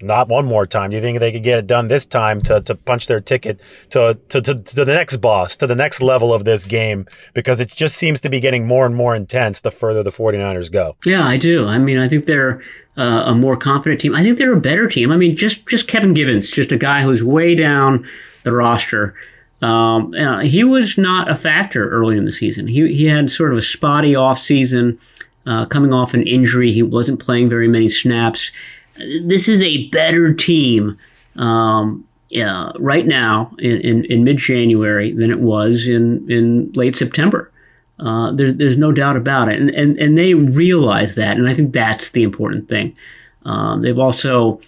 not 0.00 0.28
one 0.28 0.44
more 0.44 0.66
time? 0.66 0.90
Do 0.90 0.96
you 0.96 1.02
think 1.02 1.18
they 1.18 1.32
could 1.32 1.42
get 1.42 1.58
it 1.58 1.66
done 1.66 1.88
this 1.88 2.04
time 2.04 2.42
to, 2.42 2.60
to 2.60 2.74
punch 2.74 3.06
their 3.06 3.20
ticket 3.20 3.60
to, 3.90 4.18
to, 4.28 4.40
to, 4.42 4.54
to 4.54 4.84
the 4.84 4.92
next 4.92 5.18
boss, 5.18 5.56
to 5.58 5.66
the 5.66 5.74
next 5.74 6.02
level 6.02 6.34
of 6.34 6.44
this 6.44 6.64
game? 6.64 7.06
Because 7.32 7.60
it 7.60 7.68
just 7.68 7.96
seems 7.96 8.20
to 8.20 8.28
be 8.28 8.40
getting 8.40 8.66
more 8.66 8.84
and 8.84 8.94
more 8.94 9.14
intense 9.14 9.60
the 9.60 9.70
further 9.70 10.02
the 10.02 10.10
49ers 10.10 10.70
go. 10.70 10.96
Yeah, 11.04 11.26
I 11.26 11.36
do. 11.36 11.66
I 11.66 11.78
mean, 11.78 11.98
I 11.98 12.08
think 12.08 12.26
they're 12.26 12.60
uh, 12.96 13.24
a 13.26 13.34
more 13.34 13.56
confident 13.56 14.00
team. 14.00 14.14
I 14.14 14.22
think 14.22 14.38
they're 14.38 14.52
a 14.52 14.60
better 14.60 14.88
team. 14.88 15.10
I 15.10 15.16
mean, 15.16 15.36
just, 15.36 15.66
just 15.66 15.88
Kevin 15.88 16.12
Givens, 16.12 16.50
just 16.50 16.72
a 16.72 16.76
guy 16.76 17.02
who's 17.02 17.24
way 17.24 17.54
down 17.54 18.06
the 18.44 18.52
roster. 18.52 19.14
Um, 19.62 20.12
uh, 20.14 20.40
he 20.40 20.64
was 20.64 20.98
not 20.98 21.30
a 21.30 21.36
factor 21.36 21.88
early 21.88 22.16
in 22.16 22.24
the 22.24 22.32
season. 22.32 22.66
He, 22.66 22.92
he 22.92 23.04
had 23.04 23.30
sort 23.30 23.52
of 23.52 23.58
a 23.58 23.62
spotty 23.62 24.16
off 24.16 24.38
season, 24.38 24.98
uh, 25.46 25.66
coming 25.66 25.94
off 25.94 26.14
an 26.14 26.26
injury. 26.26 26.72
He 26.72 26.82
wasn't 26.82 27.20
playing 27.20 27.48
very 27.48 27.68
many 27.68 27.88
snaps. 27.88 28.50
This 28.96 29.48
is 29.48 29.62
a 29.62 29.88
better 29.88 30.34
team 30.34 30.98
um, 31.36 32.06
uh, 32.36 32.72
right 32.78 33.06
now 33.06 33.54
in, 33.58 33.80
in, 33.80 34.04
in 34.06 34.24
mid 34.24 34.38
January 34.38 35.12
than 35.12 35.30
it 35.30 35.40
was 35.40 35.86
in, 35.86 36.30
in 36.30 36.72
late 36.72 36.96
September. 36.96 37.50
Uh, 38.00 38.32
there's, 38.32 38.56
there's 38.56 38.76
no 38.76 38.90
doubt 38.90 39.16
about 39.16 39.48
it. 39.48 39.60
And, 39.60 39.70
and, 39.70 39.96
and 39.98 40.18
they 40.18 40.34
realize 40.34 41.14
that. 41.14 41.36
And 41.36 41.48
I 41.48 41.54
think 41.54 41.72
that's 41.72 42.10
the 42.10 42.24
important 42.24 42.68
thing. 42.68 42.96
Um, 43.44 43.82
they've 43.82 43.98
also 43.98 44.60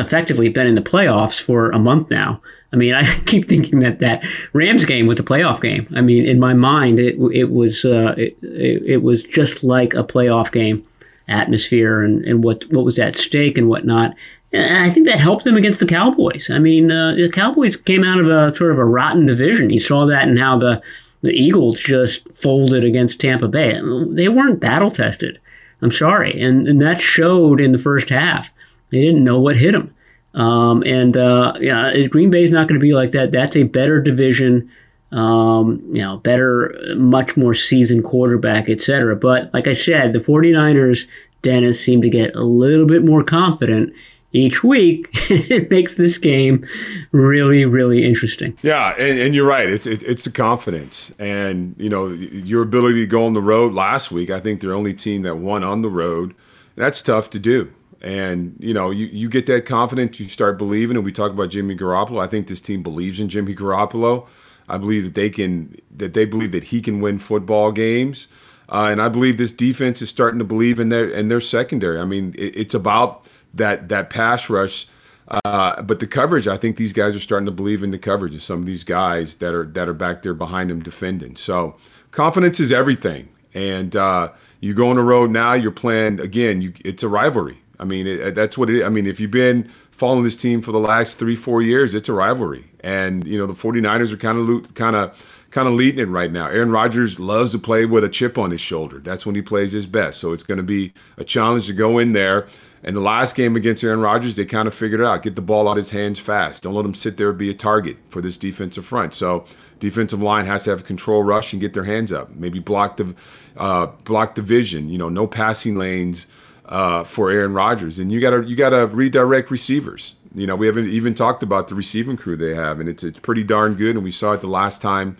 effectively 0.00 0.48
been 0.48 0.66
in 0.66 0.74
the 0.74 0.80
playoffs 0.80 1.40
for 1.40 1.70
a 1.70 1.78
month 1.78 2.10
now. 2.10 2.40
I 2.72 2.76
mean, 2.76 2.94
I 2.94 3.04
keep 3.26 3.48
thinking 3.48 3.80
that 3.80 3.98
that 4.00 4.24
Rams 4.52 4.84
game 4.84 5.06
was 5.06 5.18
a 5.18 5.24
playoff 5.24 5.60
game. 5.60 5.86
I 5.94 6.00
mean, 6.00 6.26
in 6.26 6.38
my 6.38 6.54
mind, 6.54 6.98
it 6.98 7.16
it 7.32 7.50
was 7.50 7.84
uh, 7.84 8.14
it, 8.16 8.36
it 8.42 9.02
was 9.02 9.22
just 9.22 9.64
like 9.64 9.94
a 9.94 10.04
playoff 10.04 10.52
game 10.52 10.86
atmosphere 11.28 12.02
and, 12.02 12.24
and 12.24 12.44
what 12.44 12.64
what 12.72 12.84
was 12.84 12.98
at 12.98 13.14
stake 13.14 13.58
and 13.58 13.68
whatnot. 13.68 14.14
And 14.52 14.76
I 14.76 14.90
think 14.90 15.06
that 15.06 15.18
helped 15.18 15.44
them 15.44 15.56
against 15.56 15.80
the 15.80 15.86
Cowboys. 15.86 16.50
I 16.50 16.58
mean, 16.58 16.90
uh, 16.90 17.14
the 17.14 17.30
Cowboys 17.30 17.74
came 17.74 18.04
out 18.04 18.20
of 18.20 18.28
a 18.28 18.54
sort 18.54 18.72
of 18.72 18.78
a 18.78 18.84
rotten 18.84 19.24
division. 19.24 19.70
You 19.70 19.80
saw 19.80 20.04
that 20.06 20.28
in 20.28 20.36
how 20.36 20.58
the 20.58 20.82
the 21.22 21.30
Eagles 21.30 21.80
just 21.80 22.28
folded 22.34 22.84
against 22.84 23.20
Tampa 23.20 23.48
Bay. 23.48 23.80
They 24.08 24.28
weren't 24.28 24.60
battle 24.60 24.90
tested. 24.90 25.40
I'm 25.80 25.90
sorry, 25.90 26.40
and 26.40 26.68
and 26.68 26.80
that 26.82 27.00
showed 27.00 27.60
in 27.60 27.72
the 27.72 27.78
first 27.78 28.08
half. 28.08 28.52
They 28.90 29.00
didn't 29.00 29.24
know 29.24 29.40
what 29.40 29.56
hit 29.56 29.72
them. 29.72 29.94
Um, 30.34 30.82
and 30.84 31.16
uh, 31.16 31.54
yeah, 31.60 31.92
Green 32.08 32.30
Bay 32.30 32.42
is 32.42 32.50
not 32.50 32.68
going 32.68 32.80
to 32.80 32.84
be 32.84 32.94
like 32.94 33.12
that. 33.12 33.32
That's 33.32 33.56
a 33.56 33.64
better 33.64 34.00
division, 34.00 34.70
um, 35.10 35.82
you 35.92 36.02
know, 36.02 36.18
better, 36.18 36.74
much 36.96 37.36
more 37.36 37.54
seasoned 37.54 38.04
quarterback, 38.04 38.68
etc. 38.68 39.16
But 39.16 39.52
like 39.52 39.66
I 39.66 39.72
said, 39.72 40.12
the 40.12 40.18
49ers, 40.18 41.06
Dennis, 41.42 41.82
seem 41.82 42.00
to 42.02 42.10
get 42.10 42.34
a 42.34 42.44
little 42.44 42.86
bit 42.86 43.04
more 43.04 43.22
confident 43.22 43.92
each 44.32 44.64
week. 44.64 45.08
it 45.12 45.70
makes 45.70 45.96
this 45.96 46.18
game 46.18 46.66
really, 47.12 47.64
really 47.64 48.04
interesting. 48.04 48.56
Yeah, 48.62 48.94
and, 48.98 49.18
and 49.18 49.34
you're 49.34 49.46
right. 49.46 49.68
It's 49.68 49.86
it, 49.86 50.02
it's 50.02 50.22
the 50.22 50.30
confidence, 50.30 51.12
and 51.18 51.74
you 51.78 51.90
know 51.90 52.08
your 52.08 52.62
ability 52.62 53.00
to 53.00 53.06
go 53.06 53.26
on 53.26 53.34
the 53.34 53.42
road. 53.42 53.74
Last 53.74 54.10
week, 54.10 54.30
I 54.30 54.40
think 54.40 54.60
they're 54.60 54.70
the 54.70 54.76
only 54.76 54.94
team 54.94 55.22
that 55.22 55.36
won 55.36 55.62
on 55.62 55.82
the 55.82 55.90
road. 55.90 56.34
That's 56.74 57.02
tough 57.02 57.28
to 57.30 57.38
do. 57.38 57.72
And 58.02 58.56
you 58.58 58.74
know, 58.74 58.90
you, 58.90 59.06
you 59.06 59.28
get 59.28 59.46
that 59.46 59.64
confidence, 59.64 60.18
you 60.18 60.28
start 60.28 60.58
believing. 60.58 60.96
And 60.96 61.04
we 61.04 61.12
talk 61.12 61.30
about 61.30 61.50
Jimmy 61.50 61.76
Garoppolo. 61.76 62.20
I 62.20 62.26
think 62.26 62.48
this 62.48 62.60
team 62.60 62.82
believes 62.82 63.20
in 63.20 63.28
Jimmy 63.28 63.54
Garoppolo. 63.54 64.26
I 64.68 64.76
believe 64.76 65.04
that 65.04 65.14
they 65.14 65.30
can 65.30 65.76
that 65.96 66.12
they 66.12 66.24
believe 66.24 66.52
that 66.52 66.64
he 66.64 66.80
can 66.82 67.00
win 67.00 67.18
football 67.18 67.72
games. 67.72 68.26
Uh, 68.68 68.88
and 68.90 69.00
I 69.00 69.08
believe 69.08 69.36
this 69.36 69.52
defense 69.52 70.02
is 70.02 70.10
starting 70.10 70.38
to 70.40 70.44
believe 70.44 70.80
in 70.80 70.88
their 70.88 71.08
in 71.08 71.28
their 71.28 71.40
secondary. 71.40 72.00
I 72.00 72.04
mean, 72.04 72.34
it, 72.36 72.56
it's 72.56 72.74
about 72.74 73.26
that 73.54 73.88
that 73.88 74.10
pass 74.10 74.50
rush, 74.50 74.88
uh, 75.28 75.80
but 75.82 76.00
the 76.00 76.06
coverage. 76.06 76.48
I 76.48 76.56
think 76.56 76.78
these 76.78 76.92
guys 76.92 77.14
are 77.14 77.20
starting 77.20 77.46
to 77.46 77.52
believe 77.52 77.84
in 77.84 77.92
the 77.92 77.98
coverage 77.98 78.34
of 78.34 78.42
some 78.42 78.60
of 78.60 78.66
these 78.66 78.82
guys 78.82 79.36
that 79.36 79.54
are 79.54 79.66
that 79.66 79.88
are 79.88 79.94
back 79.94 80.22
there 80.22 80.34
behind 80.34 80.70
them 80.70 80.82
defending. 80.82 81.36
So 81.36 81.76
confidence 82.10 82.58
is 82.58 82.72
everything. 82.72 83.28
And 83.54 83.94
uh, 83.94 84.32
you 84.60 84.74
go 84.74 84.88
on 84.88 84.96
the 84.96 85.02
road 85.02 85.30
now. 85.30 85.52
You're 85.52 85.70
playing 85.70 86.18
again. 86.18 86.62
You, 86.62 86.72
it's 86.84 87.02
a 87.02 87.08
rivalry. 87.08 87.61
I 87.82 87.84
mean, 87.84 88.06
it, 88.06 88.36
that's 88.36 88.56
what 88.56 88.70
it 88.70 88.76
is. 88.76 88.84
I 88.84 88.88
mean, 88.90 89.08
if 89.08 89.18
you've 89.18 89.32
been 89.32 89.68
following 89.90 90.22
this 90.22 90.36
team 90.36 90.62
for 90.62 90.70
the 90.70 90.78
last 90.78 91.18
three, 91.18 91.34
four 91.34 91.60
years, 91.60 91.96
it's 91.96 92.08
a 92.08 92.12
rivalry. 92.12 92.66
And, 92.78 93.26
you 93.26 93.36
know, 93.36 93.46
the 93.46 93.54
49ers 93.54 94.12
are 94.12 94.16
kind 94.16 94.38
of 94.38 94.74
kind 94.74 94.94
of 94.94 95.20
kind 95.50 95.66
of 95.66 95.74
leading 95.74 95.98
it 95.98 96.08
right 96.08 96.30
now. 96.30 96.46
Aaron 96.46 96.70
Rodgers 96.70 97.18
loves 97.18 97.50
to 97.52 97.58
play 97.58 97.84
with 97.84 98.04
a 98.04 98.08
chip 98.08 98.38
on 98.38 98.52
his 98.52 98.60
shoulder. 98.60 99.00
That's 99.00 99.26
when 99.26 99.34
he 99.34 99.42
plays 99.42 99.72
his 99.72 99.86
best. 99.86 100.20
So 100.20 100.32
it's 100.32 100.44
going 100.44 100.58
to 100.58 100.62
be 100.62 100.92
a 101.16 101.24
challenge 101.24 101.66
to 101.66 101.72
go 101.72 101.98
in 101.98 102.12
there. 102.12 102.46
And 102.84 102.96
the 102.96 103.00
last 103.00 103.34
game 103.34 103.56
against 103.56 103.82
Aaron 103.82 104.00
Rodgers, 104.00 104.36
they 104.36 104.44
kind 104.44 104.68
of 104.68 104.74
figured 104.74 105.00
it 105.00 105.06
out. 105.06 105.22
Get 105.22 105.34
the 105.34 105.42
ball 105.42 105.68
out 105.68 105.72
of 105.72 105.78
his 105.78 105.90
hands 105.90 106.20
fast. 106.20 106.62
Don't 106.62 106.74
let 106.74 106.84
him 106.84 106.94
sit 106.94 107.16
there 107.16 107.30
and 107.30 107.38
be 107.38 107.50
a 107.50 107.54
target 107.54 107.96
for 108.08 108.20
this 108.20 108.38
defensive 108.38 108.86
front. 108.86 109.12
So 109.12 109.44
defensive 109.80 110.22
line 110.22 110.46
has 110.46 110.64
to 110.64 110.70
have 110.70 110.80
a 110.80 110.84
control 110.84 111.22
rush 111.24 111.52
and 111.52 111.60
get 111.60 111.74
their 111.74 111.84
hands 111.84 112.12
up. 112.12 112.30
Maybe 112.30 112.60
block 112.60 112.96
the 112.96 113.14
uh, 113.56 113.86
block 114.04 114.36
the 114.36 114.42
vision. 114.42 114.88
You 114.88 114.98
know, 114.98 115.08
no 115.08 115.26
passing 115.26 115.76
lanes 115.76 116.26
uh, 116.72 117.04
for 117.04 117.30
Aaron 117.30 117.52
Rodgers, 117.52 117.98
and 117.98 118.10
you 118.10 118.18
got 118.18 118.30
to 118.30 118.42
you 118.42 118.56
got 118.56 118.70
to 118.70 118.86
redirect 118.86 119.50
receivers. 119.50 120.14
You 120.34 120.46
know, 120.46 120.56
we 120.56 120.66
haven't 120.66 120.88
even 120.88 121.14
talked 121.14 121.42
about 121.42 121.68
the 121.68 121.74
receiving 121.74 122.16
crew 122.16 122.34
they 122.34 122.54
have, 122.54 122.80
and 122.80 122.88
it's 122.88 123.04
it's 123.04 123.18
pretty 123.18 123.44
darn 123.44 123.74
good. 123.74 123.94
And 123.94 124.02
we 124.02 124.10
saw 124.10 124.32
it 124.32 124.40
the 124.40 124.46
last 124.46 124.80
time 124.80 125.18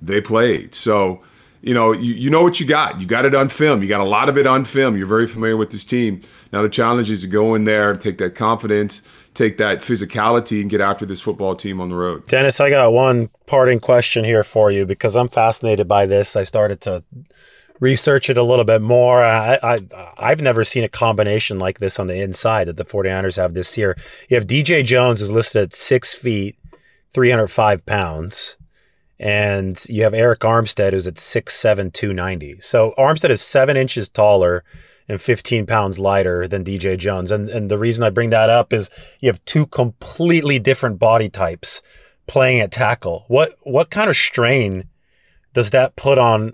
they 0.00 0.22
played. 0.22 0.74
So, 0.74 1.20
you 1.60 1.74
know, 1.74 1.92
you, 1.92 2.14
you 2.14 2.30
know 2.30 2.42
what 2.42 2.58
you 2.58 2.66
got. 2.66 3.02
You 3.02 3.06
got 3.06 3.26
it 3.26 3.34
on 3.34 3.50
film. 3.50 3.82
You 3.82 3.88
got 3.88 4.00
a 4.00 4.04
lot 4.04 4.30
of 4.30 4.38
it 4.38 4.46
on 4.46 4.64
film. 4.64 4.96
You're 4.96 5.06
very 5.06 5.26
familiar 5.26 5.58
with 5.58 5.72
this 5.72 5.84
team. 5.84 6.22
Now 6.54 6.62
the 6.62 6.70
challenge 6.70 7.10
is 7.10 7.20
to 7.20 7.26
go 7.26 7.54
in 7.54 7.64
there, 7.64 7.92
take 7.92 8.16
that 8.16 8.34
confidence, 8.34 9.02
take 9.34 9.58
that 9.58 9.80
physicality, 9.80 10.62
and 10.62 10.70
get 10.70 10.80
after 10.80 11.04
this 11.04 11.20
football 11.20 11.54
team 11.54 11.82
on 11.82 11.90
the 11.90 11.96
road. 11.96 12.26
Dennis, 12.28 12.62
I 12.62 12.70
got 12.70 12.94
one 12.94 13.28
parting 13.46 13.78
question 13.78 14.24
here 14.24 14.42
for 14.42 14.70
you 14.70 14.86
because 14.86 15.16
I'm 15.16 15.28
fascinated 15.28 15.86
by 15.86 16.06
this. 16.06 16.34
I 16.34 16.44
started 16.44 16.80
to 16.82 17.04
research 17.80 18.30
it 18.30 18.36
a 18.36 18.42
little 18.42 18.64
bit 18.64 18.82
more. 18.82 19.22
I, 19.22 19.58
I 19.62 19.78
I've 20.16 20.40
never 20.40 20.64
seen 20.64 20.84
a 20.84 20.88
combination 20.88 21.58
like 21.58 21.78
this 21.78 21.98
on 21.98 22.06
the 22.06 22.20
inside 22.20 22.68
that 22.68 22.76
the 22.76 22.84
49ers 22.84 23.36
have 23.36 23.54
this 23.54 23.76
year. 23.76 23.96
You 24.28 24.36
have 24.36 24.46
DJ 24.46 24.84
Jones 24.84 25.20
is 25.20 25.32
listed 25.32 25.62
at 25.62 25.74
six 25.74 26.14
feet, 26.14 26.56
305 27.12 27.84
pounds. 27.86 28.56
And 29.18 29.82
you 29.88 30.02
have 30.02 30.12
Arik 30.12 30.38
Armstead, 30.38 30.92
who's 30.92 31.06
at 31.06 31.14
6'7, 31.14 31.92
290. 31.92 32.60
So 32.60 32.94
Armstead 32.98 33.30
is 33.30 33.40
seven 33.40 33.76
inches 33.76 34.08
taller 34.08 34.64
and 35.08 35.20
15 35.20 35.66
pounds 35.66 35.98
lighter 35.98 36.48
than 36.48 36.64
DJ 36.64 36.98
Jones. 36.98 37.30
And, 37.30 37.48
and 37.48 37.70
the 37.70 37.78
reason 37.78 38.04
I 38.04 38.10
bring 38.10 38.30
that 38.30 38.50
up 38.50 38.72
is 38.72 38.90
you 39.20 39.28
have 39.28 39.44
two 39.44 39.66
completely 39.66 40.58
different 40.58 40.98
body 40.98 41.28
types 41.28 41.80
playing 42.26 42.60
at 42.60 42.72
tackle. 42.72 43.24
What 43.28 43.54
what 43.62 43.90
kind 43.90 44.08
of 44.08 44.16
strain 44.16 44.88
does 45.52 45.70
that 45.70 45.94
put 45.94 46.18
on 46.18 46.52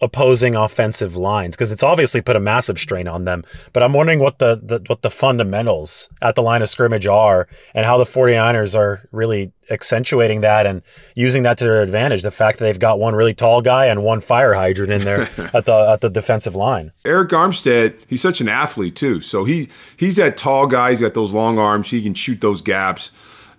opposing 0.00 0.54
offensive 0.54 1.16
lines 1.16 1.56
because 1.56 1.70
it's 1.70 1.82
obviously 1.82 2.20
put 2.20 2.36
a 2.36 2.40
massive 2.40 2.78
strain 2.78 3.08
on 3.08 3.24
them. 3.24 3.44
But 3.72 3.82
I'm 3.82 3.92
wondering 3.92 4.20
what 4.20 4.38
the, 4.38 4.54
the, 4.54 4.82
what 4.86 5.02
the 5.02 5.10
fundamentals 5.10 6.08
at 6.22 6.34
the 6.34 6.42
line 6.42 6.62
of 6.62 6.68
scrimmage 6.68 7.06
are 7.06 7.48
and 7.74 7.84
how 7.84 7.98
the 7.98 8.04
49ers 8.04 8.78
are 8.78 9.08
really 9.10 9.52
accentuating 9.70 10.40
that 10.40 10.66
and 10.66 10.82
using 11.14 11.42
that 11.42 11.58
to 11.58 11.64
their 11.64 11.82
advantage. 11.82 12.22
The 12.22 12.30
fact 12.30 12.58
that 12.58 12.64
they've 12.64 12.78
got 12.78 12.98
one 12.98 13.14
really 13.14 13.34
tall 13.34 13.60
guy 13.60 13.86
and 13.86 14.02
one 14.02 14.20
fire 14.20 14.54
hydrant 14.54 14.92
in 14.92 15.04
there 15.04 15.22
at 15.54 15.64
the 15.64 15.90
at 15.92 16.00
the 16.00 16.10
defensive 16.10 16.54
line. 16.54 16.92
Arik 17.04 17.28
Armstead, 17.28 17.96
he's 18.06 18.22
such 18.22 18.40
an 18.40 18.48
athlete 18.48 18.96
too. 18.96 19.20
So 19.20 19.44
he 19.44 19.68
he's 19.96 20.16
that 20.16 20.36
tall 20.36 20.66
guy, 20.66 20.90
he's 20.90 21.00
got 21.00 21.14
those 21.14 21.32
long 21.32 21.58
arms, 21.58 21.90
he 21.90 22.02
can 22.02 22.14
shoot 22.14 22.40
those 22.40 22.62
gaps. 22.62 23.10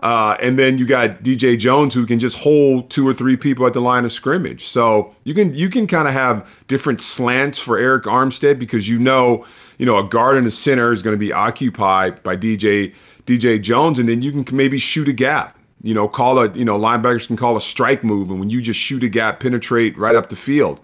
Uh, 0.02 0.38
and 0.39 0.58
then 0.58 0.78
you 0.78 0.86
got 0.86 1.24
DJ 1.24 1.60
Jones 1.60 1.93
who 1.93 2.06
can 2.06 2.20
just 2.20 2.39
hold 2.39 2.89
two 2.89 3.06
or 3.06 3.14
three 3.14 3.36
people 3.36 3.68
at 3.68 3.74
the 3.74 3.82
line 3.82 4.06
of 4.06 4.14
scrimmage. 4.14 4.66
So 4.66 5.14
you 5.26 5.34
can 5.34 5.54
you 5.54 5.70
can 5.70 5.88
kind 5.88 6.08
of 6.08 6.14
have 6.14 6.50
different 6.68 7.02
slants 7.02 7.60
for 7.60 7.78
Arik 7.78 8.04
Armstead 8.04 8.60
because 8.60 8.88
you 8.88 8.97
know 8.97 9.45
you 9.78 9.86
know 9.86 9.97
a 9.97 10.08
guard 10.08 10.38
in 10.38 10.45
the 10.45 10.52
center 10.52 10.93
is 10.93 11.02
going 11.02 11.14
to 11.14 11.20
be 11.20 11.34
occupied 11.34 12.24
by 12.24 12.38
DJ 12.38 12.93
DJ 13.26 13.62
Jones, 13.62 14.00
and 14.00 14.08
then 14.08 14.22
you 14.22 14.32
can 14.32 14.56
maybe 14.56 14.80
shoot 14.80 15.08
a 15.10 15.14
gap. 15.14 15.58
You 15.82 15.93
know, 15.93 16.08
call 16.08 16.39
a 16.39 16.50
you 16.54 16.66
know 16.66 16.80
linebackers 16.80 17.28
can 17.28 17.36
call 17.36 17.58
a 17.58 17.62
strike 17.62 18.04
move, 18.04 18.30
and 18.30 18.39
when 18.39 18.50
you 18.50 18.62
just 18.62 18.80
shoot 18.80 19.04
a 19.04 19.10
gap, 19.10 19.41
penetrate 19.41 19.97
right 19.97 20.16
up 20.16 20.30
the 20.30 20.38
field. 20.38 20.80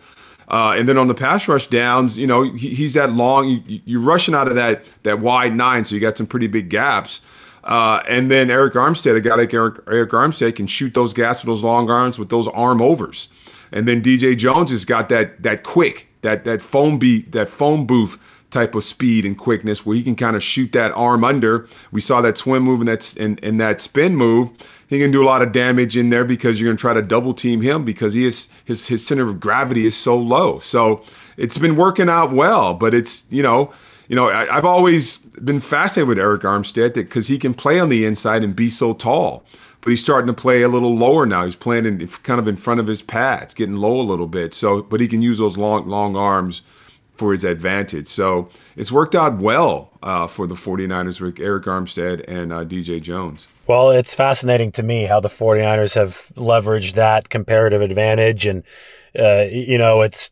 Uh, 0.47 0.76
and 0.78 0.88
then 0.88 0.97
on 0.97 1.07
the 1.07 1.16
pass 1.16 1.47
rush 1.47 1.68
downs, 1.68 2.18
you 2.18 2.28
know 2.28 2.43
he, 2.43 2.76
he's 2.76 2.93
that 2.93 3.13
long. 3.13 3.47
You, 3.47 3.82
you're 3.86 4.01
rushing 4.01 4.36
out 4.36 4.49
of 4.49 4.55
that 4.55 4.84
that 5.03 5.22
wide 5.22 5.55
nine, 5.55 5.86
so 5.86 5.95
you 5.95 6.01
got 6.01 6.18
some 6.18 6.28
pretty 6.28 6.47
big 6.47 6.70
gaps. 6.70 7.22
Uh, 7.66 8.03
and 8.07 8.30
then 8.30 8.49
Arik 8.49 8.74
Armstead, 8.74 9.16
a 9.16 9.22
guy 9.22 9.36
like 9.36 9.49
Arik, 9.49 9.84
Arik 9.86 10.09
Armstead, 10.09 10.55
can 10.55 10.68
shoot 10.68 10.93
those 10.93 11.13
gaps 11.13 11.39
with 11.39 11.47
those 11.47 11.63
long 11.63 11.89
arms 11.89 12.20
with 12.20 12.30
those 12.30 12.47
arm 12.49 12.82
overs. 12.82 13.28
And 13.72 13.88
then 13.88 14.01
DJ 14.01 14.38
Jones 14.38 14.70
has 14.72 14.86
got 14.86 15.09
that 15.09 15.41
that 15.41 15.63
quick, 15.63 16.07
that 16.22 16.45
that 16.45 16.61
phone 16.61 16.99
beat, 16.99 17.32
that 17.32 17.49
phone 17.49 17.86
booth 17.86 18.20
type 18.51 18.76
of 18.76 18.84
speed 18.84 19.26
and 19.26 19.38
quickness 19.38 19.86
where 19.86 19.97
he 19.97 20.03
can 20.03 20.16
kind 20.16 20.36
of 20.36 20.43
shoot 20.43 20.72
that 20.72 20.91
arm 20.93 21.24
under. 21.24 21.68
We 21.91 21.99
saw 21.99 22.22
that 22.22 22.38
swim 22.38 22.63
move 22.63 22.80
and 22.80 22.88
that 22.88 23.18
and, 23.18 23.43
and 23.43 23.59
that 23.59 23.82
spin 23.82 24.16
move. 24.16 24.51
He 24.88 24.99
can 24.99 25.09
do 25.09 25.24
a 25.24 25.26
lot 25.26 25.41
of 25.41 25.51
damage 25.51 25.97
in 25.97 26.11
there 26.11 26.24
because 26.24 26.59
you're 26.59 26.68
going 26.68 26.78
to 26.78 26.82
try 26.82 26.93
to 26.93 27.01
double 27.01 27.34
team 27.34 27.61
him 27.61 27.84
because 27.84 28.13
he 28.13 28.26
is 28.26 28.47
his 28.63 28.88
his 28.88 29.05
center 29.05 29.28
of 29.28 29.39
gravity 29.39 29.88
is 29.88 29.97
so 29.97 30.16
low. 30.16 30.59
So 30.59 31.03
it's 31.36 31.57
been 31.57 31.76
working 31.76 32.09
out 32.09 32.32
well, 32.32 32.76
but 32.76 32.93
it's 32.93 33.26
you 33.32 33.41
know 33.41 33.74
you 34.07 34.15
know 34.15 34.29
I, 34.29 34.45
have 34.45 34.65
always 34.65 35.17
been 35.17 35.59
fascinated 35.59 36.07
with 36.07 36.17
Arik 36.17 36.41
Armstead 36.41 36.93
because 36.93 37.27
he 37.27 37.37
can 37.37 37.53
play 37.53 37.79
on 37.79 37.89
the 37.89 38.05
inside 38.05 38.43
and 38.43 38.55
be 38.55 38.69
so 38.69 38.93
tall. 38.93 39.43
But 39.81 39.91
he's 39.91 40.01
starting 40.01 40.25
to 40.27 40.33
play 40.33 40.63
a 40.63 40.67
little 40.67 40.95
lower 40.95 41.27
now. 41.27 41.45
He's 41.45 41.55
playing 41.55 41.85
in, 41.85 42.07
kind 42.07 42.39
of 42.39 42.47
in 42.47 42.55
front 42.55 42.79
of 42.79 42.87
his 42.87 43.03
pads, 43.03 43.53
getting 43.53 43.75
low 43.75 43.99
a 43.99 44.01
little 44.01 44.25
bit. 44.25 44.51
So, 44.55 44.81
but 44.81 44.99
he 44.99 45.07
can 45.07 45.21
use 45.21 45.37
those 45.37 45.57
long 45.57 45.87
long 45.87 46.15
arms 46.15 46.63
for 47.15 47.31
his 47.31 47.43
advantage. 47.43 48.07
So 48.07 48.49
it's 48.75 48.91
worked 48.91 49.15
out 49.15 49.37
well 49.37 49.91
uh, 50.03 50.27
for 50.27 50.47
the 50.47 50.55
49ers 50.55 51.21
with 51.21 51.35
Arik 51.35 51.63
Armstead 51.63 52.23
and 52.27 52.51
uh, 52.51 52.65
DJ 52.65 53.01
Jones. 53.01 53.47
Well, 53.67 53.89
it's 53.89 54.13
fascinating 54.13 54.71
to 54.73 54.83
me 54.83 55.05
how 55.05 55.19
the 55.19 55.29
49ers 55.29 55.95
have 55.95 56.11
leveraged 56.35 56.93
that 56.93 57.29
comparative 57.29 57.81
advantage. 57.81 58.45
And, 58.45 58.63
uh, 59.17 59.45
you 59.49 59.77
know, 59.77 60.01
it's 60.01 60.31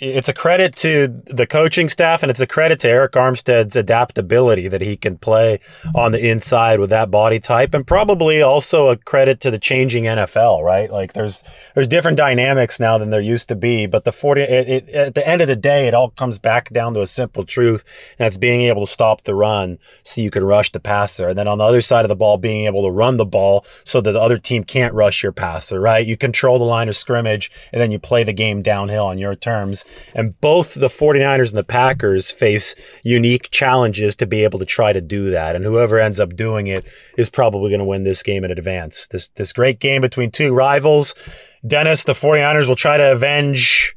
it's 0.00 0.28
a 0.28 0.32
credit 0.32 0.74
to 0.76 1.22
the 1.26 1.46
coaching 1.46 1.88
staff 1.88 2.22
and 2.22 2.30
it's 2.30 2.40
a 2.40 2.46
credit 2.46 2.80
to 2.80 2.88
Arik 2.88 3.10
Armstead's 3.10 3.76
adaptability 3.76 4.66
that 4.68 4.80
he 4.80 4.96
can 4.96 5.16
play 5.18 5.60
on 5.94 6.12
the 6.12 6.28
inside 6.30 6.80
with 6.80 6.90
that 6.90 7.10
body 7.10 7.38
type 7.38 7.74
and 7.74 7.86
probably 7.86 8.42
also 8.42 8.88
a 8.88 8.96
credit 8.96 9.40
to 9.40 9.50
the 9.50 9.58
changing 9.58 10.04
NFL, 10.04 10.62
right? 10.62 10.90
Like 10.90 11.12
there's 11.12 11.44
there's 11.74 11.86
different 11.86 12.16
dynamics 12.16 12.80
now 12.80 12.98
than 12.98 13.10
there 13.10 13.20
used 13.20 13.48
to 13.50 13.54
be, 13.54 13.86
but 13.86 14.04
the 14.04 14.12
40 14.12 14.40
it, 14.42 14.68
it, 14.68 14.88
at 14.90 15.14
the 15.14 15.26
end 15.26 15.40
of 15.40 15.48
the 15.48 15.56
day 15.56 15.86
it 15.86 15.94
all 15.94 16.10
comes 16.10 16.38
back 16.38 16.70
down 16.70 16.94
to 16.94 17.02
a 17.02 17.06
simple 17.06 17.44
truth 17.44 17.84
and 18.18 18.26
it's 18.26 18.38
being 18.38 18.62
able 18.62 18.84
to 18.84 18.90
stop 18.90 19.22
the 19.22 19.34
run 19.34 19.78
so 20.02 20.20
you 20.20 20.30
can 20.30 20.44
rush 20.44 20.72
the 20.72 20.80
passer 20.80 21.28
and 21.28 21.38
then 21.38 21.46
on 21.46 21.58
the 21.58 21.64
other 21.64 21.80
side 21.80 22.04
of 22.04 22.08
the 22.08 22.16
ball 22.16 22.36
being 22.36 22.66
able 22.66 22.82
to 22.82 22.90
run 22.90 23.16
the 23.16 23.24
ball 23.24 23.64
so 23.84 24.00
that 24.00 24.12
the 24.12 24.20
other 24.20 24.38
team 24.38 24.64
can't 24.64 24.94
rush 24.94 25.22
your 25.22 25.32
passer, 25.32 25.80
right? 25.80 26.04
You 26.04 26.16
control 26.16 26.58
the 26.58 26.64
line 26.64 26.88
of 26.88 26.96
scrimmage 26.96 27.50
and 27.72 27.80
then 27.80 27.90
you 27.90 27.98
play 27.98 28.24
the 28.24 28.32
game 28.32 28.60
downhill 28.60 29.06
on 29.06 29.18
your 29.18 29.36
terms 29.36 29.83
and 30.14 30.38
both 30.40 30.74
the 30.74 30.88
49ers 30.88 31.48
and 31.48 31.56
the 31.56 31.64
Packers 31.64 32.30
face 32.30 32.74
unique 33.02 33.50
challenges 33.50 34.16
to 34.16 34.26
be 34.26 34.44
able 34.44 34.58
to 34.58 34.64
try 34.64 34.92
to 34.92 35.00
do 35.00 35.30
that. 35.30 35.56
And 35.56 35.64
whoever 35.64 35.98
ends 35.98 36.20
up 36.20 36.36
doing 36.36 36.66
it 36.66 36.84
is 37.16 37.30
probably 37.30 37.70
going 37.70 37.80
to 37.80 37.84
win 37.84 38.04
this 38.04 38.22
game 38.22 38.44
in 38.44 38.50
advance. 38.50 39.06
This, 39.06 39.28
this 39.28 39.52
great 39.52 39.80
game 39.80 40.00
between 40.00 40.30
two 40.30 40.52
rivals. 40.52 41.14
Dennis, 41.66 42.04
the 42.04 42.12
49ers 42.12 42.68
will 42.68 42.76
try 42.76 42.96
to 42.96 43.12
avenge 43.12 43.96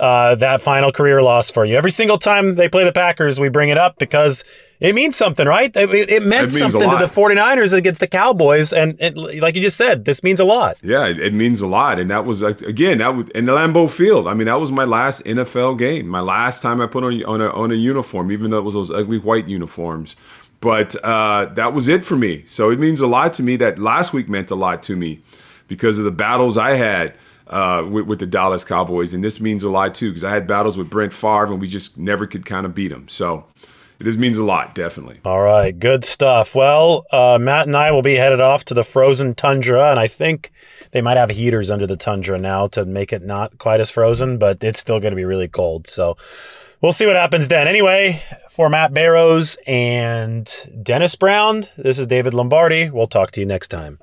uh, 0.00 0.34
that 0.36 0.60
final 0.60 0.90
career 0.90 1.22
loss 1.22 1.50
for 1.50 1.64
you. 1.64 1.76
Every 1.76 1.90
single 1.90 2.18
time 2.18 2.56
they 2.56 2.68
play 2.68 2.84
the 2.84 2.92
Packers, 2.92 3.38
we 3.38 3.48
bring 3.48 3.68
it 3.68 3.78
up 3.78 3.98
because 3.98 4.44
it 4.80 4.94
means 4.94 5.16
something, 5.16 5.46
right? 5.46 5.74
It, 5.76 5.88
it 5.90 6.26
meant 6.26 6.46
it 6.46 6.50
something 6.50 6.80
to 6.80 6.96
the 6.96 7.06
49ers 7.06 7.72
against 7.72 8.00
the 8.00 8.08
Cowboys. 8.08 8.72
And 8.72 9.00
it, 9.00 9.16
like 9.16 9.54
you 9.54 9.60
just 9.60 9.76
said, 9.76 10.04
this 10.04 10.24
means 10.24 10.40
a 10.40 10.44
lot. 10.44 10.78
Yeah, 10.82 11.06
it, 11.06 11.32
means 11.32 11.60
a 11.60 11.68
lot. 11.68 12.00
And 12.00 12.10
that 12.10 12.24
was, 12.24 12.42
again, 12.42 12.98
that 12.98 13.14
was 13.14 13.28
in 13.30 13.46
the 13.46 13.52
Lambeau 13.52 13.88
Field. 13.88 14.26
I 14.26 14.34
mean, 14.34 14.46
that 14.46 14.60
was 14.60 14.72
my 14.72 14.84
last 14.84 15.24
NFL 15.24 15.78
game, 15.78 16.08
my 16.08 16.20
last 16.20 16.60
time 16.60 16.80
I 16.80 16.86
put 16.86 17.04
on, 17.04 17.24
on, 17.24 17.40
a, 17.40 17.50
on 17.50 17.70
a 17.70 17.76
uniform, 17.76 18.32
even 18.32 18.50
though 18.50 18.58
it 18.58 18.64
was 18.64 18.74
those 18.74 18.90
ugly 18.90 19.18
white 19.18 19.46
uniforms. 19.46 20.16
But 20.60 20.96
uh, 21.04 21.46
that 21.54 21.72
was 21.72 21.88
it 21.88 22.04
for 22.04 22.16
me. 22.16 22.42
So 22.46 22.70
it 22.70 22.80
means 22.80 23.00
a 23.00 23.06
lot 23.06 23.32
to 23.34 23.42
me 23.42 23.56
that 23.56 23.78
last 23.78 24.12
week 24.12 24.28
meant 24.28 24.50
a 24.50 24.54
lot 24.54 24.82
to 24.84 24.96
me 24.96 25.22
because 25.68 25.98
of 25.98 26.04
the 26.04 26.10
battles 26.10 26.58
I 26.58 26.70
had 26.70 27.14
uh, 27.46 27.86
with, 27.88 28.06
with, 28.06 28.18
the 28.18 28.26
Dallas 28.26 28.64
Cowboys, 28.64 29.12
and 29.12 29.22
this 29.22 29.40
means 29.40 29.62
a 29.62 29.70
lot 29.70 29.94
too 29.94 30.10
because 30.10 30.24
I 30.24 30.30
had 30.30 30.46
battles 30.46 30.76
with 30.76 30.90
Brett 30.90 31.12
Favre 31.12 31.52
and 31.52 31.60
we 31.60 31.68
just 31.68 31.98
never 31.98 32.26
could 32.26 32.46
kind 32.46 32.64
of 32.64 32.74
beat 32.74 32.90
him. 32.90 33.08
So 33.08 33.44
this 33.98 34.16
means 34.16 34.38
a 34.38 34.44
lot, 34.44 34.74
definitely. 34.74 35.20
All 35.24 35.40
right, 35.40 35.78
good 35.78 36.04
stuff. 36.04 36.54
Well, 36.54 37.06
uh, 37.12 37.38
Matt 37.40 37.66
and 37.66 37.76
I 37.76 37.90
will 37.90 38.02
be 38.02 38.14
headed 38.14 38.40
off 38.40 38.64
to 38.66 38.74
the 38.74 38.84
frozen 38.84 39.34
tundra, 39.34 39.90
and 39.90 40.00
I 40.00 40.08
think 40.08 40.50
they 40.90 41.00
might 41.00 41.16
have 41.16 41.30
heaters 41.30 41.70
under 41.70 41.86
the 41.86 41.96
tundra 41.96 42.38
now 42.38 42.66
to 42.68 42.84
make 42.84 43.12
it 43.12 43.22
not 43.22 43.58
quite 43.58 43.80
as 43.80 43.90
frozen, 43.90 44.38
but 44.38 44.62
it's 44.64 44.80
still 44.80 45.00
going 45.00 45.12
to 45.12 45.16
be 45.16 45.24
really 45.24 45.48
cold. 45.48 45.86
So 45.86 46.16
we'll 46.80 46.92
see 46.92 47.06
what 47.06 47.16
happens 47.16 47.48
then. 47.48 47.68
Anyway, 47.68 48.22
for 48.50 48.68
Matt 48.68 48.92
Barrows 48.92 49.56
and 49.66 50.50
Dennis 50.82 51.14
Brown, 51.16 51.66
this 51.76 51.98
is 51.98 52.06
David 52.06 52.34
Lombardi. 52.34 52.90
We'll 52.90 53.06
talk 53.06 53.30
to 53.32 53.40
you 53.40 53.46
next 53.46 53.68
time. 53.68 53.98